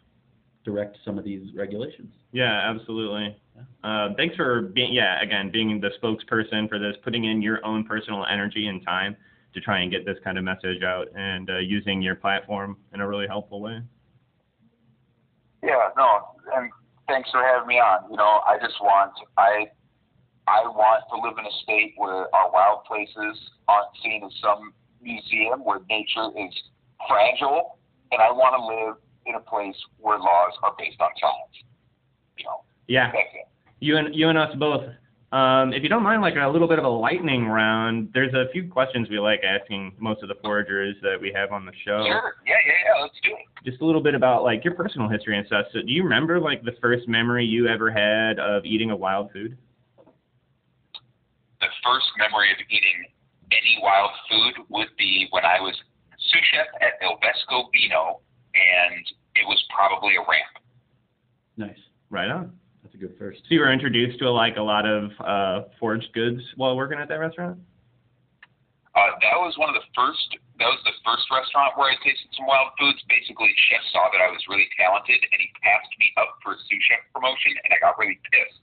direct 0.64 0.98
some 1.04 1.18
of 1.18 1.24
these 1.24 1.54
regulations. 1.56 2.14
Yeah, 2.32 2.70
absolutely. 2.70 3.36
Uh, 3.84 4.14
thanks 4.16 4.36
for 4.36 4.62
being, 4.62 4.94
yeah, 4.94 5.22
again, 5.22 5.52
being 5.52 5.80
the 5.80 5.92
spokesperson 6.02 6.68
for 6.68 6.80
this, 6.80 6.96
putting 7.04 7.26
in 7.26 7.42
your 7.42 7.64
own 7.66 7.84
personal 7.84 8.26
energy 8.26 8.68
and 8.68 8.84
time 8.84 9.16
to 9.54 9.62
try 9.62 9.82
and 9.82 9.92
get 9.92 10.06
this 10.06 10.18
kind 10.24 10.38
of 10.38 10.44
message 10.44 10.82
out 10.84 11.08
and 11.16 11.50
uh, 11.50 11.58
using 11.58 12.02
your 12.02 12.16
platform 12.16 12.78
in 12.94 13.02
a 13.02 13.08
really 13.08 13.28
helpful 13.28 13.62
way. 13.62 13.82
Yeah, 15.62 15.90
no, 15.96 16.36
and 16.56 16.72
thanks 17.08 17.30
for 17.32 17.42
having 17.44 17.68
me 17.68 17.76
on. 17.76 18.10
You 18.10 18.18
know, 18.18 18.42
I 18.48 18.58
just 18.60 18.76
want 18.82 19.12
I 19.38 19.68
I 20.48 20.64
want 20.68 21.04
to 21.14 21.22
live 21.22 21.38
in 21.38 21.46
a 21.46 21.56
state 21.64 21.94
where 21.98 22.34
our 22.36 22.52
wild 22.52 22.84
places 22.86 23.40
aren't 23.68 23.88
seen 24.04 24.24
as 24.26 24.32
some 24.42 24.74
museum 25.04 25.64
where 25.64 25.80
nature 25.90 26.30
is 26.38 26.54
fragile, 27.08 27.78
and 28.12 28.22
I 28.22 28.32
want 28.32 28.56
to 28.58 28.64
live 28.66 28.96
in 29.26 29.36
a 29.36 29.40
place 29.40 29.76
where 30.00 30.18
laws 30.18 30.54
are 30.64 30.74
based 30.78 31.00
on 31.00 31.10
science. 31.20 31.66
You 32.38 32.46
know, 32.46 32.62
Yeah, 32.88 33.12
you 33.80 33.98
and 33.98 34.16
you 34.16 34.30
and 34.30 34.38
us 34.38 34.56
both. 34.56 34.84
Um, 35.32 35.74
if 35.74 35.82
you 35.82 35.90
don't 35.90 36.04
mind, 36.04 36.22
like 36.22 36.36
a 36.36 36.48
little 36.48 36.68
bit 36.68 36.78
of 36.78 36.86
a 36.86 36.90
lightning 36.90 37.48
round, 37.48 38.10
there's 38.14 38.34
a 38.36 38.52
few 38.52 38.70
questions 38.70 39.10
we 39.10 39.20
like 39.20 39.42
asking 39.44 39.94
most 39.98 40.22
of 40.22 40.30
the 40.30 40.36
foragers 40.36 40.94
that 41.02 41.20
we 41.20 41.32
have 41.34 41.52
on 41.52 41.66
the 41.66 41.72
show. 41.84 42.06
Sure. 42.06 42.36
Yeah, 42.46 42.54
yeah, 42.68 42.74
yeah. 42.86 43.02
Let's 43.02 43.16
do 43.24 43.32
it. 43.32 43.66
Just 43.66 43.82
a 43.82 43.86
little 43.86 44.02
bit 44.02 44.14
about 44.14 44.44
like 44.44 44.64
your 44.64 44.76
personal 44.76 45.10
history 45.10 45.38
and 45.38 45.48
stuff. 45.48 45.66
So, 45.74 45.80
do 45.82 45.92
you 45.92 46.04
remember 46.04 46.40
like 46.40 46.64
the 46.64 46.74
first 46.82 47.08
memory 47.08 47.46
you 47.46 47.68
ever 47.68 47.90
had 47.90 48.38
of 48.40 48.64
eating 48.66 48.92
a 48.92 48.96
wild 48.96 49.32
food? 49.32 49.58
the 51.64 51.72
first 51.80 52.12
memory 52.20 52.52
of 52.52 52.60
eating 52.68 53.08
any 53.54 53.78
wild 53.82 54.12
food 54.30 54.66
would 54.70 54.90
be 54.98 55.28
when 55.32 55.46
I 55.46 55.62
was 55.62 55.76
sous 56.18 56.42
chef 56.52 56.68
at 56.82 56.98
Il 57.02 57.18
Vescovino, 57.22 58.20
and 58.54 59.06
it 59.36 59.46
was 59.46 59.62
probably 59.74 60.16
a 60.16 60.24
ramp. 60.26 60.56
Nice. 61.58 61.80
Right 62.10 62.30
on. 62.30 62.54
That's 62.84 62.96
a 62.96 62.98
good 62.98 63.16
first. 63.18 63.40
So 63.46 63.54
you 63.54 63.62
were 63.62 63.72
introduced 63.72 64.20
to 64.20 64.30
like 64.30 64.58
a 64.58 64.62
lot 64.62 64.86
of 64.86 65.12
uh, 65.20 65.70
foraged 65.80 66.12
goods 66.14 66.42
while 66.58 66.76
working 66.76 67.00
at 67.00 67.08
that 67.10 67.18
restaurant. 67.20 67.58
Uh, 68.94 69.10
that 69.26 69.42
was 69.42 69.58
one 69.58 69.74
of 69.74 69.78
the 69.78 69.88
first. 69.98 70.38
That 70.62 70.70
was 70.70 70.78
the 70.86 70.94
first 71.02 71.26
restaurant 71.34 71.74
where 71.74 71.90
I 71.90 71.98
tasted 72.06 72.30
some 72.38 72.46
wild 72.46 72.78
foods. 72.78 73.02
Basically, 73.10 73.50
chef 73.66 73.82
saw 73.90 74.06
that 74.14 74.22
I 74.22 74.30
was 74.30 74.38
really 74.46 74.70
talented, 74.78 75.18
and 75.18 75.38
he 75.42 75.50
passed 75.66 75.90
me 75.98 76.14
up 76.22 76.38
for 76.46 76.54
a 76.54 76.60
sous 76.70 76.82
chef 76.86 77.02
promotion, 77.10 77.58
and 77.66 77.74
I 77.74 77.82
got 77.82 77.98
really 77.98 78.22
pissed. 78.30 78.62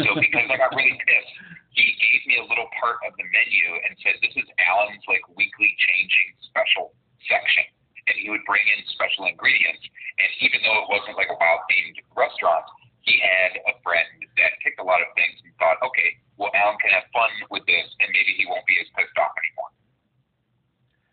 So 0.00 0.16
because 0.16 0.48
I 0.48 0.56
got 0.56 0.72
really 0.72 0.96
pissed, 1.04 1.34
he 1.76 1.92
gave 2.00 2.20
me 2.24 2.34
a 2.40 2.46
little 2.48 2.68
part 2.80 2.96
of 3.04 3.12
the 3.20 3.24
menu 3.28 3.66
and 3.84 3.92
said, 4.00 4.16
"This 4.24 4.32
is 4.36 4.48
Alan's 4.58 5.04
like 5.06 5.22
weekly 5.36 5.70
changing 5.76 6.28
special 6.48 6.96
section," 7.28 7.64
and 8.08 8.16
he 8.16 8.32
would 8.32 8.44
bring 8.48 8.64
in 8.76 8.80
special 8.96 9.28
ingredients. 9.28 9.84
And 10.16 10.30
even 10.40 10.64
though 10.64 10.82
it 10.84 10.88
wasn't 10.88 11.16
like 11.20 11.28
a 11.28 11.36
wild 11.36 11.60
themed 11.68 12.00
restaurant, 12.16 12.64
he 13.04 13.20
had 13.20 13.60
a 13.68 13.76
friend 13.84 14.08
that 14.40 14.56
picked 14.64 14.80
a 14.80 14.86
lot 14.88 15.04
of 15.04 15.08
things 15.14 15.36
and 15.44 15.52
thought, 15.60 15.76
"Okay, 15.84 16.16
well, 16.40 16.50
Alan 16.56 16.80
can 16.80 16.90
have 16.96 17.04
fun 17.12 17.28
with 17.52 17.64
this, 17.68 17.86
and 18.00 18.08
maybe 18.12 18.32
he 18.36 18.44
won't 18.48 18.64
be 18.66 18.80
as 18.80 18.88
pissed 18.96 19.16
off 19.20 19.32
anymore. 19.36 19.70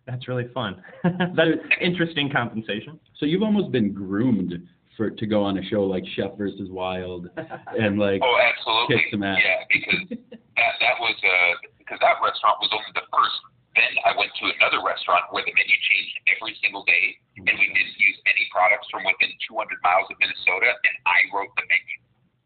That's 0.05 0.27
really 0.27 0.47
fun. 0.53 0.83
That's 1.35 1.59
interesting 1.79 2.29
compensation. 2.31 2.99
So 3.19 3.25
you've 3.25 3.43
almost 3.43 3.71
been 3.71 3.93
groomed 3.93 4.53
for 4.97 5.09
to 5.09 5.25
go 5.25 5.43
on 5.43 5.57
a 5.57 5.63
show 5.63 5.83
like 5.83 6.03
Chef 6.15 6.37
versus 6.37 6.69
Wild 6.69 7.29
and 7.79 7.97
like 7.97 8.21
Oh, 8.23 8.37
absolutely. 8.39 8.95
kick 8.97 9.05
some 9.11 9.23
ass. 9.23 9.39
Yeah, 9.43 9.63
because 9.69 10.17
that 10.57 10.73
that 10.81 10.95
was 11.01 11.17
uh 11.23 11.53
because 11.79 11.99
that 11.99 12.17
restaurant 12.23 12.57
was 12.63 12.71
only 12.71 12.91
the 12.95 13.05
first. 13.11 13.37
Then 13.73 13.89
I 14.05 14.13
went 14.13 14.29
to 14.37 14.45
another 14.53 14.85
restaurant 14.85 15.25
where 15.33 15.41
the 15.41 15.49
menu 15.57 15.73
changed 15.89 16.13
every 16.29 16.53
single 16.61 16.85
day, 16.85 17.17
and 17.41 17.49
we 17.57 17.65
didn't 17.73 17.97
use 17.97 18.17
any 18.29 18.45
products 18.53 18.85
from 18.93 19.01
within 19.01 19.33
200 19.49 19.81
miles 19.81 20.05
of 20.13 20.15
Minnesota, 20.21 20.69
and 20.77 20.95
I 21.09 21.25
wrote 21.33 21.49
the 21.57 21.65
menu 21.65 21.95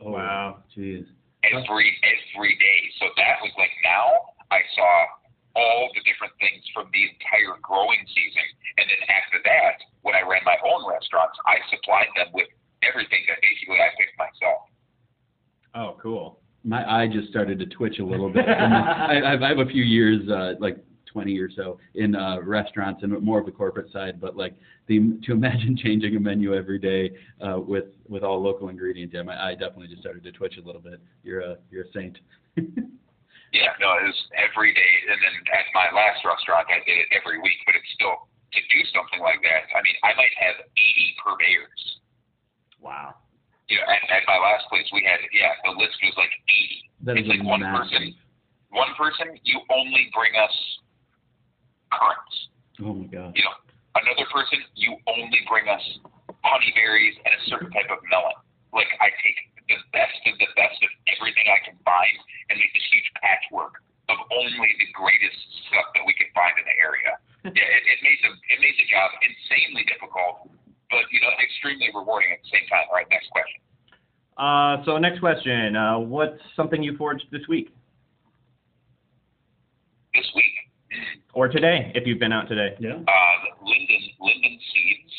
Oh, 0.07 0.11
Wow. 0.15 0.63
Jeez. 0.71 1.03
every 1.43 1.91
every 1.99 2.55
day. 2.55 2.79
So 3.03 3.11
that 3.19 3.43
was 3.43 3.51
like 3.59 3.75
now 3.83 4.07
I 4.55 4.63
saw 4.71 4.91
all 5.59 5.89
the 5.97 6.01
different 6.07 6.31
things 6.39 6.63
from 6.71 6.87
the 6.95 7.03
entire 7.11 7.59
growing 7.59 7.99
season, 8.13 8.47
and 8.79 8.85
then 8.87 9.01
after 9.11 9.41
that, 9.43 9.83
when 10.07 10.15
I 10.15 10.21
ran 10.23 10.45
my 10.47 10.55
own 10.63 10.87
restaurants, 10.87 11.35
I 11.43 11.59
supplied 11.67 12.07
them 12.15 12.31
with 12.31 12.47
everything 12.87 13.25
that 13.27 13.41
basically 13.43 13.81
I 13.83 13.89
picked 13.99 14.15
myself. 14.15 14.69
Oh, 15.75 15.97
cool. 15.99 16.39
My 16.67 16.83
eye 16.85 17.07
just 17.07 17.29
started 17.29 17.57
to 17.59 17.65
twitch 17.65 17.99
a 17.99 18.05
little 18.05 18.29
bit. 18.29 18.45
And 18.47 18.73
I, 18.73 19.33
I've- 19.33 19.43
I 19.43 19.47
have 19.49 19.59
a 19.59 19.65
few 19.65 19.83
years, 19.83 20.27
uh, 20.29 20.53
like 20.59 20.77
20 21.05 21.39
or 21.39 21.49
so, 21.49 21.79
in 21.95 22.13
uh, 22.15 22.41
restaurants 22.43 23.01
and 23.03 23.11
more 23.23 23.39
of 23.39 23.45
the 23.45 23.51
corporate 23.51 23.91
side. 23.91 24.19
But 24.19 24.35
like 24.35 24.53
the 24.87 25.17
to 25.25 25.31
imagine 25.31 25.77
changing 25.83 26.15
a 26.15 26.19
menu 26.19 26.53
every 26.53 26.77
day 26.79 27.15
uh, 27.41 27.59
with 27.59 27.85
with 28.09 28.23
all 28.23 28.41
local 28.43 28.67
ingredients, 28.69 29.13
yeah, 29.15 29.23
my 29.23 29.37
eye 29.41 29.53
definitely 29.53 29.87
just 29.87 30.01
started 30.01 30.23
to 30.25 30.31
twitch 30.33 30.57
a 30.57 30.65
little 30.65 30.81
bit. 30.81 30.99
You're 31.23 31.41
a 31.41 31.55
you're 31.71 31.85
a 31.85 31.91
saint. 31.93 32.17
Yeah, 33.55 33.71
no, 33.79 33.87
it 34.03 34.11
was 34.11 34.19
every 34.35 34.73
day, 34.75 34.93
and 35.07 35.15
then 35.23 35.31
at 35.55 35.63
my 35.71 35.87
last 35.95 36.19
restaurant, 36.27 36.67
I 36.67 36.83
did 36.83 36.99
it 36.99 37.07
every 37.15 37.39
week. 37.39 37.55
But 37.65 37.79
it's 37.79 37.87
still 37.95 38.27
to 38.27 38.59
do 38.67 38.79
something 38.91 39.23
like 39.23 39.39
that. 39.39 39.71
I 39.71 39.79
mean, 39.87 39.95
I 40.03 40.11
might 40.19 40.35
have 40.35 40.67
80 40.75 41.15
purveyors. 41.23 41.81
Wow. 42.83 43.15
You 43.67 43.77
know, 43.77 43.87
at, 43.91 43.99
at 44.07 44.23
my 44.27 44.39
last 44.39 44.67
place, 44.71 44.87
we 44.95 45.03
had 45.03 45.19
yeah, 45.35 45.59
the 45.67 45.75
list 45.75 45.99
was 45.99 46.15
like 46.15 46.31
80. 46.47 46.87
That 47.03 47.13
it's 47.19 47.27
like 47.27 47.43
one 47.43 47.59
massive. 47.59 47.83
person. 47.83 48.15
One 48.71 48.91
person, 48.95 49.27
you 49.43 49.59
only 49.71 50.11
bring 50.15 50.35
us 50.39 50.55
currants. 51.91 52.35
Oh 52.83 52.95
my 52.95 53.07
god. 53.07 53.35
You 53.35 53.43
know, 53.43 53.55
another 53.99 54.27
person, 54.31 54.63
you 54.75 54.95
only 55.07 55.41
bring 55.47 55.67
us 55.67 55.83
honeyberries 56.43 57.15
and 57.27 57.31
a 57.35 57.41
certain 57.51 57.71
type 57.71 57.91
of 57.91 57.99
melon. 58.07 58.39
Like 58.71 58.91
I 59.03 59.11
take 59.19 59.39
the 59.67 59.79
best 59.91 60.19
of 60.27 60.35
the 60.39 60.51
best 60.55 60.79
of 60.79 60.91
everything 61.11 61.47
I 61.51 61.59
can 61.67 61.75
find 61.83 62.15
and 62.47 62.55
make 62.55 62.71
this 62.71 62.87
huge 62.87 63.09
patchwork 63.19 63.83
of 64.07 64.17
only 64.31 64.71
the 64.79 64.89
greatest 64.95 65.39
stuff 65.67 65.91
that 65.91 66.03
we 66.07 66.15
can 66.15 66.31
find 66.31 66.55
in 66.55 66.63
the 66.63 66.77
area. 66.79 67.11
yeah, 67.57 67.67
it, 67.67 67.83
it 67.83 67.99
made 67.99 68.19
the 68.23 68.31
it 68.31 68.59
made 68.63 68.75
the 68.79 68.87
job 68.87 69.11
insanely 69.19 69.83
difficult, 69.87 70.47
but 70.89 71.03
you 71.11 71.19
know, 71.21 71.29
extremely 71.43 71.87
rewarding 71.93 72.29
at 72.31 72.39
the 72.43 72.49
same 72.51 72.67
time. 72.69 72.85
All 72.89 72.95
right, 72.95 73.07
next 73.09 73.29
question. 73.31 73.59
Uh, 74.37 74.83
so 74.85 74.97
next 74.97 75.19
question. 75.19 75.75
Uh, 75.75 75.97
what's 75.99 76.39
something 76.55 76.83
you 76.83 76.95
forged 76.97 77.25
this 77.31 77.41
week 77.49 77.69
This 80.13 80.29
week, 80.35 80.53
or 81.33 81.47
today, 81.47 81.91
if 81.95 82.05
you've 82.05 82.19
been 82.19 82.31
out 82.33 82.47
today? 82.47 82.75
Yeah. 82.79 82.93
uh, 83.01 83.37
linden 83.65 84.03
linden 84.21 84.59
seeds 84.73 85.13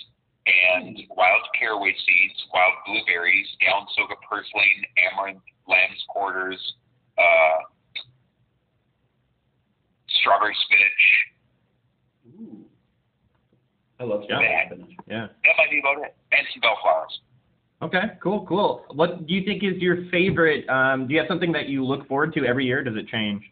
and 0.46 0.98
wild 1.10 1.42
caraway 1.58 1.92
seeds, 1.92 2.38
wild 2.54 2.74
blueberries, 2.86 3.46
Galinsoga 3.60 4.16
purslane, 4.28 4.82
amaranth, 5.12 5.42
lamb's 5.66 6.02
quarters, 6.08 6.58
uh, 7.18 7.58
strawberry 10.20 10.56
spinach. 10.64 11.04
Ooh. 14.00 14.04
I 14.04 14.04
love 14.06 14.20
Yeah. 14.28 14.36
strawberry. 14.68 14.96
Yeah. 15.08 15.26
That 15.44 15.54
might 15.58 15.70
be 15.70 15.80
about 15.80 16.04
it. 16.04 16.14
And 16.32 16.46
some 16.52 16.60
bellflowers. 16.60 17.20
Okay. 17.82 18.16
Cool. 18.22 18.44
Cool. 18.46 18.84
What 18.94 19.26
do 19.26 19.34
you 19.34 19.44
think 19.44 19.62
is 19.62 19.80
your 19.80 20.04
favorite? 20.10 20.68
Um, 20.68 21.06
do 21.06 21.14
you 21.14 21.20
have 21.20 21.28
something 21.28 21.52
that 21.52 21.68
you 21.68 21.84
look 21.84 22.06
forward 22.08 22.32
to 22.34 22.44
every 22.44 22.64
year? 22.66 22.82
Does 22.82 22.96
it 22.96 23.06
change? 23.08 23.42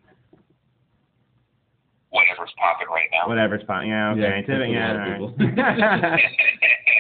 Whatever's 2.11 2.53
popping 2.59 2.89
right 2.89 3.09
now. 3.13 3.29
Whatever's 3.29 3.63
fine. 3.67 3.89
Yeah. 3.89 4.11
Okay. 4.13 4.21
Yeah, 4.21 4.41
Typ- 4.43 4.47
that's 4.49 4.71
yeah. 4.71 4.93
a 4.93 5.15
of 5.15 5.23
all 5.23 5.35
right. 5.39 6.23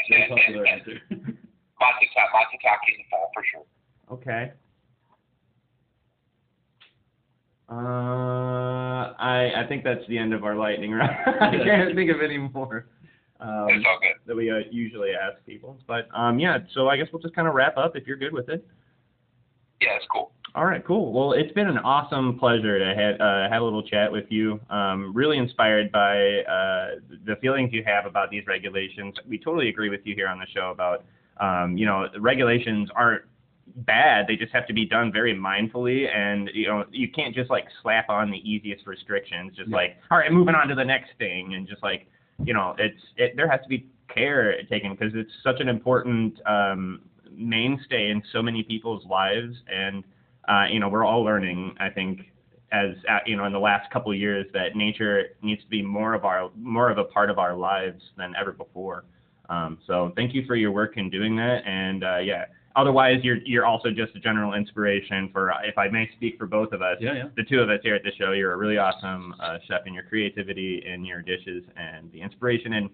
Very 0.09 0.28
popular 0.28 0.66
answer. 0.66 1.01
Matata, 1.11 2.24
matatake 2.32 2.88
in 2.88 2.99
the 2.99 3.05
fall 3.11 3.30
for 3.34 3.42
sure. 3.51 3.64
Okay. 4.12 4.53
Uh, 7.68 9.12
I 9.18 9.51
I 9.57 9.64
think 9.68 9.82
that's 9.82 10.07
the 10.09 10.18
end 10.18 10.32
of 10.32 10.44
our 10.44 10.55
lightning 10.55 10.92
round. 10.92 11.11
I 11.40 11.51
can't 11.64 11.94
think 11.97 12.11
of 12.12 12.20
any 12.22 12.38
more 12.38 12.86
um, 13.41 13.66
It's 13.70 13.84
all 13.87 13.99
good. 14.01 14.12
that 14.26 14.37
we 14.37 14.51
uh, 14.51 14.61
usually 14.70 15.11
ask 15.12 15.45
people. 15.47 15.78
But 15.87 16.09
um, 16.14 16.39
yeah, 16.39 16.59
so 16.74 16.89
I 16.89 16.97
guess 16.97 17.09
we'll 17.12 17.22
just 17.22 17.34
kind 17.34 17.49
of 17.49 17.55
wrap 17.55 17.76
up 17.76 17.97
if 17.97 18.07
you're 18.07 18.16
good 18.16 18.32
with 18.32 18.49
it. 18.49 18.66
Yeah, 19.80 19.97
it's 19.97 20.07
cool. 20.11 20.32
All 20.55 20.64
right, 20.64 20.82
cool. 20.87 21.12
Well, 21.12 21.32
it's 21.32 21.53
been 21.53 21.68
an 21.68 21.76
awesome 21.78 22.39
pleasure 22.39 22.78
to 22.78 22.95
have, 22.95 23.20
uh, 23.20 23.49
have 23.53 23.61
a 23.61 23.64
little 23.64 23.82
chat 23.82 24.11
with 24.11 24.24
you. 24.30 24.59
Um, 24.70 25.12
really 25.14 25.37
inspired 25.37 25.93
by 25.93 26.16
uh, 26.45 26.87
the 27.26 27.37
feelings 27.43 27.74
you 27.74 27.84
have 27.84 28.07
about 28.07 28.30
these 28.30 28.47
regulations. 28.47 29.14
We 29.28 29.37
totally 29.39 29.68
agree 29.68 29.91
with 29.91 30.01
you 30.05 30.14
here 30.14 30.28
on 30.28 30.39
the 30.39 30.47
show 30.55 30.70
about, 30.70 31.05
um, 31.41 31.76
you 31.76 31.84
know, 31.84 32.09
regulations 32.18 32.89
aren't 32.97 33.24
bad. 33.84 34.26
They 34.28 34.37
just 34.37 34.53
have 34.55 34.66
to 34.68 34.72
be 34.72 34.87
done 34.87 35.12
very 35.12 35.34
mindfully, 35.37 36.09
and 36.09 36.49
you 36.55 36.68
know, 36.68 36.84
you 36.91 37.11
can't 37.11 37.34
just 37.34 37.51
like 37.51 37.66
slap 37.82 38.09
on 38.09 38.30
the 38.30 38.39
easiest 38.51 38.87
restrictions. 38.87 39.55
Just 39.57 39.68
Yeah. 39.68 39.76
like, 39.76 39.97
all 40.11 40.16
right, 40.16 40.32
moving 40.32 40.55
on 40.55 40.68
to 40.68 40.74
the 40.74 40.84
next 40.84 41.11
thing, 41.18 41.53
and 41.53 41.68
just 41.68 41.82
like, 41.82 42.07
you 42.45 42.55
know, 42.55 42.74
it's 42.78 43.01
it, 43.16 43.34
there 43.37 43.51
has 43.51 43.61
to 43.62 43.68
be 43.68 43.87
care 44.12 44.62
taken 44.64 44.95
because 44.95 45.12
it's 45.14 45.32
such 45.43 45.61
an 45.61 45.68
important 45.68 46.41
um, 46.47 47.03
mainstay 47.30 48.11
in 48.11 48.22
so 48.32 48.43
many 48.43 48.62
people's 48.62 49.05
lives. 49.07 49.57
And 49.72 50.05
uh, 50.49 50.66
you 50.70 50.80
know 50.80 50.89
we're 50.89 51.05
all 51.05 51.22
learning 51.22 51.74
i 51.80 51.89
think 51.89 52.30
as 52.72 52.91
uh, 53.09 53.18
you 53.26 53.37
know 53.37 53.45
in 53.45 53.53
the 53.53 53.59
last 53.59 53.91
couple 53.91 54.11
of 54.11 54.18
years 54.18 54.47
that 54.53 54.74
nature 54.74 55.30
needs 55.43 55.62
to 55.62 55.68
be 55.68 55.82
more 55.82 56.14
of 56.14 56.24
our 56.24 56.51
more 56.57 56.91
of 56.91 56.99
a 56.99 57.05
part 57.05 57.30
of 57.30 57.39
our 57.39 57.57
lives 57.57 58.03
than 58.16 58.34
ever 58.39 58.53
before. 58.53 59.05
Um, 59.49 59.78
so 59.87 60.12
thank 60.16 60.34
you 60.34 60.45
for 60.45 60.57
your 60.57 60.72
work 60.72 60.97
in 60.97 61.09
doing 61.09 61.37
that. 61.37 61.62
And 61.64 62.03
uh, 62.03 62.18
yeah 62.18 62.47
otherwise 62.77 63.16
you're 63.22 63.39
you're 63.45 63.66
also 63.66 63.91
just 63.91 64.14
a 64.14 64.20
general 64.20 64.55
inspiration 64.55 65.29
for 65.33 65.53
if 65.64 65.77
i 65.79 65.89
may 65.89 66.09
speak 66.16 66.39
for 66.39 66.47
both 66.47 66.72
of 66.72 66.83
us 66.83 66.97
Yeah, 67.01 67.14
yeah. 67.14 67.24
the 67.37 67.43
two 67.43 67.61
of 67.61 67.68
us 67.70 67.81
here 67.83 67.95
at 67.95 68.03
the 68.03 68.12
show 68.18 68.33
you're 68.33 68.53
a 68.53 68.57
really 68.57 68.79
awesome 68.79 69.35
uh, 69.41 69.59
chef 69.66 69.83
in 69.87 69.95
your 69.95 70.05
creativity 70.05 70.83
in 70.87 71.05
your 71.05 71.22
dishes 71.22 71.64
and 71.77 72.12
the 72.12 72.20
inspiration 72.20 72.74
and 72.74 72.91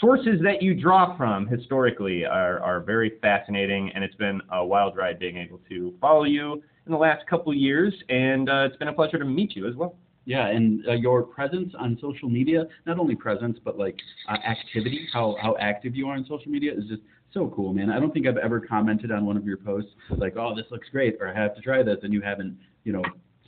sources 0.00 0.40
that 0.42 0.62
you 0.62 0.74
draw 0.74 1.16
from 1.16 1.46
historically 1.46 2.24
are, 2.24 2.60
are 2.60 2.80
very 2.80 3.12
fascinating, 3.22 3.90
and 3.94 4.02
it's 4.02 4.14
been 4.16 4.40
a 4.52 4.64
wild 4.64 4.96
ride 4.96 5.18
being 5.18 5.36
able 5.36 5.60
to 5.68 5.94
follow 6.00 6.24
you 6.24 6.54
in 6.86 6.92
the 6.92 6.98
last 6.98 7.26
couple 7.28 7.52
of 7.52 7.58
years, 7.58 7.94
and 8.08 8.48
uh, 8.48 8.66
it's 8.66 8.76
been 8.76 8.88
a 8.88 8.92
pleasure 8.92 9.18
to 9.18 9.24
meet 9.24 9.54
you 9.56 9.68
as 9.68 9.74
well. 9.74 9.94
Yeah, 10.24 10.48
and 10.48 10.84
uh, 10.88 10.94
your 10.94 11.22
presence 11.22 11.72
on 11.78 11.96
social 12.00 12.28
media, 12.28 12.64
not 12.84 12.98
only 12.98 13.14
presence, 13.14 13.58
but 13.64 13.78
like 13.78 13.96
uh, 14.28 14.36
activity, 14.44 15.06
how, 15.12 15.36
how 15.40 15.56
active 15.60 15.94
you 15.94 16.08
are 16.08 16.16
on 16.16 16.26
social 16.28 16.50
media 16.50 16.72
is 16.72 16.84
just 16.88 17.02
so 17.36 17.52
cool, 17.54 17.74
man. 17.74 17.90
I 17.90 18.00
don't 18.00 18.12
think 18.14 18.26
I've 18.26 18.38
ever 18.38 18.60
commented 18.60 19.12
on 19.12 19.26
one 19.26 19.36
of 19.36 19.44
your 19.44 19.58
posts 19.58 19.90
like, 20.16 20.36
oh, 20.38 20.54
this 20.54 20.64
looks 20.70 20.88
great, 20.90 21.18
or 21.20 21.28
I 21.28 21.34
have 21.38 21.54
to 21.54 21.60
try 21.60 21.82
this, 21.82 21.98
and 22.02 22.12
you 22.12 22.22
haven't, 22.22 22.56
you 22.84 22.92
know, 22.92 23.02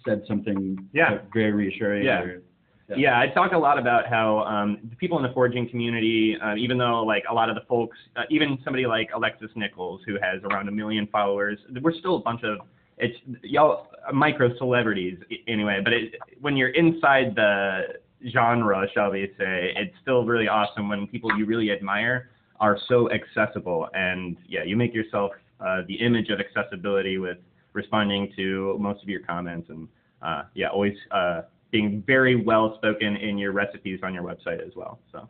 said 0.06 0.22
something 0.28 0.78
Yeah. 0.92 1.20
very 1.32 1.52
reassuring. 1.52 2.04
Yeah. 2.04 2.20
Or, 2.22 2.42
Yeah. 2.90 2.96
Yeah, 2.96 3.20
I 3.20 3.28
talk 3.28 3.52
a 3.52 3.58
lot 3.58 3.78
about 3.78 4.06
how 4.06 4.38
um, 4.40 4.78
the 4.88 4.96
people 4.96 5.18
in 5.18 5.22
the 5.22 5.32
foraging 5.34 5.68
community, 5.68 6.38
uh, 6.40 6.54
even 6.56 6.78
though 6.78 7.02
like 7.02 7.24
a 7.30 7.34
lot 7.34 7.50
of 7.50 7.54
the 7.54 7.60
folks, 7.68 7.98
uh, 8.16 8.22
even 8.30 8.58
somebody 8.64 8.86
like 8.86 9.10
Alexis 9.14 9.50
Nikole, 9.56 9.98
who 10.06 10.14
has 10.22 10.42
around 10.44 10.68
a 10.68 10.72
million 10.72 11.06
followers, 11.08 11.58
we're 11.82 11.92
still 11.92 12.16
a 12.16 12.20
bunch 12.20 12.42
of 12.44 12.58
it's 12.96 13.16
y'all 13.42 13.88
micro 14.12 14.56
celebrities 14.56 15.18
anyway. 15.46 15.80
But 15.84 15.92
it, 15.92 16.14
when 16.40 16.56
you're 16.56 16.70
inside 16.70 17.34
the 17.34 17.98
genre, 18.30 18.86
shall 18.94 19.10
we 19.12 19.32
say, 19.38 19.72
it's 19.76 19.94
still 20.00 20.24
really 20.24 20.48
awesome 20.48 20.88
when 20.88 21.06
people 21.06 21.36
you 21.36 21.44
really 21.44 21.70
admire 21.70 22.30
are 22.60 22.78
so 22.88 23.10
accessible. 23.10 23.88
And 23.94 24.36
yeah, 24.48 24.64
you 24.64 24.76
make 24.76 24.94
yourself 24.94 25.32
uh, 25.60 25.82
the 25.86 25.94
image 25.94 26.30
of 26.30 26.40
accessibility 26.40 27.18
with 27.18 27.38
responding 27.72 28.32
to 28.36 28.76
most 28.80 29.02
of 29.02 29.08
your 29.08 29.20
comments 29.20 29.68
and 29.70 29.88
uh, 30.22 30.42
yeah, 30.54 30.68
always 30.68 30.96
uh, 31.10 31.42
being 31.70 32.02
very 32.06 32.34
well 32.34 32.74
spoken 32.76 33.16
in 33.16 33.38
your 33.38 33.52
recipes 33.52 34.00
on 34.02 34.14
your 34.14 34.24
website 34.24 34.64
as 34.64 34.74
well. 34.74 34.98
So 35.12 35.28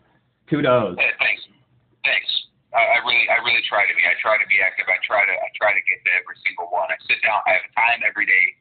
kudos. 0.49 0.97
Thanks. 0.97 1.43
Thanks. 2.05 2.31
I, 2.73 2.81
I 2.81 2.99
really, 3.05 3.27
I 3.29 3.41
really 3.45 3.65
try 3.69 3.85
to 3.85 3.95
be. 3.97 4.05
I 4.05 4.17
try 4.21 4.37
to 4.37 4.49
be 4.49 4.61
active. 4.65 4.87
I 4.89 5.01
try 5.05 5.25
to, 5.25 5.33
I 5.33 5.49
try 5.57 5.73
to 5.73 5.83
get 5.89 6.01
to 6.05 6.11
every 6.17 6.37
single 6.45 6.69
one. 6.69 6.89
I 6.89 6.97
sit 7.09 7.21
down. 7.25 7.41
I 7.49 7.57
have 7.61 7.69
time 7.77 8.01
every 8.05 8.25
day, 8.25 8.57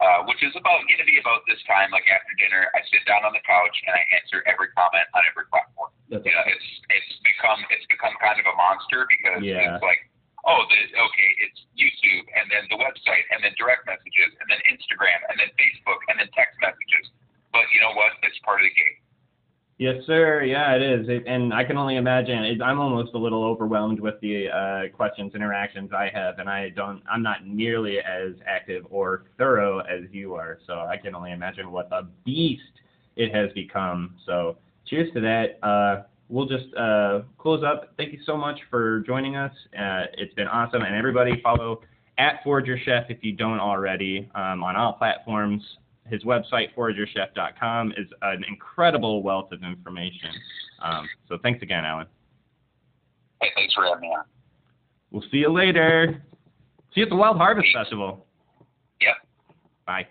uh, 0.00 0.24
which 0.24 0.40
is 0.40 0.56
about 0.56 0.80
going 0.88 0.96
to 1.00 1.04
be 1.08 1.20
about 1.20 1.44
this 1.44 1.60
time, 1.68 1.92
like 1.92 2.08
after 2.08 2.32
dinner. 2.40 2.72
I 2.72 2.80
sit 2.88 3.04
down 3.04 3.20
on 3.28 3.36
the 3.36 3.44
couch 3.44 3.76
and 3.84 3.92
I 3.92 4.02
answer 4.16 4.40
every 4.48 4.72
comment 4.72 5.04
on 5.12 5.22
every 5.28 5.44
platform. 5.52 5.92
That's 6.08 6.24
You 6.24 6.32
know, 6.32 6.44
it's 6.48 6.68
it's 6.88 7.12
become 7.20 7.60
it's 7.68 7.84
become 7.92 8.16
kind 8.16 8.40
of 8.40 8.48
a 8.48 8.54
monster 8.56 9.04
because 9.12 9.44
Yeah. 9.44 9.76
it's 9.76 9.84
like, 9.84 10.00
oh, 10.48 10.64
the, 10.72 10.78
okay, 10.96 11.30
it's 11.44 11.60
YouTube 11.76 12.24
and 12.32 12.48
then 12.48 12.64
the 12.72 12.80
website, 12.80 13.28
and 13.28 13.44
then 13.44 13.52
direct 13.60 13.84
messages, 13.84 14.32
and 14.40 14.48
then 14.48 14.60
Instagram, 14.72 15.20
and 15.28 15.36
then 15.36 15.52
Facebook, 15.60 16.00
and 16.08 16.16
then 16.16 16.32
text 16.32 16.56
messages. 16.64 17.12
But 17.52 17.68
you 17.68 17.84
know 17.84 17.92
what? 17.92 18.16
It's 18.24 18.40
part 18.40 18.64
of 18.64 18.66
the 18.66 18.72
game. 18.72 18.96
Yes, 19.80 19.94
sir. 20.06 20.42
Yeah, 20.42 20.74
it 20.74 20.82
is. 20.82 21.08
It, 21.08 21.24
and 21.26 21.54
I 21.54 21.64
can 21.64 21.78
only 21.78 21.96
imagine. 21.96 22.44
It, 22.44 22.60
I'm 22.60 22.78
almost 22.78 23.14
a 23.14 23.18
little 23.18 23.42
overwhelmed 23.42 23.98
with 23.98 24.20
the 24.20 24.48
uh, 24.50 24.94
questions, 24.94 25.34
interactions 25.34 25.90
I 25.90 26.10
have, 26.12 26.38
and 26.38 26.50
I 26.50 26.68
don't. 26.68 27.02
I'm 27.10 27.22
not 27.22 27.46
nearly 27.46 27.96
as 27.98 28.34
active 28.46 28.84
or 28.90 29.24
thorough 29.38 29.78
as 29.78 30.02
you 30.12 30.34
are. 30.34 30.58
So 30.66 30.74
I 30.74 30.98
can 30.98 31.14
only 31.14 31.32
imagine 31.32 31.72
what 31.72 31.88
a 31.92 32.02
beast 32.26 32.60
it 33.16 33.34
has 33.34 33.50
become. 33.54 34.16
So 34.26 34.58
cheers 34.86 35.10
to 35.14 35.20
that. 35.22 35.66
Uh, 35.66 36.02
we'll 36.28 36.44
just 36.44 36.74
uh, 36.74 37.20
close 37.38 37.64
up. 37.64 37.94
Thank 37.96 38.12
you 38.12 38.18
so 38.26 38.36
much 38.36 38.60
for 38.68 39.00
joining 39.06 39.36
us. 39.36 39.52
Uh, 39.72 40.12
it's 40.18 40.34
been 40.34 40.48
awesome, 40.48 40.82
and 40.82 40.94
everybody 40.94 41.40
follow 41.42 41.80
at 42.18 42.44
Forager 42.44 42.78
Chef 42.84 43.04
if 43.08 43.24
you 43.24 43.32
don't 43.32 43.60
already 43.60 44.28
um, 44.34 44.62
on 44.62 44.76
all 44.76 44.92
platforms. 44.92 45.62
His 46.10 46.24
website, 46.24 46.74
foragerchef.com, 46.76 47.92
is 47.96 48.08
an 48.22 48.44
incredible 48.48 49.22
wealth 49.22 49.52
of 49.52 49.62
information. 49.62 50.30
Um, 50.82 51.08
so 51.28 51.38
thanks 51.42 51.62
again, 51.62 51.84
Alan. 51.84 52.06
Hey, 53.40 53.48
thanks 53.54 53.74
for 53.74 53.84
having 53.84 54.00
me 54.00 54.08
on. 54.08 54.24
We'll 55.10 55.24
see 55.30 55.38
you 55.38 55.52
later. 55.52 56.22
See 56.94 57.00
you 57.00 57.04
at 57.04 57.10
the 57.10 57.16
Wild 57.16 57.36
Harvest 57.36 57.68
Festival. 57.74 58.26
Yep. 59.00 59.14
Bye. 59.86 60.06